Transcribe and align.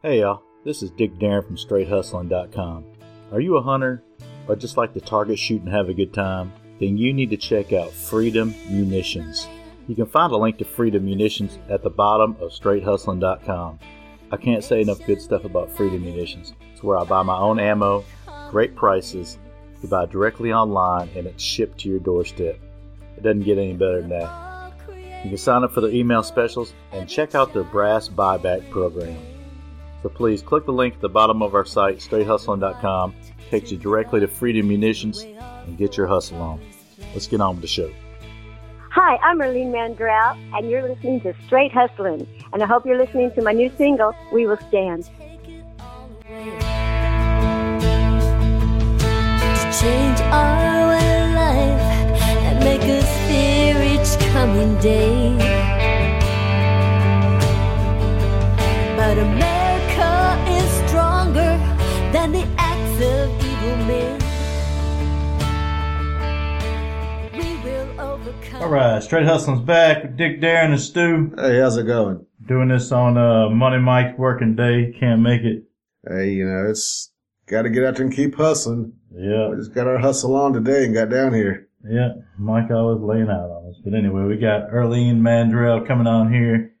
Hey 0.00 0.20
y'all, 0.20 0.44
this 0.64 0.80
is 0.84 0.92
Dick 0.92 1.18
Darin 1.18 1.42
from 1.44 1.56
StraightHustling.com. 1.56 2.84
Are 3.32 3.40
you 3.40 3.56
a 3.56 3.62
hunter 3.62 4.04
or 4.46 4.54
just 4.54 4.76
like 4.76 4.94
to 4.94 5.00
target 5.00 5.40
shoot 5.40 5.60
and 5.62 5.72
have 5.72 5.88
a 5.88 5.92
good 5.92 6.14
time? 6.14 6.52
Then 6.78 6.96
you 6.96 7.12
need 7.12 7.30
to 7.30 7.36
check 7.36 7.72
out 7.72 7.90
Freedom 7.90 8.54
Munitions. 8.70 9.48
You 9.88 9.96
can 9.96 10.06
find 10.06 10.32
a 10.32 10.36
link 10.36 10.58
to 10.58 10.64
Freedom 10.64 11.04
Munitions 11.04 11.58
at 11.68 11.82
the 11.82 11.90
bottom 11.90 12.36
of 12.38 12.52
StraightHustling.com. 12.52 13.80
I 14.30 14.36
can't 14.36 14.62
say 14.62 14.82
enough 14.82 15.04
good 15.04 15.20
stuff 15.20 15.44
about 15.44 15.76
Freedom 15.76 16.00
Munitions. 16.00 16.52
It's 16.72 16.84
where 16.84 16.96
I 16.96 17.02
buy 17.02 17.24
my 17.24 17.36
own 17.36 17.58
ammo, 17.58 18.04
great 18.50 18.76
prices, 18.76 19.36
you 19.82 19.88
buy 19.88 20.06
directly 20.06 20.52
online, 20.52 21.08
and 21.16 21.26
it's 21.26 21.42
shipped 21.42 21.78
to 21.80 21.88
your 21.88 21.98
doorstep. 21.98 22.56
It 23.16 23.24
doesn't 23.24 23.42
get 23.42 23.58
any 23.58 23.72
better 23.72 24.02
than 24.02 24.10
that. 24.10 24.72
You 25.24 25.30
can 25.30 25.38
sign 25.38 25.64
up 25.64 25.72
for 25.72 25.80
their 25.80 25.90
email 25.90 26.22
specials 26.22 26.72
and 26.92 27.08
check 27.08 27.34
out 27.34 27.52
their 27.52 27.64
brass 27.64 28.08
buyback 28.08 28.70
program. 28.70 29.18
So 30.02 30.08
please 30.08 30.42
click 30.42 30.64
the 30.64 30.72
link 30.72 30.94
at 30.94 31.00
the 31.00 31.08
bottom 31.08 31.42
of 31.42 31.54
our 31.54 31.64
site, 31.64 31.98
straighthustling.com. 31.98 33.14
Takes 33.50 33.72
you 33.72 33.78
directly 33.78 34.20
to 34.20 34.28
Freedom 34.28 34.68
Munitions 34.68 35.22
and 35.22 35.76
get 35.76 35.96
your 35.96 36.06
hustle 36.06 36.40
on. 36.40 36.60
Let's 37.14 37.26
get 37.26 37.40
on 37.40 37.56
with 37.56 37.62
the 37.62 37.68
show. 37.68 37.90
Hi, 38.90 39.16
I'm 39.16 39.40
Irlene 39.40 39.72
Mandrell, 39.72 40.36
and 40.54 40.70
you're 40.70 40.86
listening 40.88 41.20
to 41.22 41.34
Straight 41.46 41.72
Hustling. 41.72 42.26
And 42.52 42.62
I 42.62 42.66
hope 42.66 42.86
you're 42.86 42.98
listening 42.98 43.32
to 43.32 43.42
my 43.42 43.52
new 43.52 43.70
single, 43.76 44.14
We 44.32 44.46
Will 44.46 44.56
Stand. 44.68 45.04
To 45.04 45.10
change 49.80 50.20
our 50.20 50.88
way 50.88 51.22
of 51.22 51.30
life 51.34 51.80
and 52.22 52.58
make 52.60 52.82
us 52.82 53.08
fear 53.28 53.82
each 53.82 54.18
coming 54.32 54.78
day. 54.80 55.36
But 58.96 59.18
America 59.18 59.57
All 68.54 68.68
right, 68.68 69.02
Straight 69.02 69.26
Hustling's 69.26 69.60
back 69.62 70.02
with 70.02 70.16
Dick 70.16 70.40
Darin 70.40 70.72
and 70.72 70.80
Stew. 70.80 71.32
Hey, 71.36 71.58
how's 71.60 71.76
it 71.76 71.86
going? 71.86 72.24
Doing 72.46 72.68
this 72.68 72.90
on 72.92 73.16
uh, 73.16 73.48
Money 73.50 73.78
Mike 73.78 74.18
working 74.18 74.56
day. 74.56 74.94
Can't 74.98 75.20
make 75.20 75.42
it. 75.42 75.64
Hey, 76.08 76.30
you 76.32 76.46
know, 76.46 76.66
it's 76.68 77.12
got 77.46 77.62
to 77.62 77.70
get 77.70 77.84
out 77.84 77.96
there 77.96 78.06
and 78.06 78.14
keep 78.14 78.34
hustling. 78.34 78.92
Yeah, 79.14 79.48
We 79.50 79.56
just 79.56 79.74
got 79.74 79.86
our 79.86 79.98
hustle 79.98 80.34
on 80.36 80.52
today 80.52 80.84
and 80.84 80.94
got 80.94 81.10
down 81.10 81.34
here. 81.34 81.68
yeah. 81.88 82.10
Mike 82.38 82.70
always 82.70 83.00
laying 83.02 83.28
out 83.28 83.50
on 83.50 83.70
us. 83.70 83.80
But 83.84 83.94
anyway, 83.94 84.22
we 84.24 84.36
got 84.36 84.70
Irlene 84.72 85.20
Mandrell 85.20 85.86
coming 85.86 86.06
on 86.06 86.32
here. 86.32 86.72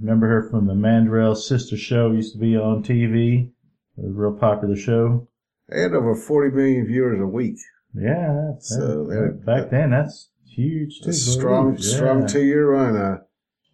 Remember 0.00 0.28
her 0.28 0.48
from 0.50 0.66
the 0.66 0.74
Mandrell 0.74 1.36
Sister 1.36 1.76
Show? 1.76 2.12
Used 2.12 2.34
to 2.34 2.38
be 2.38 2.56
on 2.56 2.82
TV. 2.82 3.46
It 3.48 4.02
was 4.02 4.10
a 4.12 4.14
real 4.18 4.32
popular 4.38 4.76
show. 4.76 5.28
They 5.68 5.80
had 5.80 5.92
over 5.94 6.14
40 6.14 6.54
million 6.54 6.86
viewers 6.86 7.20
a 7.20 7.26
week. 7.26 7.56
Yeah, 7.94 8.52
that, 8.52 8.56
So, 8.60 9.04
that- 9.06 9.40
that- 9.44 9.46
back 9.46 9.70
then 9.70 9.90
that's 9.90 10.28
huge 10.56 11.00
a 11.06 11.12
strong, 11.12 11.76
Yeah. 11.78 11.80
strong 11.96 12.26
two 12.26 12.42
year 12.44 12.70
run. 12.70 12.96
Uh, 12.96 13.18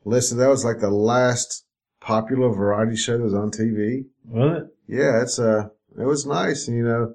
listen, 0.04 0.38
that 0.38 0.48
was 0.48 0.64
like 0.64 0.80
the 0.80 0.90
last 0.90 1.64
popular 2.00 2.48
variety 2.52 2.96
show 2.96 3.16
that 3.16 3.24
was 3.24 3.34
on 3.34 3.50
TV. 3.50 4.04
It? 4.34 4.66
Yeah, 4.88 5.22
it's, 5.22 5.38
uh, 5.38 5.68
it 5.98 6.04
was 6.04 6.26
nice. 6.26 6.68
You 6.68 6.84
know, 6.84 7.14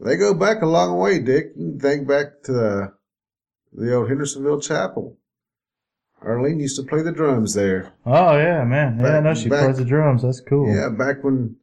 they 0.00 0.16
go 0.16 0.32
back 0.34 0.62
a 0.62 0.66
long 0.66 0.98
way, 0.98 1.18
Dick. 1.18 1.46
You 1.56 1.72
can 1.72 1.80
think 1.80 2.06
back 2.08 2.42
to 2.44 2.52
the, 2.52 2.92
the 3.72 3.94
old 3.94 4.08
Hendersonville 4.08 4.60
Chapel. 4.60 5.18
Irlene 6.24 6.60
used 6.60 6.76
to 6.76 6.84
play 6.84 7.02
the 7.02 7.10
drums 7.10 7.54
there. 7.54 7.94
Oh 8.06 8.36
yeah, 8.36 8.62
man. 8.64 9.00
Yeah, 9.00 9.16
I 9.16 9.20
know 9.20 9.34
she 9.34 9.48
back- 9.48 9.64
plays 9.64 9.78
the 9.78 9.84
drums. 9.84 10.22
That's 10.22 10.40
cool. 10.40 10.72
Yeah, 10.72 10.88
back 10.90 11.24
when 11.24 11.56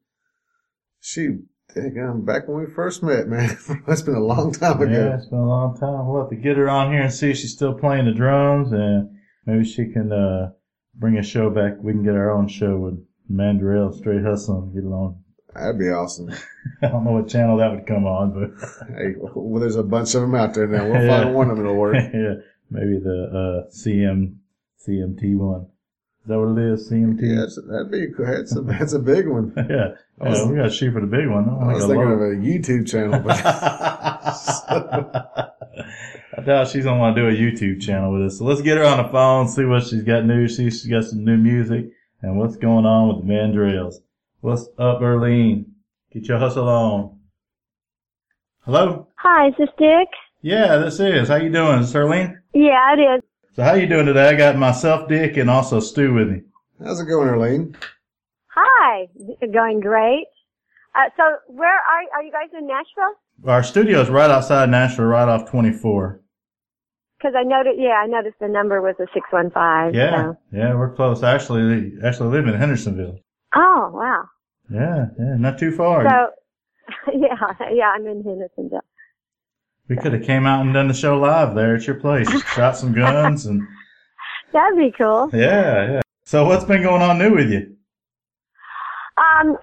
she, 1.00 1.38
um, 1.78 2.26
back 2.26 2.48
when 2.48 2.60
we 2.66 2.72
first 2.72 3.04
met, 3.04 3.28
man. 3.28 3.58
That's 3.88 4.02
been 4.02 4.16
a 4.16 4.20
long 4.24 4.52
time 4.52 4.82
ago. 4.82 4.92
Yeah, 4.92 5.16
it's 5.18 5.28
been 5.28 5.40
a 5.40 5.48
long 5.48 5.78
time. 5.78 6.08
We'll 6.08 6.22
have 6.22 6.30
to 6.30 6.36
get 6.36 6.58
her 6.58 6.70
on 6.70 6.92
here 6.92 7.02
and 7.02 7.14
see 7.14 7.32
if 7.32 7.38
she's 7.38 7.54
still 7.54 7.74
playing 7.74 8.06
the 8.06 8.14
drums, 8.14 8.72
and 8.72 9.10
maybe 9.46 9.64
she 9.66 9.92
can 9.92 10.12
uh, 10.12 10.52
bring 10.96 11.18
a 11.18 11.24
show 11.24 11.50
back. 11.50 11.74
We 11.82 11.94
can 11.94 12.04
get 12.04 12.16
our 12.16 12.32
own 12.32 12.48
show 12.48 12.78
with 12.78 13.06
Mandrell 13.32 13.96
Straight 13.96 14.24
Hustling. 14.24 14.74
Get 14.74 14.84
it 14.84 14.88
on. 14.88 15.18
That'd 15.56 15.80
be 15.80 15.90
awesome. 15.90 16.30
I 16.82 16.88
don't 16.88 17.04
know 17.06 17.12
what 17.12 17.28
channel 17.28 17.58
that 17.58 17.72
would 17.72 17.88
come 17.88 18.06
on, 18.06 18.34
but 18.34 18.70
hey, 18.96 19.14
well, 19.20 19.60
there's 19.60 19.76
a 19.76 19.84
bunch 19.84 20.14
of 20.16 20.22
them 20.22 20.36
out 20.36 20.54
there 20.54 20.68
now. 20.68 20.86
We'll 20.90 21.04
Yeah. 21.04 21.24
find 21.24 21.36
one 21.36 21.50
of 21.50 21.58
them 21.58 21.66
that'll 21.66 21.80
work. 21.80 21.96
yeah, 21.96 22.36
maybe 22.70 23.00
the 23.00 23.66
uh, 23.66 23.70
CM 23.72 24.36
CMT 24.88 25.36
one. 25.38 25.68
Is 26.24 26.28
that 26.28 26.40
what 26.40 26.58
it 26.58 26.74
is? 26.74 26.92
CMT. 26.92 27.22
Yeah, 27.22 27.46
that'd 27.72 27.92
be 27.92 28.08
that's 28.18 28.56
a 28.56 28.62
that's 28.62 28.94
a 28.94 29.00
big 29.00 29.28
one. 29.28 29.54
yeah. 29.58 29.96
I 30.22 30.30
was- 30.30 30.40
Yeah, 30.40 30.48
we 30.50 30.56
got 30.58 30.64
to 30.64 30.70
shoot 30.70 30.94
for 30.94 31.02
the 31.02 31.08
big 31.08 31.28
one. 31.28 31.50
I 31.50 31.72
I 31.72 31.74
was 31.74 31.86
thinking 31.86 32.12
of 32.12 32.22
a 32.22 32.36
YouTube 32.36 32.88
channel, 32.90 33.20
but 33.22 33.40
I 36.38 36.42
doubt 36.46 36.68
she's 36.70 36.84
gonna 36.86 37.00
want 37.00 37.16
to 37.16 37.22
do 37.22 37.28
a 37.28 37.32
YouTube 37.32 37.82
channel 37.82 38.14
with 38.14 38.28
us. 38.28 38.38
So 38.38 38.46
let's 38.46 38.62
get 38.62 38.78
her 38.78 38.86
on 38.86 38.98
the 39.04 39.10
phone, 39.10 39.48
see 39.48 39.66
what 39.66 39.84
she's 39.84 40.04
got 40.04 40.26
new, 40.26 40.48
see 40.48 40.70
she's 40.70 40.88
got 40.88 41.04
some 41.06 41.24
new 41.26 41.38
music, 41.38 41.88
and 42.22 42.38
what's 42.38 42.56
going 42.58 42.86
on 42.86 43.08
with 43.10 43.26
the 43.26 43.34
Mandrells. 43.34 43.96
What's 44.42 44.68
up, 44.78 45.02
Irlene? 45.02 45.66
Get 46.14 46.28
your 46.28 46.38
hustle 46.40 46.68
on. 46.70 47.20
Hello? 48.64 49.08
Hi, 49.18 49.48
is 49.50 49.54
this 49.58 49.70
Dick? 49.78 50.08
Yeah, 50.42 50.78
this 50.78 51.00
is. 51.00 51.28
How 51.28 51.36
you 51.36 51.52
doing? 51.52 51.80
Is 51.80 51.88
this 51.88 51.96
Irlene? 51.96 52.40
Yeah, 52.54 52.94
it 52.94 53.00
is. 53.00 53.22
So 53.56 53.64
how 53.64 53.74
you 53.74 53.88
doing 53.88 54.06
today? 54.06 54.30
I 54.30 54.36
got 54.36 54.56
myself, 54.58 55.10
Dick, 55.10 55.38
and 55.38 55.50
also 55.50 55.80
Stew 55.80 56.14
with 56.14 56.30
me. 56.30 56.42
how's 56.84 57.02
it 57.02 57.06
going, 57.06 57.28
Irlene? 57.28 57.76
Hi, 58.90 59.08
going 59.54 59.82
great. 59.82 60.26
Uh, 60.96 61.10
so, 61.16 61.24
where 61.48 61.70
are 61.70 62.02
are 62.16 62.24
you 62.24 62.32
guys 62.32 62.50
in 62.58 62.66
Nashville? 62.66 63.14
Our 63.46 63.62
studio 63.62 64.02
is 64.02 64.10
right 64.10 64.32
outside 64.32 64.70
Nashville, 64.70 65.06
right 65.06 65.30
off 65.30 65.50
24. 65.50 66.20
Because 67.18 67.36
I 67.38 67.44
noticed, 67.44 67.78
yeah, 67.78 68.02
I 68.04 68.08
noticed 68.08 68.38
the 68.40 68.48
number 68.48 68.82
was 68.82 68.96
a 69.00 69.06
six 69.14 69.28
one 69.30 69.52
five. 69.52 69.94
Yeah, 69.94 70.34
yeah, 70.52 70.74
we're 70.74 70.96
close. 70.96 71.22
I 71.22 71.36
actually, 71.36 71.94
actually 72.04 72.30
live 72.30 72.48
in 72.48 72.56
Hendersonville. 72.56 73.20
Oh 73.56 73.92
wow. 73.94 74.24
Yeah, 74.72 75.06
yeah, 75.20 75.36
not 75.38 75.60
too 75.60 75.76
far. 75.76 76.04
So, 76.10 77.12
yeah, 77.14 77.70
yeah, 77.72 77.92
I'm 77.96 78.08
in 78.08 78.24
Hendersonville. 78.24 78.86
We 79.88 79.98
could 79.98 80.14
have 80.14 80.24
came 80.24 80.48
out 80.48 80.62
and 80.62 80.74
done 80.74 80.88
the 80.88 80.94
show 80.96 81.20
live 81.20 81.54
there 81.54 81.76
at 81.76 81.86
your 81.86 81.98
place. 81.98 82.30
Shot 82.56 82.76
some 82.78 82.94
guns 82.94 83.46
and 83.46 83.62
That'd 84.52 84.80
be 84.80 84.92
cool. 84.98 85.30
yeah, 85.32 85.92
yeah. 85.92 86.02
So 86.24 86.46
what's 86.46 86.66
been 86.66 86.82
going 86.82 87.04
on 87.04 87.20
new 87.20 87.36
with 87.36 87.52
you? 87.52 87.76
Um, 89.40 89.58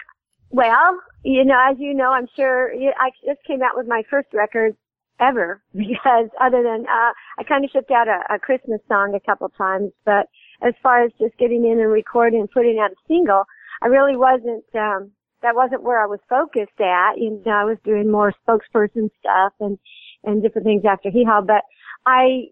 well, 0.50 1.00
you 1.24 1.44
know, 1.44 1.58
as 1.70 1.76
you 1.78 1.92
know, 1.94 2.10
I'm 2.12 2.28
sure 2.36 2.72
I 2.98 3.10
just 3.24 3.42
came 3.46 3.62
out 3.62 3.76
with 3.76 3.86
my 3.86 4.02
first 4.10 4.28
record 4.32 4.76
ever 5.20 5.62
because 5.74 6.28
other 6.40 6.62
than 6.62 6.86
uh, 6.86 7.12
I 7.38 7.44
kind 7.48 7.64
of 7.64 7.70
shipped 7.70 7.90
out 7.90 8.08
a, 8.08 8.34
a 8.34 8.38
Christmas 8.38 8.80
song 8.88 9.14
a 9.14 9.20
couple 9.20 9.48
times, 9.50 9.92
but 10.04 10.28
as 10.62 10.74
far 10.82 11.04
as 11.04 11.12
just 11.20 11.36
getting 11.38 11.64
in 11.64 11.80
and 11.80 11.90
recording 11.90 12.40
and 12.40 12.50
putting 12.50 12.78
out 12.78 12.92
a 12.92 12.96
single, 13.08 13.44
I 13.82 13.86
really 13.86 14.16
wasn't. 14.16 14.64
Um, 14.74 15.12
that 15.42 15.54
wasn't 15.54 15.82
where 15.82 16.02
I 16.02 16.06
was 16.06 16.18
focused 16.28 16.80
at. 16.80 17.18
You 17.18 17.42
know, 17.44 17.52
I 17.52 17.64
was 17.64 17.76
doing 17.84 18.10
more 18.10 18.32
spokesperson 18.48 19.10
stuff 19.20 19.52
and 19.60 19.78
and 20.24 20.42
different 20.42 20.66
things 20.66 20.84
after 20.88 21.10
Hee 21.10 21.24
Haw, 21.24 21.42
but 21.42 21.62
I 22.06 22.46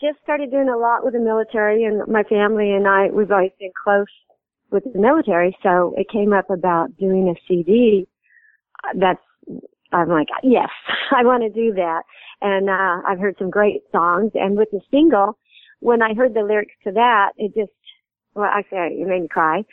just 0.00 0.18
started 0.22 0.50
doing 0.50 0.68
a 0.68 0.76
lot 0.76 1.04
with 1.04 1.14
the 1.14 1.20
military 1.20 1.84
and 1.84 2.06
my 2.08 2.24
family 2.24 2.72
and 2.72 2.88
I. 2.88 3.08
We've 3.12 3.30
always 3.30 3.52
been 3.60 3.72
close 3.84 4.06
with 4.70 4.84
the 4.92 4.98
military, 4.98 5.56
so 5.62 5.94
it 5.96 6.08
came 6.10 6.32
up 6.32 6.50
about 6.50 6.96
doing 6.96 7.28
a 7.28 7.40
CD. 7.46 8.06
That's 8.94 9.20
I'm 9.92 10.08
like, 10.08 10.28
yes, 10.42 10.68
I 11.16 11.24
want 11.24 11.42
to 11.42 11.50
do 11.50 11.74
that. 11.74 12.02
And 12.40 12.70
uh 12.70 13.06
I've 13.06 13.18
heard 13.18 13.36
some 13.38 13.50
great 13.50 13.82
songs, 13.92 14.32
and 14.34 14.56
with 14.56 14.70
the 14.70 14.80
single, 14.90 15.38
when 15.80 16.02
I 16.02 16.14
heard 16.14 16.34
the 16.34 16.42
lyrics 16.42 16.74
to 16.84 16.92
that, 16.92 17.32
it 17.36 17.54
just 17.54 17.72
well, 18.34 18.50
actually, 18.52 19.00
it 19.00 19.08
made 19.08 19.22
me 19.22 19.28
cry. 19.28 19.64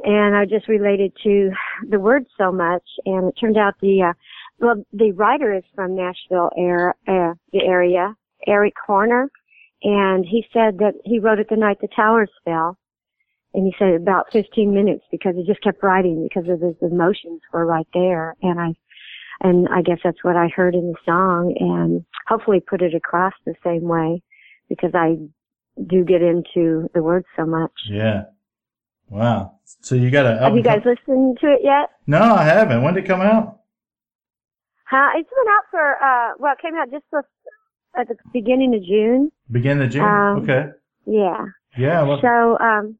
And 0.00 0.36
I 0.36 0.44
just 0.44 0.68
related 0.68 1.12
to 1.24 1.50
the 1.88 1.98
words 1.98 2.26
so 2.36 2.52
much, 2.52 2.84
and 3.06 3.28
it 3.28 3.34
turned 3.40 3.56
out 3.56 3.74
the 3.80 4.02
uh, 4.02 4.12
well, 4.58 4.84
the 4.92 5.12
writer 5.12 5.54
is 5.54 5.64
from 5.74 5.96
Nashville, 5.96 6.50
air, 6.56 6.94
uh, 7.08 7.34
the 7.52 7.62
area, 7.62 8.14
Eric 8.46 8.74
Horner, 8.86 9.30
and 9.82 10.24
he 10.24 10.44
said 10.52 10.78
that 10.78 10.94
he 11.04 11.18
wrote 11.18 11.38
it 11.38 11.48
the 11.48 11.56
night 11.56 11.78
the 11.80 11.88
towers 11.94 12.30
fell 12.44 12.78
and 13.56 13.64
he 13.64 13.74
said 13.78 13.94
about 13.94 14.26
15 14.32 14.72
minutes 14.72 15.02
because 15.10 15.34
he 15.34 15.44
just 15.44 15.62
kept 15.62 15.82
writing 15.82 16.28
because 16.28 16.48
of 16.48 16.60
his 16.60 16.76
emotions 16.82 17.40
were 17.52 17.64
right 17.64 17.88
there 17.94 18.36
and 18.42 18.60
I 18.60 18.74
and 19.40 19.66
I 19.68 19.82
guess 19.82 19.98
that's 20.04 20.22
what 20.22 20.36
I 20.36 20.48
heard 20.48 20.74
in 20.74 20.92
the 20.92 20.98
song 21.04 21.54
and 21.58 22.04
hopefully 22.28 22.60
put 22.60 22.82
it 22.82 22.94
across 22.94 23.32
the 23.44 23.54
same 23.64 23.82
way 23.82 24.22
because 24.68 24.92
I 24.94 25.16
do 25.86 26.04
get 26.04 26.22
into 26.22 26.88
the 26.94 27.02
words 27.02 27.26
so 27.36 27.44
much. 27.44 27.72
Yeah. 27.90 28.24
Wow. 29.08 29.58
So 29.64 29.94
you 29.94 30.10
got 30.10 30.26
a 30.26 30.38
Have 30.38 30.56
you 30.56 30.62
guys 30.62 30.82
listened 30.84 31.38
to 31.40 31.48
it 31.48 31.60
yet? 31.62 31.90
No, 32.06 32.20
I 32.20 32.44
haven't. 32.44 32.82
When 32.82 32.94
did 32.94 33.04
it 33.04 33.06
come 33.06 33.20
out? 33.20 33.60
Huh? 34.84 35.08
It's 35.16 35.28
been 35.28 35.52
out 35.52 35.64
for 35.70 36.02
uh 36.02 36.32
well 36.38 36.52
it 36.52 36.62
came 36.62 36.74
out 36.76 36.90
just 36.90 37.04
for, 37.10 37.24
at 37.98 38.08
the 38.08 38.16
beginning 38.32 38.74
of 38.74 38.82
June. 38.84 39.32
Beginning 39.50 39.86
of 39.86 39.90
June. 39.90 40.04
Um, 40.04 40.42
okay. 40.42 40.66
Yeah. 41.06 41.44
Yeah. 41.78 42.02
Well, 42.02 42.20
So, 42.20 42.58
um, 42.58 42.98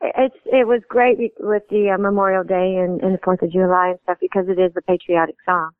it's 0.00 0.36
it 0.46 0.66
was 0.66 0.80
great 0.88 1.18
with 1.38 1.62
the 1.70 1.90
uh, 1.90 1.98
Memorial 1.98 2.44
Day 2.44 2.76
and, 2.76 3.02
and 3.02 3.14
the 3.14 3.18
Fourth 3.22 3.42
of 3.42 3.52
July 3.52 3.90
and 3.90 3.98
stuff 4.04 4.18
because 4.20 4.46
it 4.48 4.58
is 4.58 4.72
a 4.76 4.82
patriotic 4.82 5.36
song. 5.44 5.70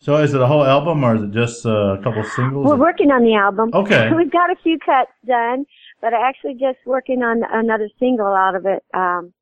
So 0.00 0.16
is 0.16 0.34
it 0.34 0.40
a 0.40 0.46
whole 0.46 0.64
album 0.64 1.04
or 1.04 1.16
is 1.16 1.22
it 1.22 1.32
just 1.32 1.64
uh, 1.64 1.98
a 1.98 2.02
couple 2.02 2.22
singles? 2.24 2.66
We're 2.66 2.76
working 2.76 3.10
on 3.10 3.24
the 3.24 3.34
album. 3.34 3.70
Okay. 3.72 4.10
We've 4.16 4.30
got 4.30 4.50
a 4.50 4.56
few 4.62 4.78
cuts 4.78 5.10
done, 5.26 5.64
but 6.00 6.12
I'm 6.12 6.22
actually 6.22 6.54
just 6.54 6.78
working 6.84 7.22
on 7.22 7.42
another 7.50 7.88
single 7.98 8.26
out 8.26 8.54
of 8.54 8.66
it 8.66 8.84
um, 8.94 9.32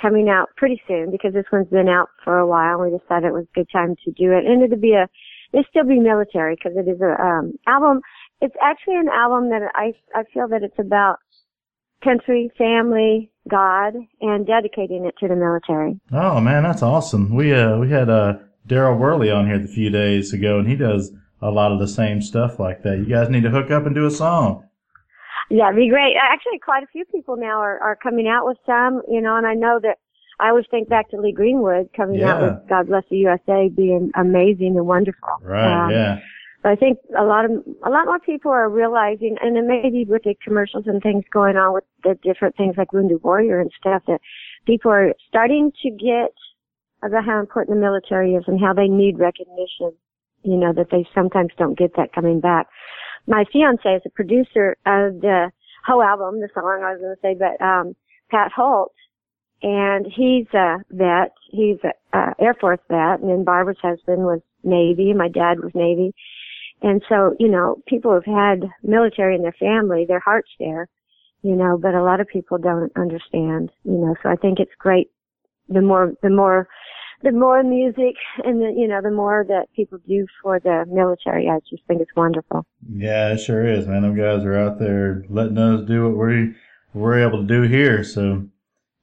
coming 0.00 0.28
out 0.28 0.48
pretty 0.56 0.82
soon 0.88 1.10
because 1.10 1.32
this 1.32 1.46
one's 1.52 1.68
been 1.68 1.88
out 1.88 2.08
for 2.24 2.38
a 2.38 2.46
while. 2.46 2.80
We 2.80 2.90
decided 2.90 3.28
it 3.28 3.32
was 3.32 3.46
a 3.50 3.54
good 3.54 3.68
time 3.72 3.96
to 4.04 4.10
do 4.12 4.32
it, 4.32 4.44
and 4.44 4.62
it'll 4.62 4.76
be 4.78 4.94
a 4.94 5.08
it'll 5.52 5.64
still 5.70 5.86
be 5.86 6.00
military 6.00 6.56
because 6.56 6.76
it 6.76 6.88
is 6.88 7.00
a 7.00 7.20
um, 7.22 7.54
album. 7.66 8.00
It's 8.40 8.56
actually 8.60 8.96
an 8.96 9.08
album 9.08 9.50
that 9.50 9.62
I 9.74 9.94
I 10.14 10.24
feel 10.34 10.48
that 10.48 10.62
it's 10.62 10.78
about 10.78 11.18
country, 12.02 12.50
family, 12.58 13.31
God, 13.48 13.94
and 14.20 14.46
dedicating 14.46 15.04
it 15.04 15.14
to 15.20 15.28
the 15.28 15.36
military. 15.36 15.98
Oh 16.12 16.40
man, 16.40 16.62
that's 16.62 16.82
awesome. 16.82 17.34
We 17.34 17.52
uh 17.52 17.78
we 17.78 17.90
had 17.90 18.08
uh 18.08 18.34
Daryl 18.68 18.98
Worley 18.98 19.30
on 19.30 19.46
here 19.46 19.56
a 19.62 19.66
few 19.66 19.90
days 19.90 20.32
ago, 20.32 20.58
and 20.58 20.68
he 20.68 20.76
does 20.76 21.12
a 21.40 21.50
lot 21.50 21.72
of 21.72 21.80
the 21.80 21.88
same 21.88 22.22
stuff 22.22 22.58
like 22.60 22.82
that. 22.84 22.98
You 22.98 23.06
guys 23.06 23.28
need 23.28 23.42
to 23.42 23.50
hook 23.50 23.70
up 23.70 23.84
and 23.86 23.94
do 23.94 24.06
a 24.06 24.10
song. 24.10 24.64
Yeah, 25.50 25.68
it'd 25.68 25.76
be 25.76 25.88
great. 25.90 26.14
Actually, 26.16 26.60
quite 26.60 26.84
a 26.84 26.86
few 26.86 27.04
people 27.06 27.36
now 27.36 27.58
are, 27.58 27.78
are 27.80 27.96
coming 27.96 28.28
out 28.28 28.46
with 28.46 28.56
some, 28.64 29.02
you 29.10 29.20
know, 29.20 29.36
and 29.36 29.46
I 29.46 29.54
know 29.54 29.80
that 29.82 29.98
I 30.38 30.48
always 30.48 30.64
think 30.70 30.88
back 30.88 31.10
to 31.10 31.20
Lee 31.20 31.32
Greenwood 31.32 31.90
coming 31.96 32.20
Yeah. 32.20 32.34
out 32.34 32.42
with 32.42 32.68
God 32.68 32.86
Bless 32.86 33.04
the 33.10 33.16
USA 33.18 33.68
being 33.68 34.12
amazing 34.14 34.76
and 34.76 34.86
wonderful. 34.86 35.28
Right, 35.42 35.86
Um, 35.86 35.90
yeah. 35.90 36.20
I 36.64 36.76
think 36.76 36.98
a 37.18 37.24
lot 37.24 37.44
of 37.44 37.50
a 37.84 37.90
lot 37.90 38.06
more 38.06 38.20
people 38.20 38.52
are 38.52 38.68
realizing, 38.68 39.36
and 39.40 39.56
then 39.56 39.66
maybe 39.66 40.04
with 40.08 40.22
the 40.22 40.34
commercials 40.44 40.84
and 40.86 41.02
things 41.02 41.24
going 41.32 41.56
on 41.56 41.74
with 41.74 41.84
the 42.04 42.16
different 42.22 42.56
things 42.56 42.76
like 42.78 42.92
Wounded 42.92 43.22
Warrior 43.22 43.60
and 43.60 43.70
stuff, 43.78 44.02
that 44.06 44.20
people 44.64 44.90
are 44.90 45.12
starting 45.28 45.72
to 45.82 45.90
get 45.90 46.32
about 47.02 47.24
how 47.24 47.40
important 47.40 47.76
the 47.76 47.80
military 47.80 48.34
is 48.34 48.44
and 48.46 48.60
how 48.60 48.72
they 48.72 48.86
need 48.86 49.18
recognition. 49.18 49.92
You 50.44 50.56
know 50.56 50.72
that 50.72 50.90
they 50.90 51.06
sometimes 51.14 51.50
don't 51.58 51.76
get 51.76 51.96
that 51.96 52.12
coming 52.12 52.40
back. 52.40 52.68
My 53.26 53.44
fiance 53.52 53.88
is 53.88 54.02
a 54.06 54.10
producer 54.10 54.76
of 54.86 55.20
the 55.20 55.50
whole 55.84 56.02
album, 56.02 56.40
the 56.40 56.48
song 56.54 56.82
I 56.84 56.92
was 56.92 57.00
going 57.00 57.16
to 57.16 57.20
say, 57.22 57.34
but 57.34 57.64
um, 57.64 57.96
Pat 58.30 58.52
Holt, 58.54 58.92
and 59.62 60.06
he's 60.06 60.46
a 60.54 60.78
vet. 60.90 61.32
He's 61.50 61.78
a 61.84 62.16
uh, 62.16 62.34
Air 62.38 62.54
Force 62.54 62.80
vet, 62.88 63.20
and 63.20 63.30
then 63.30 63.44
Barbara's 63.44 63.78
husband 63.82 64.22
was 64.22 64.40
Navy, 64.64 65.12
my 65.12 65.28
dad 65.28 65.60
was 65.60 65.72
Navy. 65.74 66.14
And 66.82 67.02
so, 67.08 67.34
you 67.38 67.48
know, 67.48 67.76
people 67.86 68.12
have 68.12 68.24
had 68.24 68.68
military 68.82 69.36
in 69.36 69.42
their 69.42 69.56
family, 69.58 70.04
their 70.06 70.20
heart's 70.20 70.50
there, 70.58 70.88
you 71.42 71.54
know, 71.54 71.78
but 71.80 71.94
a 71.94 72.02
lot 72.02 72.20
of 72.20 72.26
people 72.28 72.58
don't 72.58 72.92
understand, 72.96 73.70
you 73.84 73.92
know, 73.92 74.14
so 74.22 74.28
I 74.28 74.36
think 74.36 74.58
it's 74.58 74.72
great. 74.78 75.10
The 75.68 75.80
more, 75.80 76.12
the 76.22 76.30
more, 76.30 76.68
the 77.22 77.30
more 77.30 77.62
music 77.62 78.16
and 78.44 78.60
the, 78.60 78.74
you 78.76 78.88
know, 78.88 79.00
the 79.00 79.12
more 79.12 79.44
that 79.48 79.66
people 79.76 79.98
do 80.08 80.26
for 80.42 80.58
the 80.58 80.84
military, 80.88 81.48
I 81.48 81.60
just 81.70 81.84
think 81.86 82.00
it's 82.00 82.10
wonderful. 82.16 82.66
Yeah, 82.92 83.32
it 83.32 83.38
sure 83.38 83.64
is, 83.64 83.86
man. 83.86 84.02
Them 84.02 84.16
guys 84.16 84.44
are 84.44 84.58
out 84.58 84.80
there 84.80 85.24
letting 85.28 85.58
us 85.58 85.86
do 85.86 86.04
what 86.08 86.16
we 86.16 86.54
we're 86.94 87.26
able 87.26 87.40
to 87.40 87.46
do 87.46 87.62
here. 87.62 88.02
So, 88.04 88.46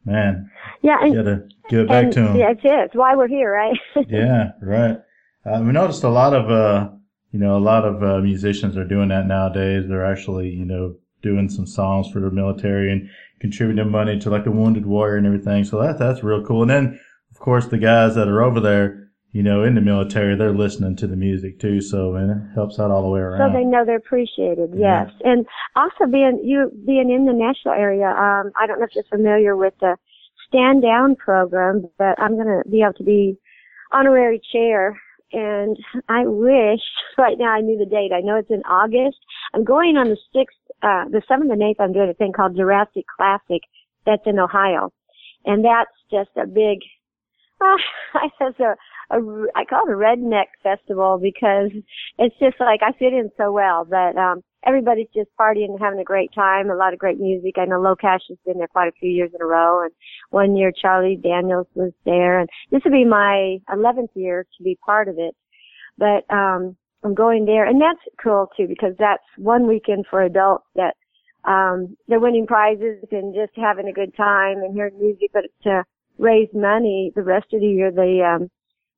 man, 0.05 0.51
Yeah. 0.81 0.97
And, 1.01 1.15
gotta 1.15 1.47
give 1.69 1.79
it 1.81 1.87
back 1.87 2.11
to 2.11 2.21
them. 2.21 2.35
yeah, 2.35 2.51
it's 2.51 2.61
it. 2.63 2.79
It's 2.85 2.95
why 2.95 3.15
we're 3.15 3.27
here, 3.27 3.51
right? 3.51 3.77
yeah, 4.09 4.51
right. 4.61 4.97
Uh, 5.45 5.61
we 5.61 5.71
noticed 5.71 6.03
a 6.03 6.09
lot 6.09 6.33
of, 6.33 6.51
uh, 6.51 6.89
you 7.31 7.39
know, 7.39 7.57
a 7.57 7.59
lot 7.59 7.85
of 7.85 8.03
uh, 8.03 8.19
musicians 8.19 8.75
are 8.77 8.85
doing 8.85 9.09
that 9.09 9.27
nowadays. 9.27 9.85
They're 9.87 10.05
actually, 10.05 10.49
you 10.49 10.65
know, 10.65 10.95
doing 11.21 11.49
some 11.49 11.67
songs 11.67 12.09
for 12.11 12.19
the 12.19 12.31
military 12.31 12.91
and 12.91 13.09
contributing 13.39 13.91
money 13.91 14.19
to 14.19 14.29
like 14.29 14.45
the 14.45 14.51
Wounded 14.51 14.85
Warrior 14.85 15.17
and 15.17 15.25
everything. 15.27 15.63
So 15.63 15.81
that 15.81 15.99
that's 15.99 16.23
real 16.23 16.43
cool. 16.43 16.61
And 16.63 16.71
then, 16.71 16.99
of 17.31 17.39
course, 17.39 17.67
the 17.67 17.77
guys 17.77 18.15
that 18.15 18.27
are 18.27 18.41
over 18.41 18.59
there, 18.59 19.09
you 19.31 19.43
know, 19.43 19.63
in 19.63 19.75
the 19.75 19.81
military, 19.81 20.35
they're 20.35 20.53
listening 20.53 20.95
to 20.97 21.07
the 21.07 21.15
music 21.15 21.59
too. 21.59 21.81
So 21.81 22.15
and 22.15 22.31
it 22.31 22.55
helps 22.55 22.79
out 22.79 22.89
all 22.89 23.03
the 23.03 23.09
way 23.09 23.19
around. 23.19 23.51
so 23.51 23.57
they 23.57 23.63
know 23.63 23.85
they're 23.85 23.97
appreciated. 23.97 24.71
Yeah. 24.73 25.05
Yes, 25.05 25.13
and 25.23 25.45
also 25.75 26.05
being 26.11 26.41
you 26.43 26.71
being 26.85 27.11
in 27.11 27.25
the 27.25 27.33
Nashville 27.33 27.73
area. 27.73 28.07
Um, 28.07 28.51
I 28.59 28.65
don't 28.65 28.79
know 28.79 28.85
if 28.85 28.95
you're 28.95 29.03
familiar 29.09 29.55
with 29.55 29.73
the 29.81 29.97
Stand 30.47 30.81
Down 30.81 31.15
program, 31.15 31.87
but 31.99 32.19
I'm 32.19 32.35
going 32.35 32.47
to 32.47 32.67
be 32.69 32.81
able 32.81 32.93
to 32.93 33.03
be 33.03 33.37
honorary 33.91 34.41
chair. 34.51 34.99
And 35.31 35.77
I 36.07 36.25
wish 36.25 36.81
right 37.17 37.37
now 37.37 37.49
I 37.49 37.61
knew 37.61 37.77
the 37.77 37.85
date. 37.85 38.11
I 38.13 38.21
know 38.21 38.37
it's 38.37 38.49
in 38.49 38.63
August. 38.63 39.17
I'm 39.53 39.63
going 39.63 39.95
on 39.95 40.09
the 40.09 40.17
sixth, 40.33 40.57
uh, 40.81 41.05
the 41.09 41.21
seventh 41.27 41.51
and 41.51 41.61
eighth. 41.61 41.79
I'm 41.79 41.93
doing 41.93 42.09
a 42.09 42.13
thing 42.13 42.33
called 42.33 42.55
Jurassic 42.55 43.05
Classic. 43.15 43.61
That's 44.05 44.23
in 44.25 44.39
Ohio, 44.39 44.91
and 45.45 45.63
that's 45.63 45.91
just 46.09 46.29
a 46.37 46.47
big. 46.47 46.79
Uh, 47.61 47.77
I 48.15 48.29
says 48.39 48.53
a, 48.59 49.15
a, 49.15 49.47
I 49.55 49.65
call 49.65 49.87
it 49.87 49.91
a 49.91 49.95
redneck 49.95 50.45
festival 50.63 51.19
because 51.21 51.69
it's 52.17 52.35
just 52.39 52.59
like 52.59 52.79
I 52.81 52.93
fit 52.97 53.13
in 53.13 53.29
so 53.37 53.51
well. 53.51 53.85
But 53.85 54.17
um, 54.17 54.41
everybody's 54.65 55.07
just 55.13 55.29
partying 55.39 55.69
and 55.69 55.79
having 55.79 56.00
a 56.00 56.03
great 56.03 56.33
time. 56.33 56.69
A 56.69 56.75
lot 56.75 56.94
of 56.94 57.00
great 57.00 57.19
music. 57.19 57.56
I 57.57 57.65
know 57.65 57.79
LoCash 57.79 58.21
has 58.29 58.38
been 58.45 58.57
there 58.57 58.67
quite 58.67 58.89
a 58.89 59.00
few 59.00 59.09
years 59.09 59.31
in 59.33 59.41
a 59.41 59.45
row, 59.45 59.83
and 59.83 59.91
one 60.29 60.56
year 60.56 60.71
Charlie 60.71 61.19
Daniels 61.21 61.67
was 61.75 61.91
there, 62.06 62.39
and 62.39 62.50
this 62.71 62.81
will 62.83 62.91
be 62.91 63.06
my 63.06 63.57
11th 63.69 64.09
year 64.15 64.45
to 64.57 64.63
be 64.63 64.77
part 64.85 65.07
of 65.07 65.15
it. 65.17 65.35
But 65.97 66.31
um, 66.33 66.75
I'm 67.03 67.13
going 67.13 67.45
there, 67.45 67.65
and 67.65 67.81
that's 67.81 68.00
cool 68.21 68.47
too 68.57 68.67
because 68.67 68.94
that's 69.00 69.23
one 69.38 69.67
weekend 69.67 70.06
for 70.09 70.21
adults 70.21 70.65
that 70.75 70.95
um, 71.45 71.95
they're 72.07 72.19
winning 72.19 72.47
prizes 72.47 73.03
and 73.11 73.33
just 73.33 73.53
having 73.56 73.88
a 73.88 73.94
good 73.94 74.15
time 74.15 74.57
and 74.57 74.73
hearing 74.73 75.00
music, 75.00 75.29
but 75.33 75.45
to 75.63 75.83
raise 76.17 76.50
money 76.53 77.11
the 77.15 77.23
rest 77.23 77.47
of 77.53 77.61
the 77.61 77.67
year. 77.67 77.91
The 77.91 78.35
um, 78.35 78.50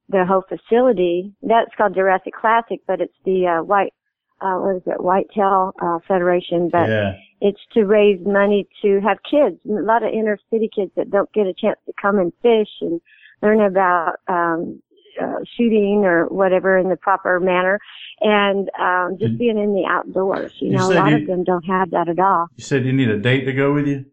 the 0.09 0.25
whole 0.25 0.43
facility 0.47 1.33
that's 1.41 1.73
called 1.77 1.95
Jurassic 1.95 2.33
Classic, 2.33 2.79
but 2.85 2.99
it's 2.99 3.13
the 3.23 3.59
uh, 3.59 3.63
white 3.63 3.93
uh, 4.41 4.55
what 4.55 4.75
is 4.77 4.81
it 4.85 5.01
Whitetail 5.03 5.73
uh, 5.81 5.99
Federation, 6.07 6.69
but 6.71 6.89
yeah, 6.89 7.13
it's 7.41 7.59
to 7.73 7.85
raise 7.85 8.19
money 8.25 8.67
to 8.81 8.99
have 9.01 9.17
kids. 9.29 9.57
A 9.69 9.81
lot 9.83 10.03
of 10.03 10.11
inner 10.13 10.37
city 10.51 10.69
kids 10.73 10.91
that 10.95 11.09
don't 11.11 11.31
get 11.33 11.47
a 11.47 11.53
chance 11.53 11.77
to 11.85 11.93
come 12.01 12.17
and 12.19 12.31
fish 12.41 12.69
and 12.81 12.99
learn 13.41 13.61
about 13.61 14.15
um, 14.27 14.81
uh, 15.21 15.39
shooting 15.57 16.03
or 16.05 16.25
whatever 16.27 16.77
in 16.77 16.89
the 16.89 16.95
proper 16.95 17.39
manner, 17.39 17.79
and 18.21 18.69
um, 18.79 19.17
just 19.19 19.37
being 19.37 19.57
in 19.57 19.73
the 19.73 19.85
outdoors. 19.87 20.53
You 20.59 20.71
You 20.71 20.77
know, 20.77 20.91
a 20.91 20.93
lot 20.93 21.09
you- 21.11 21.17
of 21.17 21.27
them 21.27 21.43
don't 21.43 21.65
have 21.65 21.91
that 21.91 22.07
at 22.09 22.19
all. 22.19 22.47
you 22.55 22.63
said 22.63 22.85
you 22.85 22.93
need 22.93 23.09
a 23.09 23.17
date 23.17 23.45
to 23.45 23.53
go 23.53 23.73
with 23.73 23.87
you. 23.87 24.05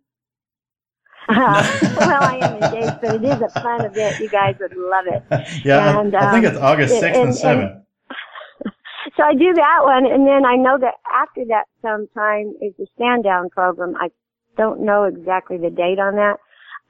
Uh, 1.29 1.35
well, 1.99 2.23
I 2.23 2.39
am 2.41 2.63
engaged, 2.63 3.01
but 3.03 3.15
it 3.17 3.25
is 3.25 3.41
a 3.43 3.49
fun 3.61 3.85
event. 3.85 4.19
You 4.19 4.29
guys 4.31 4.57
would 4.61 4.75
love 4.77 5.05
it. 5.07 5.23
yeah, 5.65 5.79
I- 5.97 6.01
And, 6.01 6.15
I, 6.15 6.33
think 6.33 6.47
um, 6.47 6.53
it's 6.53 6.61
August 6.63 6.95
sixth 7.01 7.19
and 7.19 7.29
and- 7.29 7.37
seventh. 7.37 7.83
So 9.17 9.23
I 9.25 9.33
do 9.33 9.53
that 9.55 9.79
one, 9.83 10.07
and 10.07 10.27
then 10.27 10.45
I 10.45 10.57
know 10.57 10.77
that 10.81 10.95
after 11.15 11.45
that 11.49 11.65
sometime 11.83 12.55
is 12.61 12.75
the 12.79 12.87
stand 12.95 13.25
down 13.25 13.49
program. 13.49 13.95
I 13.97 14.09
don't 14.57 14.85
know 14.85 15.05
exactly 15.05 15.57
the 15.57 15.71
date 15.71 15.99
on 15.99 16.17
that 16.17 16.39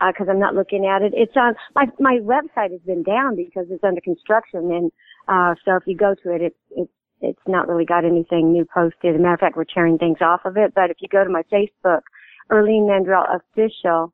because 0.06 0.26
I'm 0.30 0.38
not 0.38 0.54
looking 0.54 0.86
at 0.86 1.02
it. 1.02 1.12
It's 1.14 1.36
on 1.36 1.54
my 1.74 1.86
my 2.00 2.18
website 2.22 2.72
has 2.72 2.80
been 2.86 3.02
down 3.02 3.36
because 3.36 3.66
it's 3.70 3.84
under 3.84 4.00
construction, 4.00 4.70
and 4.72 4.92
uh, 5.28 5.54
so 5.64 5.76
if 5.76 5.82
you 5.86 5.96
go 5.96 6.14
to 6.22 6.34
it, 6.34 6.42
it's 6.42 6.58
it's 6.70 6.92
it's 7.20 7.46
not 7.46 7.68
really 7.68 7.84
got 7.84 8.04
anything 8.04 8.52
new 8.52 8.64
posted. 8.72 9.14
As 9.14 9.20
a 9.20 9.22
matter 9.22 9.34
of 9.34 9.40
fact, 9.40 9.56
we're 9.56 9.64
tearing 9.64 9.98
things 9.98 10.18
off 10.20 10.40
of 10.44 10.56
it. 10.56 10.72
But 10.74 10.90
if 10.90 10.98
you 11.00 11.08
go 11.08 11.24
to 11.24 11.30
my 11.30 11.42
Facebook, 11.52 12.02
Irlene 12.50 12.88
Mandrell 12.88 13.26
Official 13.34 14.12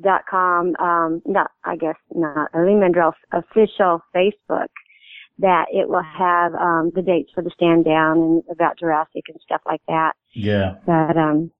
dot 0.00 0.22
com, 0.28 0.74
um, 0.80 1.22
not 1.26 1.50
I 1.64 1.76
guess 1.76 1.96
not 2.14 2.50
Irlene 2.54 2.80
Mandrell 2.80 3.12
Official 3.32 4.02
Facebook 4.14 4.68
that 5.38 5.66
it 5.72 5.88
will 5.88 6.02
have 6.02 6.54
um 6.54 6.92
the 6.94 7.02
dates 7.02 7.30
for 7.34 7.42
the 7.42 7.50
stand 7.54 7.84
down 7.84 8.18
and 8.18 8.42
about 8.50 8.78
Jurassic 8.78 9.24
and 9.28 9.38
stuff 9.42 9.60
like 9.66 9.82
that. 9.88 10.12
Yeah, 10.34 10.74
But 10.86 11.16
um 11.16 11.50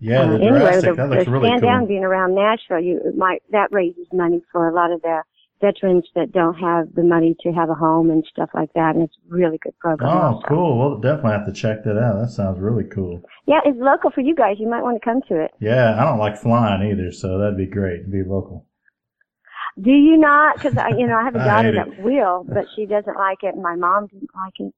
yeah, 0.00 0.26
the 0.26 0.32
uh, 0.34 0.36
anyway, 0.38 0.58
Jurassic. 0.58 0.90
the, 0.90 0.94
that 0.96 1.10
looks 1.10 1.24
the 1.26 1.30
really 1.30 1.48
stand 1.48 1.60
cool. 1.62 1.70
down 1.70 1.86
being 1.86 2.04
around 2.04 2.34
Nashville, 2.34 2.80
you 2.80 3.00
it 3.04 3.16
might 3.16 3.42
that 3.50 3.68
raises 3.70 4.06
money 4.12 4.42
for 4.50 4.68
a 4.68 4.74
lot 4.74 4.90
of 4.90 5.00
the 5.02 5.22
veterans 5.60 6.04
that 6.16 6.32
don't 6.32 6.54
have 6.54 6.92
the 6.94 7.04
money 7.04 7.36
to 7.40 7.52
have 7.52 7.70
a 7.70 7.74
home 7.74 8.10
and 8.10 8.24
stuff 8.28 8.50
like 8.52 8.72
that, 8.74 8.96
and 8.96 9.04
it's 9.04 9.14
a 9.30 9.34
really 9.34 9.58
good 9.62 9.78
program. 9.78 10.10
Oh, 10.10 10.20
also. 10.34 10.46
cool. 10.48 10.78
We'll 10.78 10.98
definitely 10.98 11.32
have 11.32 11.46
to 11.46 11.52
check 11.52 11.84
that 11.84 11.96
out. 11.96 12.20
That 12.20 12.30
sounds 12.30 12.58
really 12.58 12.82
cool. 12.82 13.22
Yeah, 13.46 13.60
it's 13.64 13.78
local 13.80 14.10
for 14.10 14.22
you 14.22 14.34
guys. 14.34 14.56
You 14.58 14.68
might 14.68 14.82
want 14.82 15.00
to 15.00 15.04
come 15.04 15.20
to 15.28 15.40
it. 15.40 15.52
Yeah, 15.60 15.96
I 16.00 16.04
don't 16.04 16.18
like 16.18 16.36
flying 16.36 16.90
either, 16.90 17.12
so 17.12 17.38
that'd 17.38 17.56
be 17.56 17.66
great 17.66 18.02
to 18.04 18.10
be 18.10 18.24
local. 18.28 18.66
Do 19.80 19.90
you 19.90 20.16
not? 20.18 20.56
Because 20.58 20.76
I, 20.76 20.90
you 20.98 21.06
know, 21.06 21.16
I 21.16 21.24
have 21.24 21.34
a 21.34 21.38
daughter 21.44 21.72
that 21.72 21.98
will, 21.98 22.44
but 22.48 22.64
she 22.76 22.86
doesn't 22.86 23.16
like 23.16 23.38
it, 23.42 23.54
and 23.54 23.62
my 23.62 23.76
mom 23.76 24.06
didn't 24.08 24.30
like 24.34 24.54
it. 24.58 24.74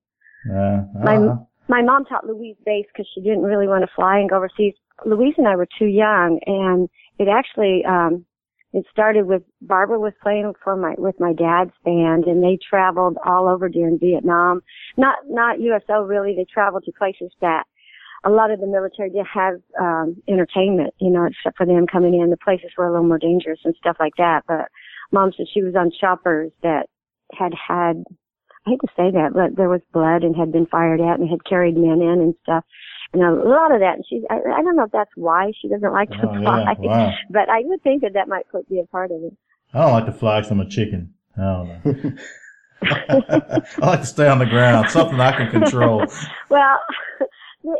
Uh, 0.49 0.83
My- 1.05 1.33
uh, 1.33 1.37
my 1.67 1.81
mom 1.81 2.05
taught 2.05 2.27
Louise 2.27 2.57
bass 2.67 2.85
because 2.93 3.09
she 3.15 3.23
didn't 3.23 3.43
really 3.43 3.67
want 3.67 3.83
to 3.83 3.95
fly 3.97 4.19
and 4.19 4.29
go 4.29 4.37
overseas. 4.37 4.75
Louise 5.07 5.35
and 5.39 5.49
I 5.49 5.57
were 5.57 5.67
too 5.79 5.87
young, 5.87 6.39
and 6.47 6.89
it 7.19 7.27
actually 7.29 7.83
um 7.87 8.27
it 8.75 8.85
started 8.91 9.27
with 9.27 9.43
Barbara 9.63 9.99
was 9.99 10.13
playing 10.23 10.53
for 10.63 10.77
my 10.77 10.95
with 10.99 11.19
my 11.19 11.33
dad's 11.33 11.73
band, 11.85 12.25
and 12.25 12.43
they 12.43 12.59
traveled 12.69 13.17
all 13.25 13.49
over 13.49 13.69
during 13.71 13.99
Vietnam. 13.99 14.61
Not 14.99 15.17
not 15.27 15.59
USO 15.61 16.03
really. 16.03 16.35
They 16.37 16.45
traveled 16.45 16.85
to 16.85 16.93
places 16.93 17.33
that 17.41 17.65
a 18.25 18.31
lot 18.31 18.51
of 18.51 18.61
the 18.61 18.67
military 18.67 19.11
did 19.11 19.27
have 19.33 19.55
um 19.81 20.17
entertainment, 20.29 20.93
you 20.99 21.11
know, 21.11 21.25
except 21.25 21.57
for 21.57 21.65
them 21.67 21.87
coming 21.87 22.21
in. 22.21 22.29
The 22.29 22.37
places 22.37 22.73
were 22.77 22.87
a 22.87 22.91
little 22.93 23.07
more 23.07 23.19
dangerous 23.19 23.61
and 23.65 23.75
stuff 23.77 23.97
like 23.99 24.17
that. 24.19 24.43
But 24.47 24.69
mom 25.15 25.33
said 25.37 25.47
she 25.55 25.63
was 25.63 25.75
on 25.77 25.91
choppers 25.99 26.51
that 26.63 26.87
had 27.33 27.53
had 27.55 28.05
I 28.67 28.71
hate 28.71 28.81
to 28.81 28.89
say 28.97 29.11
that, 29.11 29.35
but 29.35 29.57
there 29.57 29.69
was 29.69 29.83
blood 29.93 30.23
and 30.25 30.35
had 30.35 30.51
been 30.51 30.65
fired 30.67 30.99
at 31.01 31.19
and 31.21 31.29
had 31.29 31.45
carried 31.45 31.77
men 31.77 32.01
in 32.01 32.21
and 32.23 32.35
stuff. 32.43 32.65
And 33.13 33.23
a 33.23 33.31
lot 33.31 33.73
of 33.73 33.81
that, 33.81 33.97
and 33.97 34.05
she's, 34.09 34.23
I, 34.31 34.37
I 34.37 34.63
don't 34.63 34.75
know 34.75 34.85
if 34.85 34.91
that's 34.91 35.11
why 35.17 35.53
she 35.61 35.69
doesn't 35.69 35.93
like 35.93 36.09
to 36.11 36.17
Oh, 36.27 36.41
fly, 36.43 36.65
yeah. 36.65 36.75
Wow. 36.79 37.13
but 37.29 37.49
I 37.51 37.61
would 37.65 37.83
think 37.83 38.01
that 38.03 38.15
that 38.15 38.27
might 38.27 38.49
put- 38.51 38.67
be 38.71 38.81
a 38.81 38.87
part 38.87 39.11
of 39.11 39.23
it. 39.23 39.37
I 39.75 39.83
don't 39.83 39.93
like 39.93 40.07
to 40.07 40.13
fly 40.13 40.41
'cause 40.41 40.51
I'm 40.51 40.61
a 40.61 40.69
chicken. 40.69 41.13
I 41.37 41.41
don't 41.43 41.69
know. 41.85 42.13
I 42.83 43.87
like 43.87 44.01
to 44.01 44.07
stay 44.07 44.29
on 44.29 44.39
the 44.39 44.47
ground, 44.47 44.89
something 44.91 45.21
I 45.21 45.33
can 45.37 45.51
control. 45.51 46.07
Well, 46.51 46.79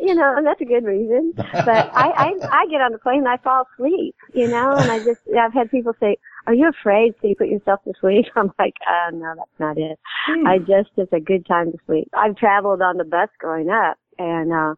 you 0.03 0.15
know, 0.15 0.35
and 0.37 0.47
that's 0.47 0.61
a 0.63 0.65
good 0.65 0.85
reason. 0.85 1.33
But 1.37 1.91
I, 1.95 2.09
I, 2.17 2.33
I 2.51 2.67
get 2.71 2.81
on 2.81 2.93
the 2.93 2.99
plane 2.99 3.19
and 3.19 3.29
I 3.29 3.37
fall 3.39 3.67
asleep, 3.75 4.15
you 4.35 4.49
know, 4.49 4.79
and 4.79 4.91
I 4.91 4.99
just, 4.99 5.21
I've 5.39 5.53
had 5.53 5.71
people 5.71 5.95
say, 6.01 6.17
are 6.47 6.55
you 6.55 6.69
afraid 6.69 7.15
so 7.21 7.29
you 7.29 7.35
put 7.37 7.49
yourself 7.49 7.81
to 7.85 7.93
sleep? 8.01 8.27
I'm 8.37 8.53
like, 8.59 8.75
uh, 8.89 9.11
no, 9.13 9.35
that's 9.37 9.59
not 9.59 9.79
it. 9.79 9.99
I 10.47 10.59
just, 10.59 10.91
it's 10.97 11.13
a 11.13 11.21
good 11.21 11.47
time 11.47 11.73
to 11.73 11.79
sleep. 11.87 12.09
I've 12.17 12.37
traveled 12.37 12.83
on 12.83 12.97
the 12.97 13.05
bus 13.05 13.29
growing 13.39 13.71
up 13.71 13.97
and, 14.19 14.53
uh, 14.53 14.75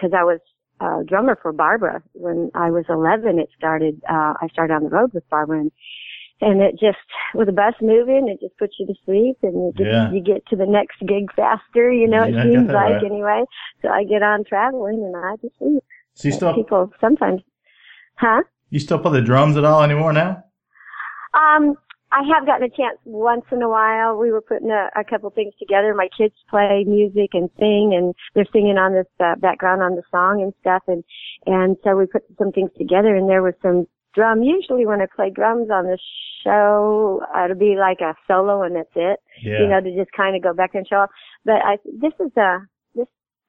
cause 0.00 0.10
I 0.16 0.24
was 0.24 0.40
a 0.80 1.04
drummer 1.04 1.36
for 1.40 1.52
Barbara 1.52 2.02
when 2.12 2.50
I 2.54 2.70
was 2.70 2.84
11. 2.88 3.38
It 3.38 3.48
started, 3.56 4.00
uh, 4.08 4.34
I 4.40 4.46
started 4.52 4.74
on 4.74 4.84
the 4.84 4.90
road 4.90 5.12
with 5.12 5.28
Barbara 5.28 5.60
and, 5.60 5.72
and 6.40 6.62
it 6.62 6.72
just, 6.78 6.98
with 7.34 7.46
the 7.46 7.52
bus 7.52 7.74
moving, 7.82 8.28
it 8.28 8.38
just 8.40 8.56
puts 8.58 8.74
you 8.78 8.86
to 8.86 8.94
sleep 9.04 9.38
and 9.42 9.54
you 9.54 9.72
get, 9.76 9.86
Yeah. 9.86 10.12
you 10.12 10.22
get 10.22 10.46
to 10.46 10.56
the 10.56 10.66
next 10.66 11.00
gig 11.00 11.32
faster, 11.34 11.90
you 11.92 12.06
know, 12.06 12.22
it 12.22 12.34
Yeah, 12.34 12.40
I 12.40 12.44
seems 12.44 12.66
like 12.68 12.74
right. 12.94 13.04
anyway. 13.04 13.42
So 13.82 13.88
I 13.88 14.04
get 14.04 14.22
on 14.22 14.44
traveling 14.44 15.02
and 15.04 15.16
I 15.16 15.34
just 15.42 15.58
sleep. 15.58 15.82
So 16.14 16.28
you 16.28 16.34
still 16.34 16.54
People 16.54 16.92
sometimes, 17.00 17.42
huh? 18.16 18.42
you 18.70 18.78
still 18.78 18.98
play 18.98 19.12
the 19.20 19.22
drums 19.26 19.56
at 19.56 19.64
all 19.64 19.82
anymore 19.82 20.12
now? 20.12 20.44
Um, 21.38 21.76
I 22.10 22.22
have 22.34 22.46
gotten 22.46 22.64
a 22.64 22.70
chance 22.70 22.98
once 23.04 23.44
in 23.52 23.60
a 23.60 23.68
while. 23.68 24.16
We 24.16 24.32
were 24.32 24.40
putting 24.40 24.70
a, 24.70 24.88
a 24.98 25.04
couple 25.04 25.28
things 25.30 25.52
together. 25.58 25.94
My 25.94 26.08
kids 26.16 26.34
play 26.48 26.84
music 26.86 27.30
and 27.34 27.50
sing, 27.58 27.92
and 27.94 28.14
they're 28.34 28.48
singing 28.50 28.78
on 28.78 28.94
this 28.94 29.06
uh, 29.20 29.36
background 29.36 29.82
on 29.82 29.94
the 29.94 30.02
song 30.10 30.42
and 30.42 30.54
stuff. 30.60 30.82
And 30.88 31.04
and 31.46 31.76
so 31.84 31.96
we 31.96 32.06
put 32.06 32.22
some 32.38 32.50
things 32.50 32.70
together, 32.78 33.14
and 33.14 33.28
there 33.28 33.42
was 33.42 33.54
some 33.62 33.86
drum. 34.14 34.42
Usually, 34.42 34.86
when 34.86 35.02
I 35.02 35.06
play 35.14 35.30
drums 35.30 35.68
on 35.70 35.84
the 35.84 35.98
show, 36.42 37.20
it'll 37.44 37.58
be 37.58 37.76
like 37.78 38.00
a 38.00 38.14
solo, 38.26 38.62
and 38.62 38.74
that's 38.74 38.88
it. 38.96 39.20
Yeah. 39.42 39.60
You 39.60 39.68
know, 39.68 39.80
to 39.80 39.94
just 39.94 40.12
kind 40.16 40.34
of 40.34 40.42
go 40.42 40.54
back 40.54 40.74
and 40.74 40.88
show 40.88 40.96
off. 40.96 41.10
But 41.44 41.60
I 41.62 41.76
this 42.00 42.14
is 42.20 42.34
a 42.38 42.60
this 42.94 43.06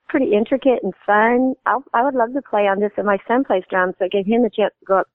pretty 0.09 0.33
intricate 0.33 0.83
and 0.83 0.93
fun. 1.05 1.53
I 1.65 1.77
I 1.93 2.03
would 2.03 2.15
love 2.15 2.33
to 2.33 2.41
play 2.41 2.67
on 2.67 2.81
this, 2.81 2.91
and 2.97 3.07
my 3.07 3.19
son 3.25 3.45
plays 3.45 3.63
drums, 3.69 3.95
so 3.99 4.05
I 4.05 4.09
gave 4.09 4.25
him 4.25 4.43
the 4.43 4.49
chance 4.49 4.73
to 4.81 4.85
go 4.85 4.97
up 4.97 5.07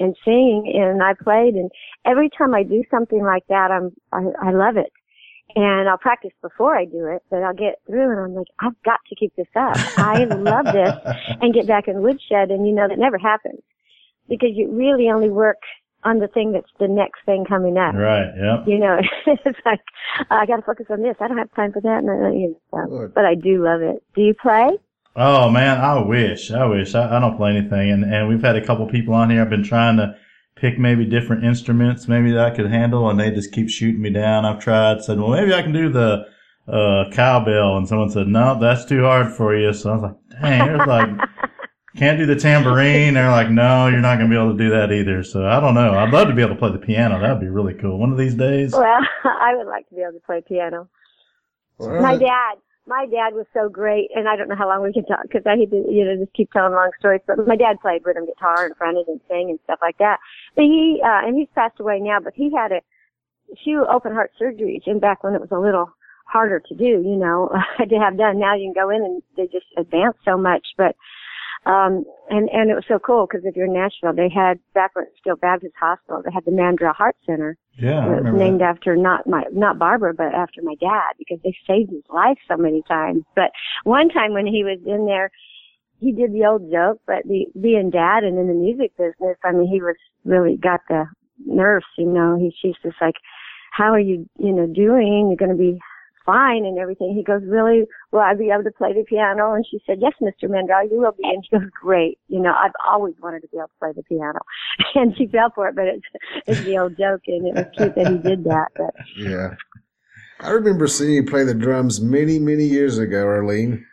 and 0.00 0.16
sing 0.24 0.72
and 0.74 1.02
I 1.02 1.14
played 1.14 1.54
and 1.54 1.70
every 2.04 2.30
time 2.36 2.54
I 2.54 2.62
do 2.62 2.82
something 2.90 3.22
like 3.22 3.46
that 3.48 3.70
I'm 3.70 3.92
I, 4.12 4.48
I 4.48 4.52
love 4.52 4.76
it. 4.76 4.92
And 5.56 5.88
I'll 5.88 5.98
practice 5.98 6.30
before 6.42 6.76
I 6.76 6.84
do 6.84 7.06
it, 7.06 7.22
but 7.28 7.42
I'll 7.42 7.54
get 7.54 7.80
through 7.84 8.08
and 8.08 8.20
I'm 8.20 8.34
like, 8.34 8.46
I've 8.60 8.80
got 8.84 9.00
to 9.08 9.16
keep 9.16 9.34
this 9.34 9.48
up. 9.56 9.76
I 9.98 10.22
love 10.24 10.66
this 10.66 10.94
and 11.40 11.52
get 11.52 11.66
back 11.66 11.88
in 11.88 11.94
the 11.94 12.00
woodshed 12.00 12.50
and 12.50 12.66
you 12.66 12.72
know 12.72 12.86
that 12.88 12.98
never 12.98 13.18
happens. 13.18 13.60
Because 14.28 14.50
you 14.54 14.70
really 14.70 15.10
only 15.10 15.28
work 15.28 15.58
on 16.04 16.18
the 16.18 16.28
thing 16.28 16.52
that's 16.52 16.70
the 16.78 16.88
next 16.88 17.20
thing 17.26 17.44
coming 17.44 17.76
up. 17.76 17.94
Right. 17.94 18.32
Yeah. 18.36 18.64
You 18.66 18.78
know, 18.78 18.98
it's 19.26 19.58
like 19.64 19.80
I 20.30 20.46
got 20.46 20.56
to 20.56 20.62
focus 20.62 20.86
on 20.88 21.02
this. 21.02 21.16
I 21.20 21.28
don't 21.28 21.38
have 21.38 21.52
time 21.54 21.72
for 21.72 21.80
that. 21.80 21.98
And, 21.98 22.08
uh, 22.08 22.30
you 22.30 22.56
know, 22.72 22.86
so. 22.88 23.12
But 23.14 23.24
I 23.24 23.34
do 23.34 23.64
love 23.64 23.82
it. 23.82 24.02
Do 24.14 24.22
you 24.22 24.34
play? 24.40 24.70
Oh 25.16 25.50
man, 25.50 25.78
I 25.78 26.00
wish. 26.00 26.50
I 26.50 26.64
wish. 26.66 26.94
I, 26.94 27.16
I 27.16 27.20
don't 27.20 27.36
play 27.36 27.56
anything, 27.56 27.90
and 27.90 28.04
and 28.04 28.28
we've 28.28 28.42
had 28.42 28.56
a 28.56 28.64
couple 28.64 28.86
people 28.86 29.14
on 29.14 29.30
here. 29.30 29.42
I've 29.42 29.50
been 29.50 29.64
trying 29.64 29.96
to 29.96 30.14
pick 30.56 30.78
maybe 30.78 31.04
different 31.04 31.44
instruments, 31.44 32.06
maybe 32.06 32.32
that 32.32 32.52
I 32.52 32.54
could 32.54 32.70
handle, 32.70 33.08
and 33.10 33.18
they 33.18 33.30
just 33.30 33.52
keep 33.52 33.68
shooting 33.68 34.02
me 34.02 34.10
down. 34.10 34.44
I've 34.44 34.60
tried, 34.60 35.02
said, 35.02 35.18
well, 35.18 35.30
maybe 35.30 35.54
I 35.54 35.62
can 35.62 35.72
do 35.72 35.88
the 35.88 36.24
uh 36.68 37.10
cowbell, 37.12 37.76
and 37.76 37.88
someone 37.88 38.10
said, 38.10 38.28
no, 38.28 38.58
that's 38.60 38.84
too 38.84 39.02
hard 39.02 39.32
for 39.32 39.56
you. 39.56 39.72
So 39.72 39.90
I 39.90 39.94
was 39.94 40.02
like, 40.02 40.40
dang, 40.40 40.66
there's 40.66 40.86
like. 40.86 41.08
Can't 41.96 42.18
do 42.18 42.24
the 42.24 42.36
tambourine. 42.36 43.14
They're 43.14 43.32
like, 43.32 43.50
no, 43.50 43.88
you're 43.88 44.00
not 44.00 44.16
going 44.16 44.30
to 44.30 44.34
be 44.34 44.40
able 44.40 44.56
to 44.56 44.58
do 44.64 44.70
that 44.70 44.92
either. 44.92 45.24
So 45.24 45.44
I 45.44 45.58
don't 45.58 45.74
know. 45.74 45.98
I'd 45.98 46.12
love 46.12 46.28
to 46.28 46.34
be 46.34 46.40
able 46.40 46.54
to 46.54 46.58
play 46.58 46.70
the 46.70 46.78
piano. 46.78 47.20
That'd 47.20 47.40
be 47.40 47.48
really 47.48 47.74
cool. 47.74 47.98
One 47.98 48.12
of 48.12 48.16
these 48.16 48.34
days. 48.36 48.72
Well, 48.72 49.00
I 49.24 49.56
would 49.56 49.66
like 49.66 49.88
to 49.88 49.96
be 49.96 50.02
able 50.02 50.12
to 50.12 50.20
play 50.20 50.40
piano. 50.40 50.88
Well, 51.78 52.00
My 52.00 52.16
dad, 52.16 52.58
my 52.90 53.06
dad 53.06 53.38
was 53.38 53.46
so 53.54 53.68
great, 53.70 54.10
and 54.14 54.28
I 54.28 54.34
don't 54.34 54.48
know 54.48 54.58
how 54.58 54.66
long 54.66 54.82
we 54.82 54.92
can 54.92 55.06
talk 55.06 55.22
because 55.22 55.46
I 55.46 55.54
hate 55.54 55.70
to, 55.70 55.86
you 55.86 56.04
know, 56.04 56.18
just 56.18 56.34
keep 56.34 56.50
telling 56.50 56.74
long 56.74 56.90
stories. 56.98 57.22
But 57.24 57.46
my 57.46 57.54
dad 57.54 57.78
played 57.80 58.02
rhythm 58.04 58.26
guitar 58.26 58.66
and 58.66 58.76
fronted 58.76 59.06
and 59.06 59.20
sang 59.30 59.46
and 59.48 59.60
stuff 59.62 59.78
like 59.80 59.96
that. 59.98 60.18
But 60.56 60.66
he, 60.66 60.98
uh, 60.98 61.22
and 61.22 61.38
he's 61.38 61.48
passed 61.54 61.78
away 61.78 62.00
now, 62.02 62.18
but 62.18 62.34
he 62.34 62.50
had 62.50 62.72
a 62.72 62.82
few 63.62 63.86
open 63.86 64.12
heart 64.12 64.32
surgeries, 64.34 64.82
and 64.86 65.00
back 65.00 65.22
when 65.22 65.34
it 65.34 65.40
was 65.40 65.54
a 65.54 65.62
little 65.62 65.94
harder 66.26 66.58
to 66.58 66.74
do, 66.74 66.98
you 67.06 67.14
know, 67.14 67.48
to 67.78 67.96
have 68.02 68.18
done. 68.18 68.40
Now 68.40 68.56
you 68.56 68.66
can 68.66 68.82
go 68.82 68.90
in 68.90 69.02
and 69.06 69.22
they 69.36 69.46
just 69.46 69.70
advance 69.78 70.16
so 70.24 70.36
much, 70.36 70.66
but. 70.76 70.96
Um, 71.66 72.04
and, 72.30 72.48
and 72.50 72.70
it 72.70 72.74
was 72.74 72.84
so 72.88 72.98
cool 72.98 73.26
because 73.26 73.44
if 73.44 73.54
you're 73.54 73.66
in 73.66 73.74
Nashville, 73.74 74.14
they 74.14 74.30
had, 74.34 74.58
back 74.72 74.94
when 74.94 75.04
it 75.04 75.12
was 75.12 75.18
still 75.20 75.36
Baptist 75.36 75.74
Hospital, 75.78 76.22
they 76.24 76.32
had 76.32 76.44
the 76.46 76.52
Mandrell 76.52 76.94
Heart 76.94 77.16
Center. 77.26 77.58
Yeah, 77.78 78.16
it 78.16 78.24
was 78.24 78.34
named 78.34 78.60
that. 78.60 78.76
after 78.76 78.96
not 78.96 79.26
my 79.26 79.44
not 79.52 79.78
Barbara, 79.78 80.12
but 80.12 80.34
after 80.34 80.60
my 80.62 80.74
dad 80.80 81.16
because 81.18 81.38
they 81.42 81.54
saved 81.66 81.90
his 81.90 82.02
life 82.10 82.36
so 82.46 82.56
many 82.56 82.82
times. 82.86 83.24
But 83.34 83.52
one 83.84 84.10
time 84.10 84.34
when 84.34 84.46
he 84.46 84.64
was 84.64 84.78
in 84.84 85.06
there, 85.06 85.30
he 85.98 86.12
did 86.12 86.32
the 86.32 86.44
old 86.44 86.70
joke, 86.70 87.00
but 87.06 87.24
the 87.24 87.46
being 87.58 87.90
dad 87.90 88.24
and 88.24 88.38
in 88.38 88.48
the 88.48 88.54
music 88.54 88.96
business, 88.98 89.36
I 89.44 89.52
mean, 89.52 89.68
he 89.68 89.80
was 89.80 89.96
really 90.24 90.56
got 90.56 90.80
the 90.88 91.06
nerves. 91.46 91.86
You 91.96 92.06
know, 92.06 92.36
he 92.36 92.54
she's 92.60 92.76
just 92.82 92.96
like, 93.00 93.16
"How 93.72 93.92
are 93.92 94.00
you? 94.00 94.28
You 94.38 94.52
know, 94.52 94.66
doing? 94.66 95.28
You're 95.28 95.36
going 95.36 95.56
to 95.56 95.62
be." 95.62 95.78
Fine 96.30 96.64
and 96.64 96.78
everything. 96.78 97.14
He 97.14 97.24
goes, 97.24 97.42
really? 97.44 97.84
Will 98.12 98.20
I 98.20 98.34
be 98.34 98.50
able 98.50 98.62
to 98.64 98.70
play 98.70 98.92
the 98.92 99.04
piano? 99.04 99.52
And 99.54 99.64
she 99.68 99.80
said, 99.86 99.98
yes, 100.00 100.12
Mr. 100.22 100.48
Mandel, 100.48 100.84
you 100.88 101.00
will 101.00 101.12
be. 101.12 101.24
And 101.24 101.44
he 101.48 101.56
goes, 101.58 101.68
great. 101.82 102.18
You 102.28 102.40
know, 102.40 102.52
I've 102.52 102.72
always 102.88 103.14
wanted 103.20 103.40
to 103.42 103.48
be 103.48 103.56
able 103.56 103.66
to 103.68 103.78
play 103.80 103.92
the 103.96 104.02
piano. 104.04 104.38
And 104.94 105.16
she 105.16 105.26
fell 105.26 105.50
for 105.54 105.68
it, 105.68 105.74
but 105.74 105.86
it's, 105.86 106.06
it's 106.46 106.64
the 106.64 106.78
old 106.78 106.96
joke 106.96 107.22
and 107.26 107.46
it 107.48 107.54
was 107.54 107.66
cute 107.76 107.94
that 107.96 108.06
he 108.08 108.18
did 108.18 108.44
that. 108.44 108.68
But 108.76 108.94
Yeah. 109.16 109.54
I 110.40 110.50
remember 110.50 110.86
seeing 110.86 111.12
you 111.14 111.24
play 111.24 111.44
the 111.44 111.54
drums 111.54 112.00
many, 112.00 112.38
many 112.38 112.64
years 112.64 112.96
ago, 112.98 113.26
Irlene. 113.26 113.84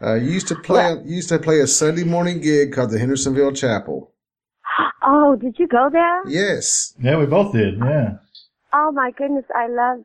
Uh, 0.00 0.14
you 0.14 0.30
used 0.30 0.48
to 0.48 0.54
play. 0.56 0.92
You 1.04 1.16
used 1.16 1.30
to 1.30 1.38
play 1.38 1.60
a 1.60 1.66
Sunday 1.66 2.04
morning 2.04 2.40
gig 2.40 2.72
called 2.72 2.90
the 2.90 2.98
Hendersonville 2.98 3.52
Chapel. 3.52 4.12
Oh, 5.08 5.36
did 5.36 5.54
you 5.56 5.68
go 5.68 5.88
there? 5.90 6.26
Yes. 6.26 6.92
Yeah, 7.00 7.16
we 7.16 7.26
both 7.26 7.52
did. 7.52 7.78
Yeah. 7.78 8.14
Oh 8.74 8.90
my 8.90 9.12
goodness, 9.16 9.44
I 9.54 9.68
love 9.68 10.04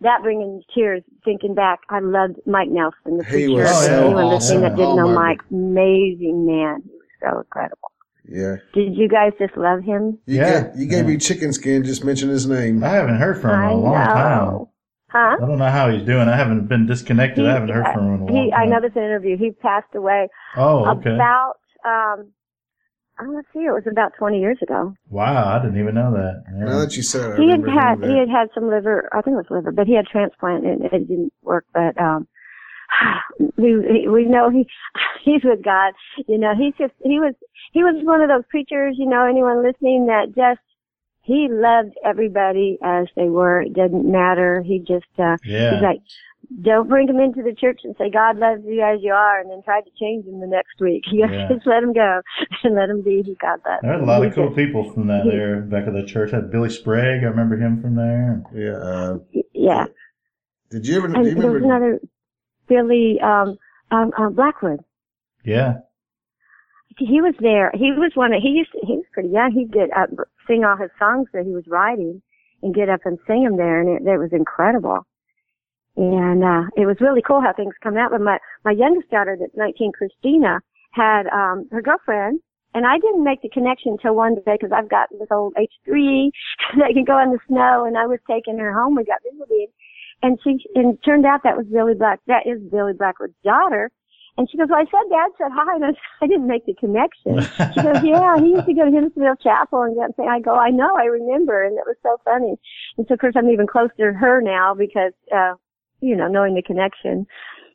that 0.00 0.22
bringing 0.22 0.62
tears 0.74 1.02
thinking 1.24 1.54
back. 1.54 1.80
I 1.88 2.00
loved 2.00 2.36
Mike 2.46 2.68
Nelson, 2.70 3.18
the 3.18 3.24
He 3.24 3.30
preacher. 3.30 3.52
was 3.52 3.68
For 3.68 3.84
so 3.86 4.04
anyone 4.06 4.28
listening 4.28 4.60
that 4.62 4.76
didn't 4.76 4.90
Oh, 4.92 4.96
know 4.96 5.08
my 5.08 5.28
Mike, 5.30 5.40
amazing 5.50 6.46
man. 6.46 6.82
He 6.84 6.90
was 6.92 7.02
so 7.32 7.38
incredible. 7.38 7.90
Yeah. 8.28 8.56
Did 8.74 8.96
you 8.96 9.08
guys 9.08 9.32
just 9.38 9.56
love 9.56 9.82
him? 9.84 10.18
You 10.26 10.36
Yeah. 10.36 10.60
Gave, 10.68 10.80
you 10.80 10.86
gave 10.88 11.04
Yeah. 11.04 11.10
me 11.14 11.16
chicken 11.16 11.52
skin. 11.52 11.84
Just 11.84 12.04
mention 12.04 12.28
his 12.28 12.46
name. 12.46 12.82
I 12.82 12.88
haven't 12.88 13.16
heard 13.16 13.40
from 13.40 13.50
him 13.50 13.62
in 13.70 13.76
a 13.76 13.80
long 13.80 13.94
time. 13.94 14.46
know. 14.46 14.70
Huh? 15.08 15.36
I 15.40 15.46
don't 15.46 15.58
know 15.58 15.70
how 15.70 15.88
he's 15.90 16.02
doing. 16.02 16.28
I 16.28 16.36
haven't 16.36 16.66
been 16.68 16.84
disconnected. 16.86 17.46
I 17.46 17.52
haven't 17.52 17.68
heard 17.70 17.86
from 17.94 18.06
him 18.06 18.14
in 18.14 18.20
a 18.20 18.24
long 18.32 18.44
he, 18.46 18.52
I 18.52 18.66
know 18.66 18.80
this 18.80 18.96
interview. 18.96 19.36
He 19.38 19.52
passed 19.52 19.94
away 19.94 20.28
Oh, 20.56 20.84
okay. 20.96 21.14
about, 21.14 21.54
um, 21.86 22.32
I'm 23.18 23.34
let's 23.34 23.48
see, 23.52 23.60
it 23.60 23.72
was 23.72 23.86
about 23.90 24.12
20 24.18 24.40
years 24.40 24.58
ago. 24.62 24.94
Wow, 25.08 25.54
I 25.54 25.62
didn't 25.62 25.80
even 25.80 25.94
know 25.94 26.12
that. 26.12 26.44
Yeah. 26.52 26.64
Now 26.64 26.78
that 26.80 26.96
you 26.96 27.02
said 27.02 27.32
it, 27.32 27.40
I 27.40 27.42
he 27.42 27.50
had 27.50 27.60
had 27.60 27.98
hearing 27.98 28.12
he 28.12 28.18
had 28.18 28.28
had 28.28 28.48
some 28.54 28.68
liver 28.68 29.08
I 29.12 29.22
think 29.22 29.34
it 29.34 29.44
was 29.44 29.50
liver, 29.50 29.72
but 29.72 29.86
he 29.86 29.94
had 29.94 30.06
transplant 30.06 30.66
and 30.66 30.84
it 30.84 31.08
didn't 31.08 31.32
work. 31.42 31.64
But 31.72 31.98
um 32.00 32.28
we 33.56 34.06
we 34.08 34.24
know 34.24 34.50
he 34.50 34.66
he's 35.24 35.42
with 35.44 35.64
God. 35.64 35.94
You 36.28 36.38
know, 36.38 36.52
he's 36.56 36.74
just 36.78 36.94
he 37.02 37.18
was 37.20 37.34
he 37.72 37.82
was 37.82 37.94
one 38.04 38.20
of 38.20 38.28
those 38.28 38.44
preachers, 38.50 38.96
you 38.98 39.06
know, 39.06 39.24
anyone 39.24 39.64
listening 39.64 40.06
that 40.06 40.34
just 40.36 40.60
he 41.22 41.48
loved 41.50 41.94
everybody 42.04 42.78
as 42.82 43.06
they 43.16 43.28
were. 43.28 43.62
It 43.62 43.74
didn't 43.74 44.10
matter. 44.10 44.62
He 44.62 44.78
just 44.78 45.06
uh 45.18 45.36
yeah. 45.44 45.74
he's 45.74 45.82
like 45.82 46.00
don't 46.62 46.88
bring 46.88 47.06
them 47.06 47.18
into 47.18 47.42
the 47.42 47.54
church 47.54 47.80
and 47.84 47.94
say 47.98 48.10
God 48.10 48.38
loves 48.38 48.62
you 48.64 48.80
as 48.82 49.00
you 49.02 49.12
are, 49.12 49.40
and 49.40 49.50
then 49.50 49.62
try 49.64 49.80
to 49.80 49.90
change 49.98 50.24
them 50.26 50.40
the 50.40 50.46
next 50.46 50.80
week. 50.80 51.04
You 51.12 51.26
Yeah. 51.30 51.48
just 51.48 51.66
let 51.66 51.82
him 51.82 51.92
go 51.92 52.20
and 52.64 52.74
let 52.74 52.88
him 52.90 53.02
be 53.02 53.22
who 53.24 53.34
God 53.36 53.60
loves. 53.66 53.82
There's 53.82 54.02
a 54.02 54.04
lot 54.04 54.24
of 54.24 54.34
cool 54.34 54.50
people 54.52 54.92
from 54.92 55.06
that 55.08 55.24
there 55.24 55.60
back 55.60 55.86
at 55.86 55.92
the 55.94 56.04
church. 56.04 56.30
Had 56.30 56.50
Billy 56.50 56.70
Sprague. 56.70 57.22
I 57.22 57.26
remember 57.26 57.56
him 57.56 57.80
from 57.82 57.94
there. 57.96 58.42
Yeah. 58.54 58.76
Uh, 58.76 59.18
Yeah, 59.52 59.86
did 60.70 60.86
you 60.86 60.96
ever? 60.98 61.08
Do 61.08 61.14
and 61.14 61.26
you 61.26 61.34
there 61.34 61.50
was 61.50 61.62
another 61.62 62.00
Billy 62.68 63.18
um, 63.22 63.56
um, 63.90 64.12
um, 64.18 64.34
Blackwood. 64.34 64.80
Yeah. 65.44 65.78
He 66.98 67.20
was 67.20 67.34
there. 67.40 67.70
He 67.74 67.92
was 67.92 68.12
one. 68.14 68.32
Of, 68.32 68.42
he 68.42 68.48
used. 68.50 68.72
To, 68.72 68.78
he 68.86 68.94
was 68.94 69.04
pretty 69.12 69.28
young. 69.28 69.52
He 69.52 69.66
did 69.66 69.90
uh, 69.96 70.06
sing 70.46 70.64
all 70.64 70.76
his 70.76 70.90
songs 70.98 71.28
that 71.32 71.44
he 71.44 71.52
was 71.52 71.64
writing 71.66 72.22
and 72.62 72.74
get 72.74 72.88
up 72.88 73.00
and 73.04 73.18
sing 73.26 73.44
them 73.44 73.56
there, 73.58 73.80
and 73.80 73.88
it, 73.88 74.08
it 74.10 74.18
was 74.18 74.30
incredible. 74.32 75.06
And 75.96 76.44
uh, 76.44 76.62
it 76.76 76.86
was 76.86 76.96
really 77.00 77.22
cool 77.22 77.40
how 77.40 77.52
things 77.52 77.74
come 77.82 77.96
out. 77.96 78.10
But 78.10 78.20
my 78.20 78.38
my 78.64 78.72
youngest 78.72 79.10
daughter, 79.10 79.36
that's 79.38 79.56
19, 79.56 79.92
Christina, 79.92 80.60
had 80.92 81.26
um, 81.28 81.68
her 81.72 81.82
girlfriend, 81.82 82.40
and 82.74 82.86
I 82.86 82.98
didn't 82.98 83.24
make 83.24 83.42
the 83.42 83.48
connection 83.48 83.92
until 83.92 84.14
one 84.14 84.34
day 84.34 84.58
because 84.60 84.72
I've 84.72 84.90
got 84.90 85.08
this 85.10 85.28
old 85.30 85.54
H3 85.54 86.30
that 86.78 86.92
can 86.92 87.04
go 87.04 87.18
in 87.22 87.32
the 87.32 87.38
snow, 87.48 87.84
and 87.86 87.96
I 87.96 88.06
was 88.06 88.18
taking 88.28 88.58
her 88.58 88.72
home. 88.72 88.96
We 88.96 89.04
got 89.04 89.22
visited, 89.24 89.68
and 90.22 90.38
she 90.44 90.58
and 90.74 90.94
it 90.94 91.04
turned 91.04 91.26
out 91.26 91.40
that 91.44 91.56
was 91.56 91.66
Billy 91.66 91.94
Black. 91.94 92.20
That 92.26 92.46
is 92.46 92.60
Billy 92.70 92.92
Blackwood's 92.92 93.34
daughter. 93.44 93.90
And 94.38 94.48
she 94.50 94.58
goes, 94.58 94.68
well, 94.68 94.80
I 94.80 94.84
said 94.84 95.08
Dad 95.08 95.30
said 95.38 95.50
hi, 95.50 95.76
and 95.76 95.84
I, 95.84 95.90
I 96.20 96.26
didn't 96.26 96.46
make 96.46 96.66
the 96.66 96.74
connection. 96.74 97.40
She 97.72 97.80
goes, 97.80 98.02
yeah, 98.04 98.36
he 98.36 98.52
used 98.52 98.66
to 98.66 98.74
go 98.74 98.84
to 98.84 98.92
Hendersonville 98.92 99.40
Chapel 99.42 99.82
and 99.82 99.96
get 99.96 100.14
thing. 100.14 100.28
I 100.28 100.40
go, 100.40 100.54
I 100.54 100.68
know, 100.68 100.94
I 100.94 101.04
remember, 101.04 101.64
and 101.64 101.72
it 101.72 101.84
was 101.86 101.96
so 102.02 102.20
funny. 102.22 102.56
And 102.98 103.06
so, 103.08 103.14
of 103.14 103.20
course, 103.20 103.32
I'm 103.34 103.48
even 103.48 103.66
closer 103.66 104.12
to 104.12 104.18
her 104.18 104.42
now 104.42 104.74
because, 104.74 105.12
uh, 105.34 105.54
you 106.00 106.16
know, 106.16 106.28
knowing 106.28 106.54
the 106.54 106.62
connection. 106.62 107.26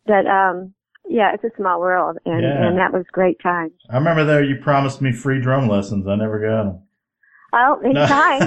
But 0.05 0.25
um, 0.27 0.73
yeah, 1.09 1.33
it's 1.33 1.43
a 1.43 1.55
small 1.57 1.79
world, 1.79 2.17
and 2.25 2.43
Yeah. 2.43 2.67
and 2.67 2.77
that 2.77 2.93
was 2.93 3.05
great 3.11 3.39
times. 3.41 3.73
I 3.89 3.97
remember 3.97 4.23
there 4.23 4.43
you 4.43 4.57
promised 4.57 5.01
me 5.01 5.11
free 5.11 5.41
drum 5.41 5.67
lessons. 5.67 6.07
I 6.07 6.15
never 6.15 6.39
got 6.39 6.63
them. 6.63 6.81
Oh, 7.53 7.81
anytime. 7.83 8.41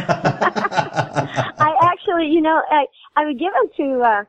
I 1.60 1.74
actually, 1.92 2.28
you 2.28 2.40
know, 2.40 2.62
I 2.70 2.86
I 3.16 3.26
would 3.26 3.38
give 3.38 3.52
them 3.52 3.68
to 3.76 4.02
uh 4.02 4.24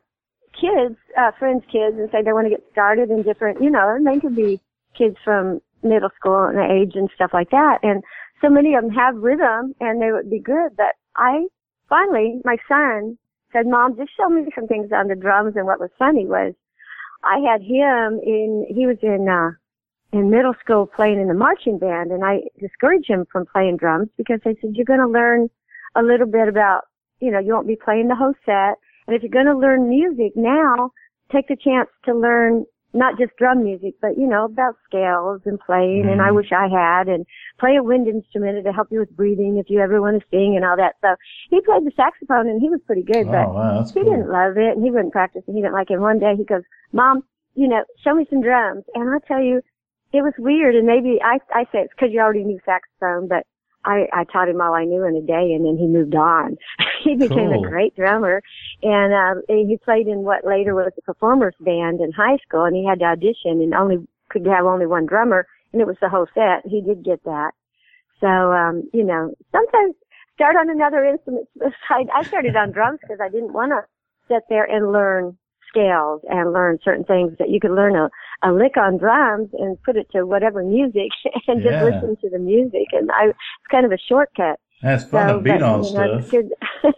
kids, 0.59 0.97
uh 1.17 1.31
friends' 1.37 1.63
kids, 1.71 1.97
and 1.97 2.09
say 2.11 2.21
they 2.23 2.33
want 2.33 2.45
to 2.45 2.49
get 2.49 2.63
started 2.71 3.09
in 3.09 3.23
different, 3.23 3.61
you 3.61 3.69
know, 3.69 3.89
and 3.89 4.05
they 4.05 4.19
could 4.19 4.35
be 4.35 4.59
kids 4.97 5.15
from 5.23 5.61
middle 5.83 6.09
school 6.17 6.43
and 6.45 6.59
age 6.59 6.93
and 6.95 7.09
stuff 7.15 7.31
like 7.33 7.51
that. 7.51 7.79
And 7.83 8.03
so 8.41 8.49
many 8.49 8.73
of 8.73 8.83
them 8.83 8.91
have 8.91 9.15
rhythm, 9.15 9.75
and 9.79 10.01
they 10.01 10.11
would 10.11 10.29
be 10.29 10.39
good. 10.39 10.75
But 10.75 10.95
I 11.15 11.45
finally, 11.87 12.41
my 12.43 12.57
son 12.67 13.17
said, 13.55 13.67
"Mom, 13.67 13.95
just 13.95 14.11
show 14.17 14.29
me 14.29 14.45
some 14.53 14.67
things 14.67 14.91
on 14.91 15.07
the 15.07 15.15
drums." 15.15 15.55
And 15.55 15.65
what 15.65 15.79
was 15.79 15.89
funny 15.97 16.25
was, 16.25 16.53
I 17.23 17.39
had 17.39 17.61
him 17.61 18.19
in. 18.23 18.65
He 18.69 18.85
was 18.85 18.97
in. 19.01 19.29
uh 19.29 19.51
in 20.15 20.29
middle 20.29 20.53
school 20.63 20.85
playing 20.85 21.19
in 21.19 21.27
the 21.27 21.33
marching 21.33 21.77
band 21.77 22.11
and 22.11 22.23
I 22.23 22.41
discouraged 22.59 23.09
him 23.09 23.25
from 23.31 23.45
playing 23.45 23.77
drums 23.77 24.07
because 24.17 24.39
I 24.45 24.55
said, 24.61 24.71
you're 24.73 24.85
going 24.85 24.99
to 24.99 25.07
learn 25.07 25.49
a 25.95 26.01
little 26.01 26.27
bit 26.27 26.47
about, 26.47 26.83
you 27.19 27.31
know, 27.31 27.39
you 27.39 27.53
won't 27.53 27.67
be 27.67 27.75
playing 27.75 28.07
the 28.07 28.15
whole 28.15 28.33
set. 28.45 28.75
And 29.07 29.15
if 29.15 29.23
you're 29.23 29.31
going 29.31 29.45
to 29.53 29.57
learn 29.57 29.89
music 29.89 30.31
now, 30.35 30.91
take 31.31 31.47
the 31.47 31.57
chance 31.57 31.89
to 32.05 32.13
learn 32.13 32.65
not 32.95 33.17
just 33.19 33.35
drum 33.37 33.63
music, 33.63 33.95
but, 34.01 34.17
you 34.17 34.27
know, 34.27 34.45
about 34.45 34.75
scales 34.85 35.41
and 35.45 35.59
playing. 35.59 36.09
And 36.09 36.21
I 36.21 36.31
Mhm. 36.31 36.35
wish 36.35 36.51
I 36.51 36.67
had 36.67 37.07
and 37.07 37.25
play 37.59 37.75
a 37.75 37.83
wind 37.83 38.07
instrument 38.07 38.63
to 38.63 38.71
help 38.73 38.87
you 38.91 38.99
with 38.99 39.15
breathing 39.15 39.57
if 39.57 39.69
you 39.69 39.79
ever 39.79 40.01
want 40.01 40.19
to 40.21 40.27
sing 40.29 40.55
and 40.55 40.65
all 40.65 40.77
that. 40.77 40.95
So 41.01 41.15
he 41.49 41.61
played 41.61 41.85
the 41.85 41.91
saxophone 41.95 42.47
and 42.47 42.61
he 42.61 42.69
was 42.69 42.81
pretty 42.85 43.03
good, 43.03 43.29
but 43.29 43.47
Oh 43.47 43.53
wow, 43.53 43.91
he 43.93 43.99
cool. 44.01 44.03
didn't 44.03 44.31
love 44.31 44.57
it 44.57 44.75
and 44.75 44.83
he 44.83 44.91
wouldn't 44.91 45.13
practice 45.13 45.43
and 45.47 45.55
he 45.55 45.61
didn't 45.61 45.73
like 45.73 45.91
it. 45.91 45.95
And 45.95 46.01
One 46.01 46.19
day 46.19 46.35
he 46.37 46.45
goes, 46.45 46.63
Mom, 46.93 47.23
you 47.55 47.67
know, 47.67 47.83
show 48.03 48.15
me 48.15 48.25
some 48.29 48.41
drums. 48.41 48.85
And 48.95 49.09
I 49.09 49.19
tell 49.27 49.41
you, 49.41 49.61
it 50.13 50.21
was 50.21 50.33
weird 50.37 50.75
and 50.75 50.87
maybe 50.87 51.19
I, 51.23 51.39
I 51.53 51.63
say 51.65 51.79
it's 51.83 51.93
because 51.95 52.13
you 52.13 52.21
already 52.21 52.43
knew 52.43 52.59
saxophone, 52.65 53.27
but 53.27 53.45
I, 53.85 54.07
I 54.11 54.23
taught 54.25 54.49
him 54.49 54.59
all 54.59 54.73
I 54.73 54.83
knew 54.83 55.05
in 55.05 55.15
a 55.15 55.21
day 55.21 55.53
and 55.53 55.65
then 55.65 55.77
he 55.77 55.87
moved 55.87 56.15
on. 56.15 56.57
he 57.03 57.15
became 57.15 57.51
Cool. 57.51 57.63
a 57.63 57.69
great 57.69 57.95
drummer 57.95 58.41
and, 58.81 59.13
uh, 59.13 59.41
he 59.47 59.77
played 59.83 60.07
in 60.07 60.23
what 60.23 60.45
later 60.45 60.73
was 60.75 60.91
a 60.97 61.01
performers 61.01 61.55
band 61.59 62.01
in 62.01 62.11
high 62.11 62.37
school 62.47 62.65
and 62.65 62.75
he 62.75 62.85
had 62.85 62.99
to 62.99 63.05
audition 63.05 63.61
and 63.61 63.73
only 63.73 64.05
could 64.29 64.45
have 64.45 64.65
only 64.65 64.85
one 64.85 65.05
drummer 65.05 65.47
and 65.71 65.81
it 65.81 65.87
was 65.87 65.97
the 66.01 66.09
whole 66.09 66.27
set. 66.33 66.69
He 66.69 66.81
did 66.81 67.03
get 67.03 67.23
that. 67.25 67.51
So, 68.19 68.27
um, 68.27 68.89
you 68.93 69.03
know, 69.03 69.33
sometimes 69.51 69.95
start 70.33 70.55
on 70.55 70.69
another 70.69 71.05
instrument. 71.05 71.47
I, 71.89 72.05
I 72.13 72.23
started 72.23 72.55
on 72.55 72.71
drums 72.71 72.99
because 73.01 73.19
I 73.21 73.29
didn't 73.29 73.53
want 73.53 73.71
to 73.71 73.81
sit 74.27 74.43
there 74.49 74.63
and 74.63 74.91
learn 74.91 75.37
scales 75.75 76.21
and 76.29 76.53
learn 76.53 76.79
certain 76.83 77.03
things 77.03 77.33
that 77.39 77.49
you 77.49 77.59
could 77.59 77.71
learn 77.71 77.95
a, 77.95 78.09
a 78.43 78.51
lick 78.51 78.77
on 78.77 78.97
drums 78.97 79.49
and 79.53 79.81
put 79.83 79.97
it 79.97 80.07
to 80.11 80.25
whatever 80.25 80.63
music 80.63 81.09
and 81.47 81.61
Yeah. 81.63 81.71
just 81.71 81.83
listen 81.83 82.17
to 82.21 82.29
the 82.29 82.39
music. 82.39 82.87
And 82.93 83.11
I, 83.11 83.27
it's 83.27 83.37
kind 83.69 83.85
of 83.85 83.91
a 83.91 83.97
shortcut. 83.97 84.59
That's 84.81 85.03
fun 85.05 85.27
So, 85.29 85.37
to 85.37 85.43
beat 85.43 85.51
but, 85.51 85.61
on 85.63 85.83
you 85.83 85.93
know, 85.93 86.05
stuff. 86.07 86.21
It's 86.21 86.31
good. 86.31 86.53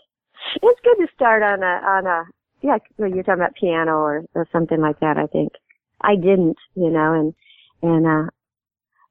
it's 0.62 0.82
good 0.84 1.06
to 1.06 1.08
start 1.16 1.44
on 1.44 1.64
a, 1.64 1.82
on 1.88 2.06
a, 2.06 2.24
yeah, 2.62 2.78
you're 2.98 3.24
talking 3.24 3.34
about 3.42 3.56
piano 3.56 3.94
or, 3.98 4.26
or 4.34 4.48
something 4.52 4.82
like 4.82 5.00
that, 5.00 5.18
I 5.18 5.28
think. 5.28 5.54
I 6.02 6.16
didn't, 6.16 6.58
you 6.76 6.90
know, 6.90 7.14
and, 7.14 7.34
and, 7.82 8.06
uh, 8.06 8.30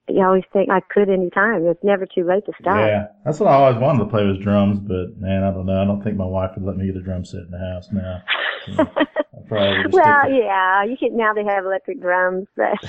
you 0.09 0.25
always 0.25 0.45
think 0.53 0.71
I 0.71 0.81
could 0.89 1.11
any 1.11 1.31
time. 1.31 1.67
It's 1.67 1.83
never 1.83 2.07
too 2.07 2.25
late 2.25 2.47
to 2.47 2.53
start. 2.61 2.89
Yeah, 2.89 3.07
that's 3.25 3.41
what 3.41 3.49
I 3.51 3.55
always 3.55 3.77
wanted 3.81 4.05
to 4.05 4.11
play 4.11 4.25
was 4.25 4.39
drums, 4.39 4.79
but 4.79 5.19
man, 5.19 5.43
I 5.43 5.51
don't 5.51 5.67
know. 5.67 5.83
I 5.83 5.85
don't 5.85 6.01
think 6.01 6.17
my 6.17 6.25
wife 6.25 6.53
would 6.55 6.65
let 6.65 6.77
me 6.77 6.87
get 6.87 6.95
a 6.95 7.03
drum 7.03 7.25
set 7.25 7.41
in 7.41 7.51
the 7.51 7.59
house 7.59 7.89
now. 7.91 8.23
So 8.75 8.83
I 8.97 9.05
probably 9.49 9.83
would 9.85 9.93
well, 9.93 10.31
yeah, 10.31 10.85
you 10.85 10.97
can 10.97 11.17
now 11.17 11.33
they 11.35 11.45
have 11.45 11.65
electric 11.65 12.01
drums, 12.01 12.47
but 12.57 12.75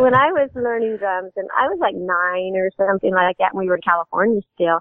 when 0.00 0.14
I 0.14 0.30
was 0.32 0.50
learning 0.54 0.96
drums 0.98 1.32
and 1.36 1.48
I 1.58 1.66
was 1.66 1.78
like 1.80 1.94
nine 1.94 2.54
or 2.56 2.70
something 2.76 3.12
like 3.12 3.36
that 3.38 3.54
when 3.54 3.64
we 3.64 3.68
were 3.68 3.76
in 3.76 3.82
California 3.82 4.40
still, 4.54 4.80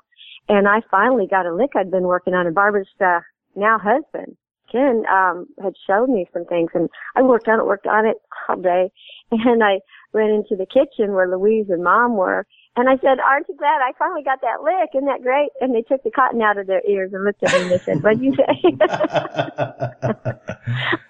and 0.50 0.68
I 0.68 0.82
finally 0.90 1.28
got 1.28 1.46
a 1.46 1.54
lick 1.54 1.72
I'd 1.76 1.92
been 1.92 2.04
working 2.04 2.34
on 2.34 2.46
and 2.46 2.56
Barbara's 2.56 2.88
uh, 3.02 3.20
now 3.56 3.80
husband, 3.80 4.38
Ken, 4.72 5.04
um, 5.12 5.48
had 5.62 5.74
showed 5.88 6.10
me 6.10 6.28
some 6.34 6.46
things 6.46 6.70
and 6.74 6.90
I 7.16 7.22
worked 7.22 7.48
on 7.48 7.60
it, 7.60 7.66
worked 7.66 7.88
on 7.88 8.06
it 8.06 8.18
all 8.48 8.58
day 8.58 8.92
and 9.32 9.64
I 9.64 9.80
went 10.14 10.30
into 10.30 10.56
the 10.56 10.66
kitchen 10.66 11.14
where 11.14 11.28
Louise 11.28 11.68
and 11.70 11.84
mom 11.84 12.16
were 12.16 12.46
and 12.78 12.88
I 12.90 12.98
said, 13.02 13.20
aren't 13.20 13.48
you 13.50 13.56
glad 13.58 13.82
I 13.82 13.92
finally 14.00 14.24
got 14.24 14.40
that 14.42 14.62
lick? 14.64 14.90
Isn't 14.96 15.08
that 15.08 15.22
great? 15.24 15.50
And 15.62 15.74
they 15.76 15.82
took 15.82 16.04
the 16.04 16.12
cotton 16.12 16.42
out 16.42 16.58
of 16.58 16.68
their 16.68 16.82
ears 16.88 17.12
and 17.14 17.24
looked 17.26 17.44
at 17.44 17.52
me 17.54 17.62
and 17.64 17.72
they 17.72 17.80
said, 17.80 18.04
what'd 18.04 18.22
you 18.22 18.34
say? 18.36 18.46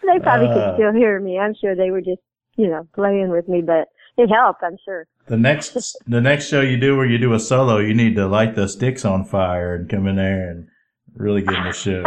they 0.06 0.19
probably 0.19 0.47
could 0.47 0.58
Uh. 0.58 0.75
still 0.75 0.93
hear 0.93 1.19
me. 1.19 1.38
I'm 1.39 1.53
sure 1.60 1.75
they 1.75 1.91
were 1.91 2.01
just, 2.01 2.21
you 2.56 2.67
know, 2.69 2.88
playing 2.95 3.30
with 3.30 3.47
me, 3.47 3.62
but 3.62 3.88
it 4.17 4.30
helped, 4.30 4.63
I'm 4.63 4.77
sure. 4.84 5.08
the 5.27 5.38
next 5.38 5.95
the 6.08 6.21
next 6.21 6.47
show 6.47 6.62
you 6.62 6.77
do 6.77 6.95
where 6.97 7.06
you 7.06 7.17
do 7.17 7.34
a 7.34 7.39
solo, 7.39 7.77
you 7.80 7.93
need 7.93 8.15
to 8.15 8.27
light 8.27 8.56
the 8.56 8.67
sticks 8.67 9.06
on 9.06 9.23
fire 9.25 9.75
and 9.75 9.89
come 9.89 10.08
in 10.08 10.15
there 10.15 10.49
and 10.49 10.67
really 11.15 11.41
get 11.41 11.56
in 11.56 11.63
the 11.65 11.73
show. 11.73 12.03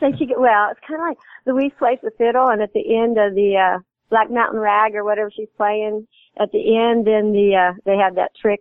so 0.00 0.10
she 0.18 0.26
get, 0.26 0.40
well, 0.40 0.70
it's 0.70 0.80
kind 0.86 1.00
of 1.00 1.06
like 1.08 1.18
Louise 1.46 1.72
plays 1.78 1.98
the 2.02 2.10
fiddle 2.18 2.48
and 2.48 2.62
at 2.62 2.72
the 2.72 2.96
end 2.96 3.18
of 3.18 3.34
the, 3.34 3.56
uh, 3.56 3.78
Black 4.10 4.28
Mountain 4.30 4.58
Rag 4.58 4.96
or 4.96 5.04
whatever 5.04 5.30
she's 5.30 5.48
playing, 5.56 6.06
at 6.38 6.50
the 6.52 6.76
end, 6.76 7.06
then 7.06 7.32
the, 7.32 7.54
uh, 7.56 7.72
they 7.84 7.96
have 7.96 8.14
that 8.16 8.30
trick, 8.40 8.60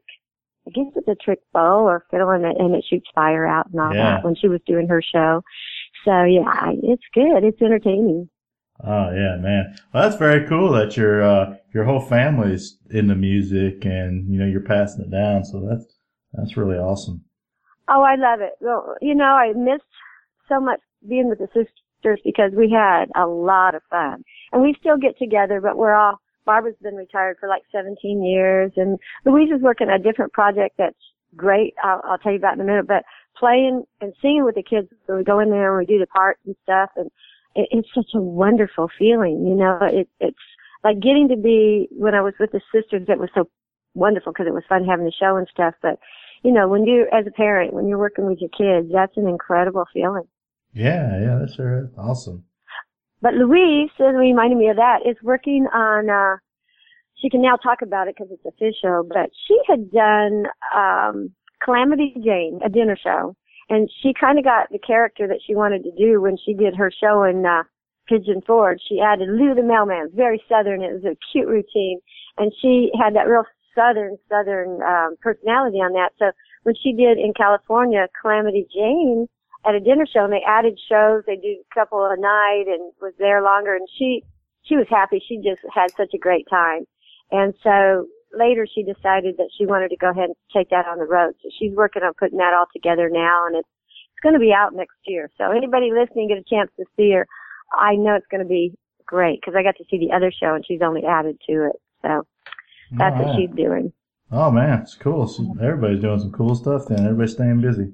I 0.67 0.71
guess 0.71 0.86
it's 0.95 1.08
a 1.08 1.15
trick 1.15 1.39
bow 1.53 1.86
or 1.88 2.05
fiddle 2.12 2.29
and 2.32 2.45
it, 2.45 2.58
and 2.60 2.75
it 2.75 2.86
shoots 2.89 3.08
fire 3.15 3.45
out 3.47 3.67
and 3.71 3.79
all 3.79 3.93
Yeah. 3.93 4.15
that 4.15 4.25
when 4.25 4.36
she 4.36 4.47
was 4.47 4.62
doing 4.65 4.88
her 4.88 5.01
show. 5.01 5.41
So 6.05 6.23
yeah, 6.23 6.71
it's 6.84 7.03
good. 7.13 7.43
It's 7.43 7.62
entertaining. 7.62 8.29
Oh 8.82 9.12
yeah, 9.12 9.36
man. 9.39 9.75
Well, 9.93 10.03
that's 10.03 10.15
very 10.15 10.47
cool 10.47 10.71
that 10.71 10.95
your 10.95 11.21
uh, 11.21 11.55
your 11.73 11.84
whole 11.84 11.99
family's 11.99 12.77
into 12.91 13.13
music 13.15 13.84
and 13.86 14.32
you 14.32 14.39
know 14.39 14.45
you're 14.45 14.62
passing 14.62 15.03
it 15.03 15.12
down. 15.12 15.43
So 15.43 15.60
that's 15.67 15.86
that's 16.34 16.55
really 16.55 16.77
awesome. 16.77 17.25
Oh, 17.89 18.01
I 18.03 18.15
love 18.15 18.39
it. 18.39 18.53
Well, 18.62 18.95
you 19.01 19.15
know, 19.15 19.25
I 19.25 19.51
missed 19.53 19.84
so 20.47 20.62
much 20.62 20.79
being 21.10 21.27
with 21.27 21.39
the 21.39 21.47
sisters 21.47 22.19
because 22.23 22.51
we 22.55 22.71
had 22.71 23.05
a 23.15 23.27
lot 23.27 23.75
of 23.75 23.82
fun. 23.89 24.23
And 24.53 24.62
we 24.62 24.75
still 24.79 24.97
get 24.97 25.17
together, 25.17 25.60
but 25.60 25.75
we're 25.75 25.95
all, 25.95 26.19
Barbara's 26.45 26.75
been 26.82 26.95
retired 26.95 27.38
for 27.39 27.47
like 27.47 27.63
17 27.71 28.23
years 28.23 28.71
and 28.75 28.97
Louise 29.25 29.52
is 29.56 29.62
working 29.62 29.89
on 29.89 29.99
a 29.99 30.04
different 30.04 30.34
project 30.34 30.75
that's 30.78 30.95
great. 31.36 31.73
I'll, 31.84 32.02
I'll 32.06 32.17
tell 32.17 32.32
you 32.32 32.38
about 32.38 32.56
in 32.56 32.62
a 32.62 32.63
minute, 32.63 32.88
but 32.88 33.04
playing 33.38 33.84
and 34.02 34.13
singing 34.21 34.45
with 34.45 34.56
the 34.56 34.63
kids. 34.63 34.88
So 35.08 35.17
we 35.17 35.23
go 35.23 35.39
in 35.39 35.49
there 35.49 35.78
and 35.78 35.88
we 35.88 35.93
do 35.93 35.99
the 35.99 36.08
parts 36.08 36.39
and 36.45 36.56
stuff 36.63 36.89
and 36.95 37.10
it, 37.56 37.67
it's 37.71 37.89
such 37.93 38.12
a 38.15 38.21
wonderful 38.21 38.89
feeling, 38.97 39.45
you 39.47 39.56
know, 39.56 39.80
it, 39.82 40.10
it's 40.19 40.38
like 40.84 40.99
getting 40.99 41.28
to 41.30 41.38
be, 41.38 41.88
when 41.91 42.15
I 42.15 42.21
was 42.21 42.34
with 42.39 42.52
the 42.52 42.62
sisters, 42.73 43.08
it 43.08 43.19
was 43.19 43.30
so 43.36 43.49
wonderful 43.93 44.32
because 44.32 44.47
it 44.47 44.54
was 44.54 44.63
fun 44.69 44.86
having 44.86 45.06
the 45.06 45.12
show 45.12 45.36
and 45.36 45.47
stuff, 45.52 45.73
but 45.82 45.99
you 46.43 46.54
know, 46.54 46.67
when 46.69 46.86
you, 46.86 47.06
as 47.12 47.28
a 47.28 47.32
parent, 47.32 47.73
when 47.73 47.88
you're 47.88 47.97
working 47.97 48.25
with 48.25 48.39
your 48.39 48.49
kids, 48.49 48.91
that's 48.93 49.17
an 49.17 49.28
incredible 49.28 49.86
feeling. 49.93 50.23
Yeah, 50.73 51.19
yeah, 51.19 51.38
that's 51.39 51.56
sure 51.56 51.91
awesome. 51.97 52.45
But 53.21 53.34
Louise, 53.34 53.89
that 53.99 54.05
reminded 54.15 54.58
me 54.58 54.69
of 54.69 54.77
that, 54.77 54.99
is 55.05 55.17
working 55.21 55.67
on, 55.73 56.10
uh, 56.10 56.38
she 57.15 57.29
can 57.29 57.41
now 57.41 57.58
talk 57.58 57.82
about 57.82 58.08
it 58.08 58.15
because 58.17 58.32
it's 58.32 58.45
official, 58.45 59.03
but 59.08 59.29
she 59.47 59.60
had 59.67 59.91
done, 59.91 60.45
um, 60.73 61.32
Calamity 61.62 62.13
Jane, 62.23 62.62
a 62.63 62.69
dinner 62.69 62.95
show, 62.95 63.36
and 63.69 63.89
she 64.01 64.13
kind 64.13 64.39
of 64.39 64.45
got 64.45 64.69
the 64.71 64.79
character 64.79 65.27
that 65.27 65.41
she 65.45 65.53
wanted 65.53 65.84
to 65.84 65.91
do 65.97 66.21
when 66.21 66.38
she 66.38 66.53
did 66.53 66.75
her 66.75 66.89
show 66.89 67.23
in, 67.23 67.45
uh, 67.45 67.63
Pigeon 68.08 68.41
Forge. 68.41 68.82
She 68.88 68.99
added 68.99 69.29
Lou 69.29 69.53
the 69.53 69.62
Mailman, 69.62 70.10
very 70.15 70.41
southern. 70.49 70.82
It 70.82 70.93
was 70.93 71.05
a 71.05 71.15
cute 71.32 71.47
routine, 71.47 71.99
and 72.38 72.51
she 72.60 72.89
had 72.99 73.13
that 73.15 73.27
real 73.27 73.43
southern, 73.75 74.17
southern, 74.27 74.82
um, 74.82 75.15
personality 75.21 75.77
on 75.77 75.93
that. 75.93 76.12
So 76.17 76.32
when 76.63 76.75
she 76.75 76.93
did 76.93 77.19
in 77.19 77.34
California, 77.34 78.08
Calamity 78.19 78.65
Jane, 78.73 79.27
at 79.65 79.75
a 79.75 79.79
dinner 79.79 80.05
show 80.05 80.23
and 80.23 80.33
they 80.33 80.43
added 80.47 80.79
shows. 80.89 81.23
They 81.25 81.35
do 81.35 81.59
a 81.59 81.73
couple 81.73 82.03
a 82.05 82.17
night 82.19 82.65
and 82.67 82.91
was 83.01 83.13
there 83.19 83.43
longer 83.43 83.75
and 83.75 83.87
she, 83.97 84.23
she 84.63 84.75
was 84.75 84.87
happy. 84.89 85.21
She 85.27 85.37
just 85.37 85.61
had 85.73 85.91
such 85.97 86.13
a 86.13 86.17
great 86.17 86.47
time. 86.49 86.85
And 87.31 87.53
so 87.63 88.07
later 88.37 88.67
she 88.67 88.83
decided 88.83 89.37
that 89.37 89.49
she 89.57 89.65
wanted 89.65 89.89
to 89.89 89.97
go 89.97 90.11
ahead 90.11 90.25
and 90.25 90.35
take 90.53 90.69
that 90.69 90.87
on 90.87 90.97
the 90.97 91.05
road. 91.05 91.33
So 91.43 91.49
she's 91.59 91.75
working 91.75 92.03
on 92.03 92.13
putting 92.13 92.37
that 92.37 92.53
all 92.53 92.67
together 92.73 93.09
now 93.09 93.47
and 93.47 93.55
it's, 93.57 93.69
it's 94.11 94.23
going 94.23 94.33
to 94.33 94.39
be 94.39 94.53
out 94.53 94.73
next 94.73 94.97
year. 95.05 95.29
So 95.37 95.51
anybody 95.51 95.91
listening 95.91 96.29
get 96.29 96.37
a 96.37 96.43
chance 96.43 96.71
to 96.77 96.85
see 96.95 97.11
her. 97.11 97.27
I 97.73 97.95
know 97.95 98.15
it's 98.15 98.27
going 98.31 98.43
to 98.43 98.49
be 98.49 98.73
great 99.05 99.41
because 99.41 99.55
I 99.57 99.63
got 99.63 99.75
to 99.77 99.85
see 99.89 99.97
the 99.97 100.15
other 100.15 100.31
show 100.31 100.55
and 100.55 100.65
she's 100.65 100.81
only 100.81 101.03
added 101.05 101.37
to 101.47 101.69
it. 101.69 101.75
So 102.01 102.25
that's 102.97 103.15
what 103.17 103.35
she's 103.35 103.49
doing. 103.55 103.91
Oh 104.31 104.51
man, 104.51 104.79
it's 104.79 104.95
cool. 104.95 105.27
So 105.27 105.55
everybody's 105.61 106.01
doing 106.01 106.19
some 106.19 106.31
cool 106.31 106.55
stuff. 106.55 106.83
Then 106.87 106.99
everybody's 106.99 107.33
staying 107.33 107.61
busy. 107.61 107.93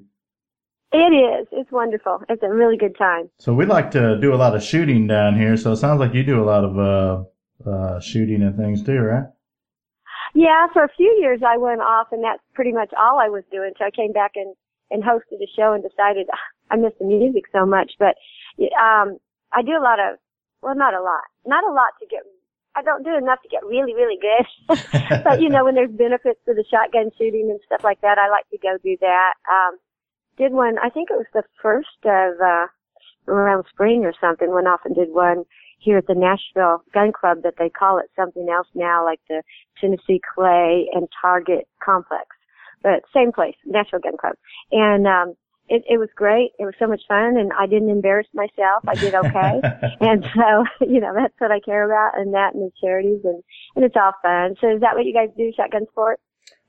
It 0.92 1.12
is. 1.12 1.48
It's 1.52 1.70
wonderful. 1.72 2.22
It's 2.28 2.42
a 2.42 2.48
really 2.48 2.76
good 2.76 2.96
time. 2.96 3.28
So 3.38 3.52
we 3.52 3.66
like 3.66 3.90
to 3.92 4.18
do 4.20 4.32
a 4.32 4.36
lot 4.36 4.54
of 4.54 4.62
shooting 4.62 5.06
down 5.06 5.36
here. 5.38 5.56
So 5.56 5.72
it 5.72 5.76
sounds 5.76 6.00
like 6.00 6.14
you 6.14 6.22
do 6.22 6.42
a 6.42 6.46
lot 6.46 6.64
of 6.64 6.78
uh, 6.78 7.68
uh, 7.68 8.00
shooting 8.00 8.42
and 8.42 8.56
things 8.56 8.82
too, 8.82 8.98
right? 8.98 9.24
Yeah, 10.34 10.66
for 10.72 10.84
a 10.84 10.88
few 10.96 11.16
years 11.20 11.40
I 11.46 11.56
went 11.56 11.80
off 11.80 12.08
and 12.12 12.22
that's 12.22 12.42
pretty 12.54 12.72
much 12.72 12.90
all 12.98 13.18
I 13.18 13.28
was 13.28 13.42
doing. 13.50 13.72
So 13.78 13.84
I 13.84 13.90
came 13.90 14.12
back 14.12 14.32
and, 14.36 14.54
and 14.90 15.02
hosted 15.02 15.42
a 15.42 15.48
show 15.56 15.72
and 15.72 15.82
decided 15.82 16.28
"Ah, 16.32 16.46
I 16.70 16.76
miss 16.76 16.92
the 17.00 17.06
music 17.06 17.44
so 17.52 17.66
much. 17.66 17.92
But, 17.98 18.14
um, 18.78 19.18
I 19.52 19.62
do 19.62 19.72
a 19.72 19.82
lot 19.82 19.98
of, 19.98 20.18
well, 20.62 20.76
not 20.76 20.94
a 20.94 21.02
lot, 21.02 21.24
not 21.46 21.64
a 21.64 21.72
lot 21.72 21.92
to 22.00 22.06
get, 22.06 22.20
I 22.74 22.82
don't 22.82 23.02
do 23.04 23.16
enough 23.16 23.40
to 23.42 23.48
get 23.48 23.64
really, 23.64 23.94
really 23.94 24.18
good. 24.20 24.78
but 25.24 25.40
you 25.40 25.48
know, 25.48 25.64
when 25.64 25.74
there's 25.74 25.90
benefits 25.90 26.40
to 26.46 26.54
the 26.54 26.64
shotgun 26.70 27.10
shooting 27.18 27.48
and 27.50 27.60
stuff 27.66 27.82
like 27.82 28.00
that, 28.02 28.18
I 28.18 28.28
like 28.28 28.48
to 28.50 28.58
go 28.58 28.76
do 28.82 28.96
that. 29.00 29.34
Um, 29.50 29.78
did 30.36 30.52
one, 30.52 30.76
I 30.82 30.90
think 30.90 31.10
it 31.10 31.16
was 31.16 31.26
the 31.32 31.44
first 31.62 31.88
of, 32.04 32.40
uh, 32.40 32.66
around 33.28 33.64
spring 33.70 34.04
or 34.04 34.12
something, 34.20 34.52
went 34.52 34.68
off 34.68 34.80
and 34.84 34.94
did 34.94 35.08
one 35.10 35.44
here 35.78 35.98
at 35.98 36.06
the 36.06 36.14
Nashville 36.14 36.82
Gun 36.94 37.12
Club 37.12 37.42
that 37.42 37.54
they 37.58 37.68
call 37.68 37.98
it 37.98 38.06
something 38.16 38.48
else 38.48 38.68
now, 38.74 39.04
like 39.04 39.20
the 39.28 39.42
Tennessee 39.80 40.20
Clay 40.34 40.88
and 40.92 41.08
Target 41.20 41.66
Complex. 41.82 42.26
But 42.82 43.02
same 43.14 43.32
place, 43.32 43.56
Nashville 43.64 44.00
Gun 44.00 44.16
Club. 44.16 44.34
And, 44.70 45.06
um, 45.06 45.34
it, 45.68 45.82
it 45.88 45.98
was 45.98 46.08
great. 46.14 46.52
It 46.58 46.64
was 46.64 46.74
so 46.78 46.86
much 46.86 47.02
fun 47.08 47.36
and 47.36 47.50
I 47.58 47.66
didn't 47.66 47.90
embarrass 47.90 48.28
myself. 48.32 48.86
I 48.86 48.94
did 48.94 49.14
okay. 49.14 49.60
and 50.00 50.24
so, 50.34 50.64
you 50.86 51.00
know, 51.00 51.12
that's 51.14 51.34
what 51.38 51.50
I 51.50 51.60
care 51.60 51.84
about 51.84 52.18
and 52.18 52.34
that 52.34 52.54
and 52.54 52.62
the 52.62 52.72
charities 52.80 53.20
and, 53.24 53.42
and 53.74 53.84
it's 53.84 53.96
all 53.96 54.12
fun. 54.22 54.54
So 54.60 54.74
is 54.74 54.80
that 54.80 54.94
what 54.94 55.04
you 55.04 55.12
guys 55.12 55.30
do, 55.36 55.52
shotgun 55.56 55.86
sport? 55.90 56.20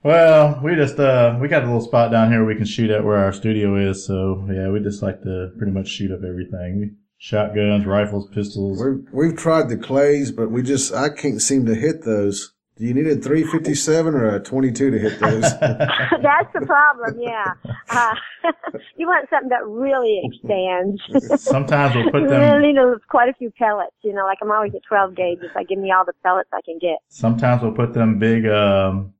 Well, 0.07 0.61
we 0.63 0.73
just 0.75 0.97
uh, 0.97 1.37
we 1.41 1.49
got 1.49 1.63
a 1.63 1.65
little 1.65 1.81
spot 1.81 2.11
down 2.11 2.31
here 2.31 2.45
we 2.45 2.55
can 2.55 2.65
shoot 2.65 2.89
at 2.89 3.03
where 3.03 3.17
our 3.17 3.33
studio 3.33 3.75
is. 3.75 4.05
So 4.05 4.47
yeah, 4.49 4.69
we 4.69 4.79
just 4.79 5.03
like 5.03 5.21
to 5.23 5.51
pretty 5.57 5.73
much 5.73 5.89
shoot 5.89 6.11
up 6.11 6.21
everything: 6.23 6.95
shotguns, 7.17 7.85
rifles, 7.85 8.29
pistols. 8.33 8.81
We've 8.81 9.05
we've 9.11 9.37
tried 9.37 9.67
the 9.67 9.75
clays, 9.75 10.31
but 10.31 10.49
we 10.49 10.63
just 10.63 10.93
I 10.93 11.09
can't 11.09 11.41
seem 11.41 11.65
to 11.65 11.75
hit 11.75 12.05
those. 12.05 12.53
Do 12.77 12.85
you 12.85 12.93
need 12.93 13.07
a 13.07 13.15
357 13.15 14.13
or 14.13 14.35
a 14.35 14.39
22 14.39 14.91
to 14.91 14.99
hit 14.99 15.19
those? 15.19 15.41
That's 15.59 16.53
the 16.53 16.63
problem, 16.65 17.19
yeah. 17.19 17.53
Uh, 17.89 18.13
you 18.95 19.07
want 19.07 19.27
something 19.31 19.49
that 19.49 19.65
really 19.65 20.21
expands. 20.23 21.01
Sometimes 21.41 21.95
we'll 21.95 22.11
put 22.11 22.21
you 22.21 22.29
them. 22.29 22.39
really 22.39 22.73
need 22.73 22.77
a- 22.77 22.99
quite 23.09 23.29
a 23.29 23.33
few 23.33 23.51
pellets, 23.57 23.95
you 24.03 24.13
know, 24.13 24.25
like 24.25 24.37
I'm 24.43 24.51
always 24.51 24.75
at 24.75 24.83
12 24.87 25.15
gauge. 25.15 25.39
If 25.41 25.57
I 25.57 25.63
give 25.63 25.79
me 25.79 25.91
all 25.91 26.05
the 26.05 26.13
pellets 26.21 26.49
I 26.53 26.61
can 26.63 26.77
get. 26.79 26.99
Sometimes 27.09 27.63
we'll 27.63 27.73
put 27.73 27.95
them 27.95 28.19
big 28.19 28.45
um, 28.45 29.15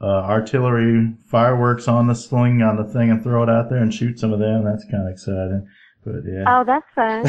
uh, 0.00 0.06
artillery 0.06 1.14
fireworks 1.26 1.88
on 1.88 2.06
the 2.06 2.14
sling 2.14 2.62
on 2.62 2.76
the 2.76 2.84
thing 2.84 3.10
and 3.10 3.22
throw 3.22 3.42
it 3.42 3.48
out 3.48 3.68
there 3.68 3.82
and 3.82 3.92
shoot 3.92 4.18
some 4.18 4.32
of 4.32 4.38
them. 4.38 4.64
That's 4.64 4.84
kind 4.84 5.06
of 5.06 5.12
exciting. 5.12 5.68
But 6.04 6.22
yeah. 6.24 6.44
Oh, 6.46 6.64
that's 6.64 6.86
fun. 6.94 7.24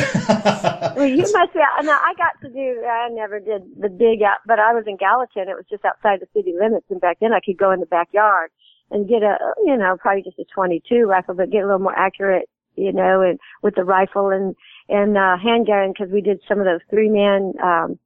Well, 0.96 1.08
you 1.08 1.22
must 1.22 1.54
be. 1.54 1.60
No, 1.84 1.94
I 1.94 2.14
got 2.18 2.40
to 2.42 2.50
do. 2.50 2.84
I 2.86 3.10
never 3.12 3.40
did 3.40 3.64
the 3.80 3.90
big 3.90 4.22
out, 4.22 4.40
but 4.46 4.60
I 4.60 4.74
was 4.74 4.84
in 4.86 4.98
Gallatin. 4.98 5.48
It 5.48 5.56
was 5.56 5.66
just 5.70 5.86
outside 5.86 6.20
the 6.20 6.28
city 6.36 6.54
limits, 6.60 6.86
and 6.90 7.00
back 7.00 7.18
then 7.22 7.32
I 7.32 7.40
could 7.40 7.58
go 7.58 7.72
in 7.72 7.80
the 7.80 7.86
backyard 7.86 8.52
and 8.92 9.08
get 9.08 9.24
a, 9.24 9.38
you 9.66 9.78
know, 9.78 9.98
probably 10.00 10.24
just 10.24 10.40
a 10.40 10.46
22 10.54 11.06
rifle, 11.06 11.36
but 11.36 11.52
get 11.52 11.64
a 11.64 11.66
little 11.66 11.80
more 11.80 11.98
accurate, 11.98 12.50
you 12.76 12.92
know, 12.92 13.22
and 13.22 13.40
with 13.62 13.76
the 13.76 13.84
rifle 13.84 14.30
and 14.30 14.56
and 14.90 15.18
uh, 15.18 15.38
handgun 15.38 15.94
because 15.94 16.12
we 16.12 16.22
did 16.22 16.42
some 16.48 16.60
of 16.60 16.66
those 16.66 16.82
three 16.90 17.10
man. 17.10 17.54
um 17.64 18.00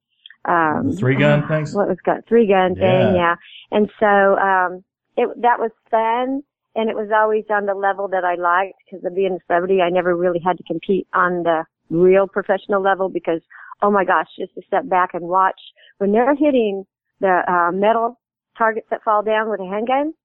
um 0.45 0.91
The 0.91 0.97
three 0.97 1.15
gun 1.15 1.47
things? 1.47 1.73
What 1.73 1.87
was 1.87 1.97
got 2.05 2.25
three 2.27 2.47
gun 2.47 2.75
Yeah. 2.75 2.81
thing? 2.81 3.15
Yeah, 3.15 3.35
and 3.71 3.89
so 3.99 4.37
um 4.37 4.83
it 5.17 5.29
that 5.41 5.59
was 5.59 5.71
fun. 5.91 6.43
And 6.75 6.89
it 6.89 6.95
was 6.95 7.09
always 7.13 7.43
on 7.51 7.67
the 7.67 7.75
level 7.75 8.07
that 8.07 8.23
I 8.25 8.33
liked 8.33 8.79
because 8.83 9.05
of 9.05 9.13
being 9.13 9.33
a 9.33 9.39
celebrity. 9.45 9.79
I 9.81 9.91
never 9.91 10.15
really 10.15 10.39
had 10.43 10.57
to 10.57 10.63
compete 10.63 11.07
on 11.13 11.43
the 11.43 11.65
real 11.91 12.25
professional 12.27 12.81
level 12.81 13.09
because, 13.09 13.41
oh 13.83 13.91
my 13.91 14.03
gosh, 14.03 14.25
just 14.39 14.55
to 14.55 14.61
step 14.65 14.89
back 14.89 15.13
and 15.13 15.27
watch 15.27 15.61
when 15.99 16.11
they're 16.13 16.33
hitting 16.35 16.83
the 17.19 17.41
uh, 17.47 17.71
metal 17.71 18.19
targets 18.57 18.87
that 18.89 19.03
fall 19.03 19.21
down 19.21 19.51
with 19.51 19.59
a 19.59 19.67
handgun, 19.67 20.15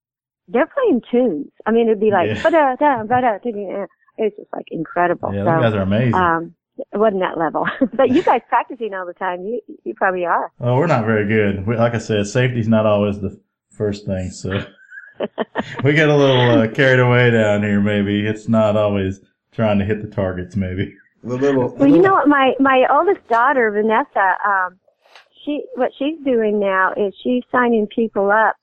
they're 0.49 0.67
playing 0.69 1.03
tunes. 1.11 1.51
I 1.67 1.71
mean, 1.71 1.87
it'd 1.89 2.01
be 2.01 2.11
like, 2.11 2.29
Yeah. 2.29 2.43
ba-da, 2.43 2.77
da, 2.77 3.03
ba-da, 3.03 3.37
da-da. 3.45 3.85
it's 4.17 4.37
just 4.39 4.49
like 4.55 4.69
incredible. 4.71 5.35
yeah, 5.35 5.45
so, 5.45 5.51
those 5.51 5.63
guys 5.65 5.75
are 5.75 5.83
amazing. 5.83 6.15
um, 6.15 6.55
it 6.79 6.97
wasn't 6.97 7.21
that 7.21 7.39
level, 7.39 7.67
but 7.95 8.11
you 8.11 8.23
guys 8.23 8.41
practicing 8.49 8.95
all 8.95 9.07
the 9.07 9.15
time. 9.15 9.43
You, 9.43 9.61
you 9.85 9.95
probably 9.95 10.25
are. 10.25 10.53
oh, 10.61 10.77
we're 10.77 10.87
not 10.87 11.05
very 11.05 11.27
good. 11.27 11.67
We, 11.67 11.77
like 11.77 11.95
I 11.95 11.99
said, 11.99 12.27
safety's 12.27 12.69
not 12.69 12.87
always 12.87 13.21
the 13.21 13.41
first 13.71 14.07
thing. 14.07 14.31
So 14.31 14.51
we 15.85 15.93
get 15.93 16.09
a 16.09 16.17
little 16.17 16.61
uh, 16.61 16.69
carried 16.69 17.01
away 17.01 17.31
down 17.31 17.63
here. 17.63 17.81
Maybe 17.81 18.27
it's 18.27 18.49
not 18.49 18.77
always 18.77 19.21
trying 19.53 19.79
to 19.79 19.85
hit 19.85 20.03
the 20.03 20.09
targets. 20.09 20.57
Maybe. 20.57 20.95
The 21.23 21.37
little. 21.37 21.75
Well, 21.75 21.89
you 21.89 22.01
know 22.01 22.15
what? 22.15 22.29
My 22.29 22.55
my 22.61 22.87
oldest 22.91 23.27
daughter, 23.29 23.71
Vanessa, 23.73 24.37
um, 24.47 24.79
she 25.45 25.65
what 25.75 25.91
she's 25.99 26.19
doing 26.25 26.61
now 26.61 26.93
is 26.97 27.13
she's 27.23 27.43
signing 27.51 27.89
people 27.89 28.31
up. 28.31 28.57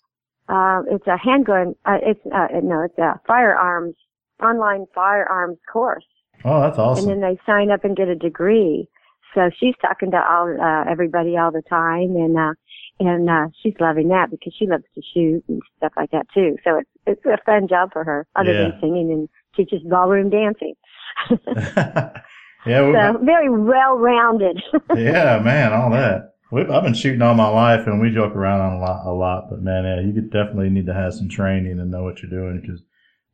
Um, 0.48 0.86
it's 0.90 1.06
a 1.08 1.18
handgun. 1.18 1.76
Uh, 1.86 1.98
it's 2.02 2.20
uh, 2.34 2.48
no, 2.64 2.84
it's 2.84 2.98
a 2.98 3.20
firearms 3.28 3.96
online 4.42 4.86
firearms 4.94 5.58
course, 5.72 6.06
Oh, 6.46 6.62
that's 6.62 6.78
awesome. 6.78 7.10
and 7.10 7.24
then 7.24 7.30
they 7.30 7.40
sign 7.46 7.72
up 7.72 7.84
and 7.84 7.98
get 7.98 8.08
a 8.08 8.16
degree. 8.16 8.88
So 9.34 9.50
she's 9.60 9.74
talking 9.82 10.12
to 10.12 10.18
all 10.18 10.48
uh, 10.62 10.90
everybody 10.90 11.36
all 11.38 11.52
the 11.52 11.64
time, 11.70 12.16
and 12.16 12.38
uh, 12.38 12.54
and 13.02 13.30
uh, 13.30 13.48
she's 13.62 13.74
loving 13.82 14.08
that 14.10 14.32
because 14.32 14.54
she 14.58 14.66
loves 14.68 14.86
to 14.96 15.02
shoot 15.14 15.44
and 15.50 15.62
stuff 15.78 15.92
like 15.98 16.12
that 16.12 16.28
too. 16.34 16.56
So 16.64 16.78
it's 16.78 16.90
it's 17.06 17.26
a 17.26 17.38
fun 17.46 17.68
job 17.68 17.90
for 17.92 18.04
her, 18.06 18.26
other 18.38 18.54
Yeah. 18.54 18.70
than 18.70 18.80
singing 18.80 19.12
and 19.12 19.28
teaches 19.56 19.82
ballroom 19.90 20.30
dancing. 20.30 20.76
yeah, 21.56 22.88
we, 22.88 22.94
So 22.94 23.18
very 23.24 23.50
well 23.50 23.98
rounded. 23.98 24.62
yeah, 24.96 25.40
man, 25.44 25.74
all 25.74 25.90
that. 25.92 26.36
We, 26.52 26.62
I've 26.62 26.84
been 26.84 26.94
shooting 26.94 27.22
all 27.22 27.34
my 27.34 27.50
life, 27.50 27.88
and 27.88 28.00
we 28.00 28.12
joke 28.12 28.36
around 28.36 28.62
on 28.62 28.74
a 28.74 28.80
lot, 28.80 29.06
a 29.06 29.12
lot. 29.12 29.50
But 29.50 29.62
man, 29.62 29.84
yeah, 29.84 30.00
you 30.00 30.14
could 30.14 30.32
definitely 30.32 30.70
need 30.70 30.86
to 30.86 30.94
have 30.94 31.14
some 31.14 31.28
training 31.28 31.80
and 31.80 31.92
know 31.92 32.04
what 32.04 32.22
you're 32.22 32.30
doing 32.32 32.62
because 32.62 32.82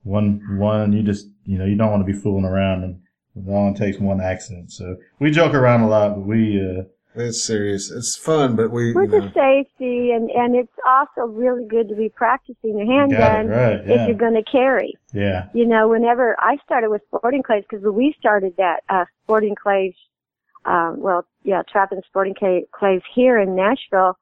one, 0.03 0.57
one, 0.57 0.93
you 0.93 1.03
just, 1.03 1.27
you 1.45 1.57
know, 1.57 1.65
you 1.65 1.75
don't 1.75 1.91
want 1.91 2.05
to 2.05 2.11
be 2.11 2.17
fooling 2.17 2.45
around, 2.45 2.83
and 2.83 3.01
it 3.35 3.49
only 3.49 3.77
takes 3.77 3.99
one 3.99 4.21
accident. 4.21 4.71
So 4.71 4.97
we 5.19 5.31
joke 5.31 5.53
around 5.53 5.81
a 5.81 5.87
lot, 5.87 6.15
but 6.15 6.21
we, 6.21 6.59
uh, 6.59 6.83
It's 7.13 7.43
serious. 7.43 7.91
It's 7.91 8.15
fun, 8.15 8.55
but 8.55 8.71
we. 8.71 8.93
For 8.93 9.03
You 9.03 9.09
the 9.09 9.31
safety, 9.33 10.11
and 10.11 10.29
and 10.31 10.55
it's 10.55 10.71
also 10.87 11.29
really 11.29 11.65
good 11.67 11.89
to 11.89 11.95
be 11.95 12.09
practicing 12.09 12.77
your 12.77 12.87
got 12.87 12.93
it 12.93 13.15
handgun 13.15 13.47
right. 13.47 13.81
if 13.81 14.07
you're 14.07 14.17
going 14.17 14.41
to 14.41 14.49
carry. 14.49 14.97
yeah, 15.13 15.47
You 15.53 15.65
know, 15.65 15.89
whenever 15.89 16.37
I 16.39 16.57
started 16.63 16.89
with 16.89 17.01
sporting 17.07 17.43
clays, 17.43 17.63
because 17.69 17.83
we 17.85 18.15
started 18.17 18.53
that 18.57 18.83
uh, 18.87 19.05
sporting 19.23 19.55
clays, 19.55 19.93
um, 20.65 21.01
well, 21.01 21.25
yeah, 21.43 21.63
trapping 21.69 22.01
sporting 22.07 22.33
clays 22.33 23.01
here 23.13 23.37
in 23.39 23.55
Nashville 23.55 24.17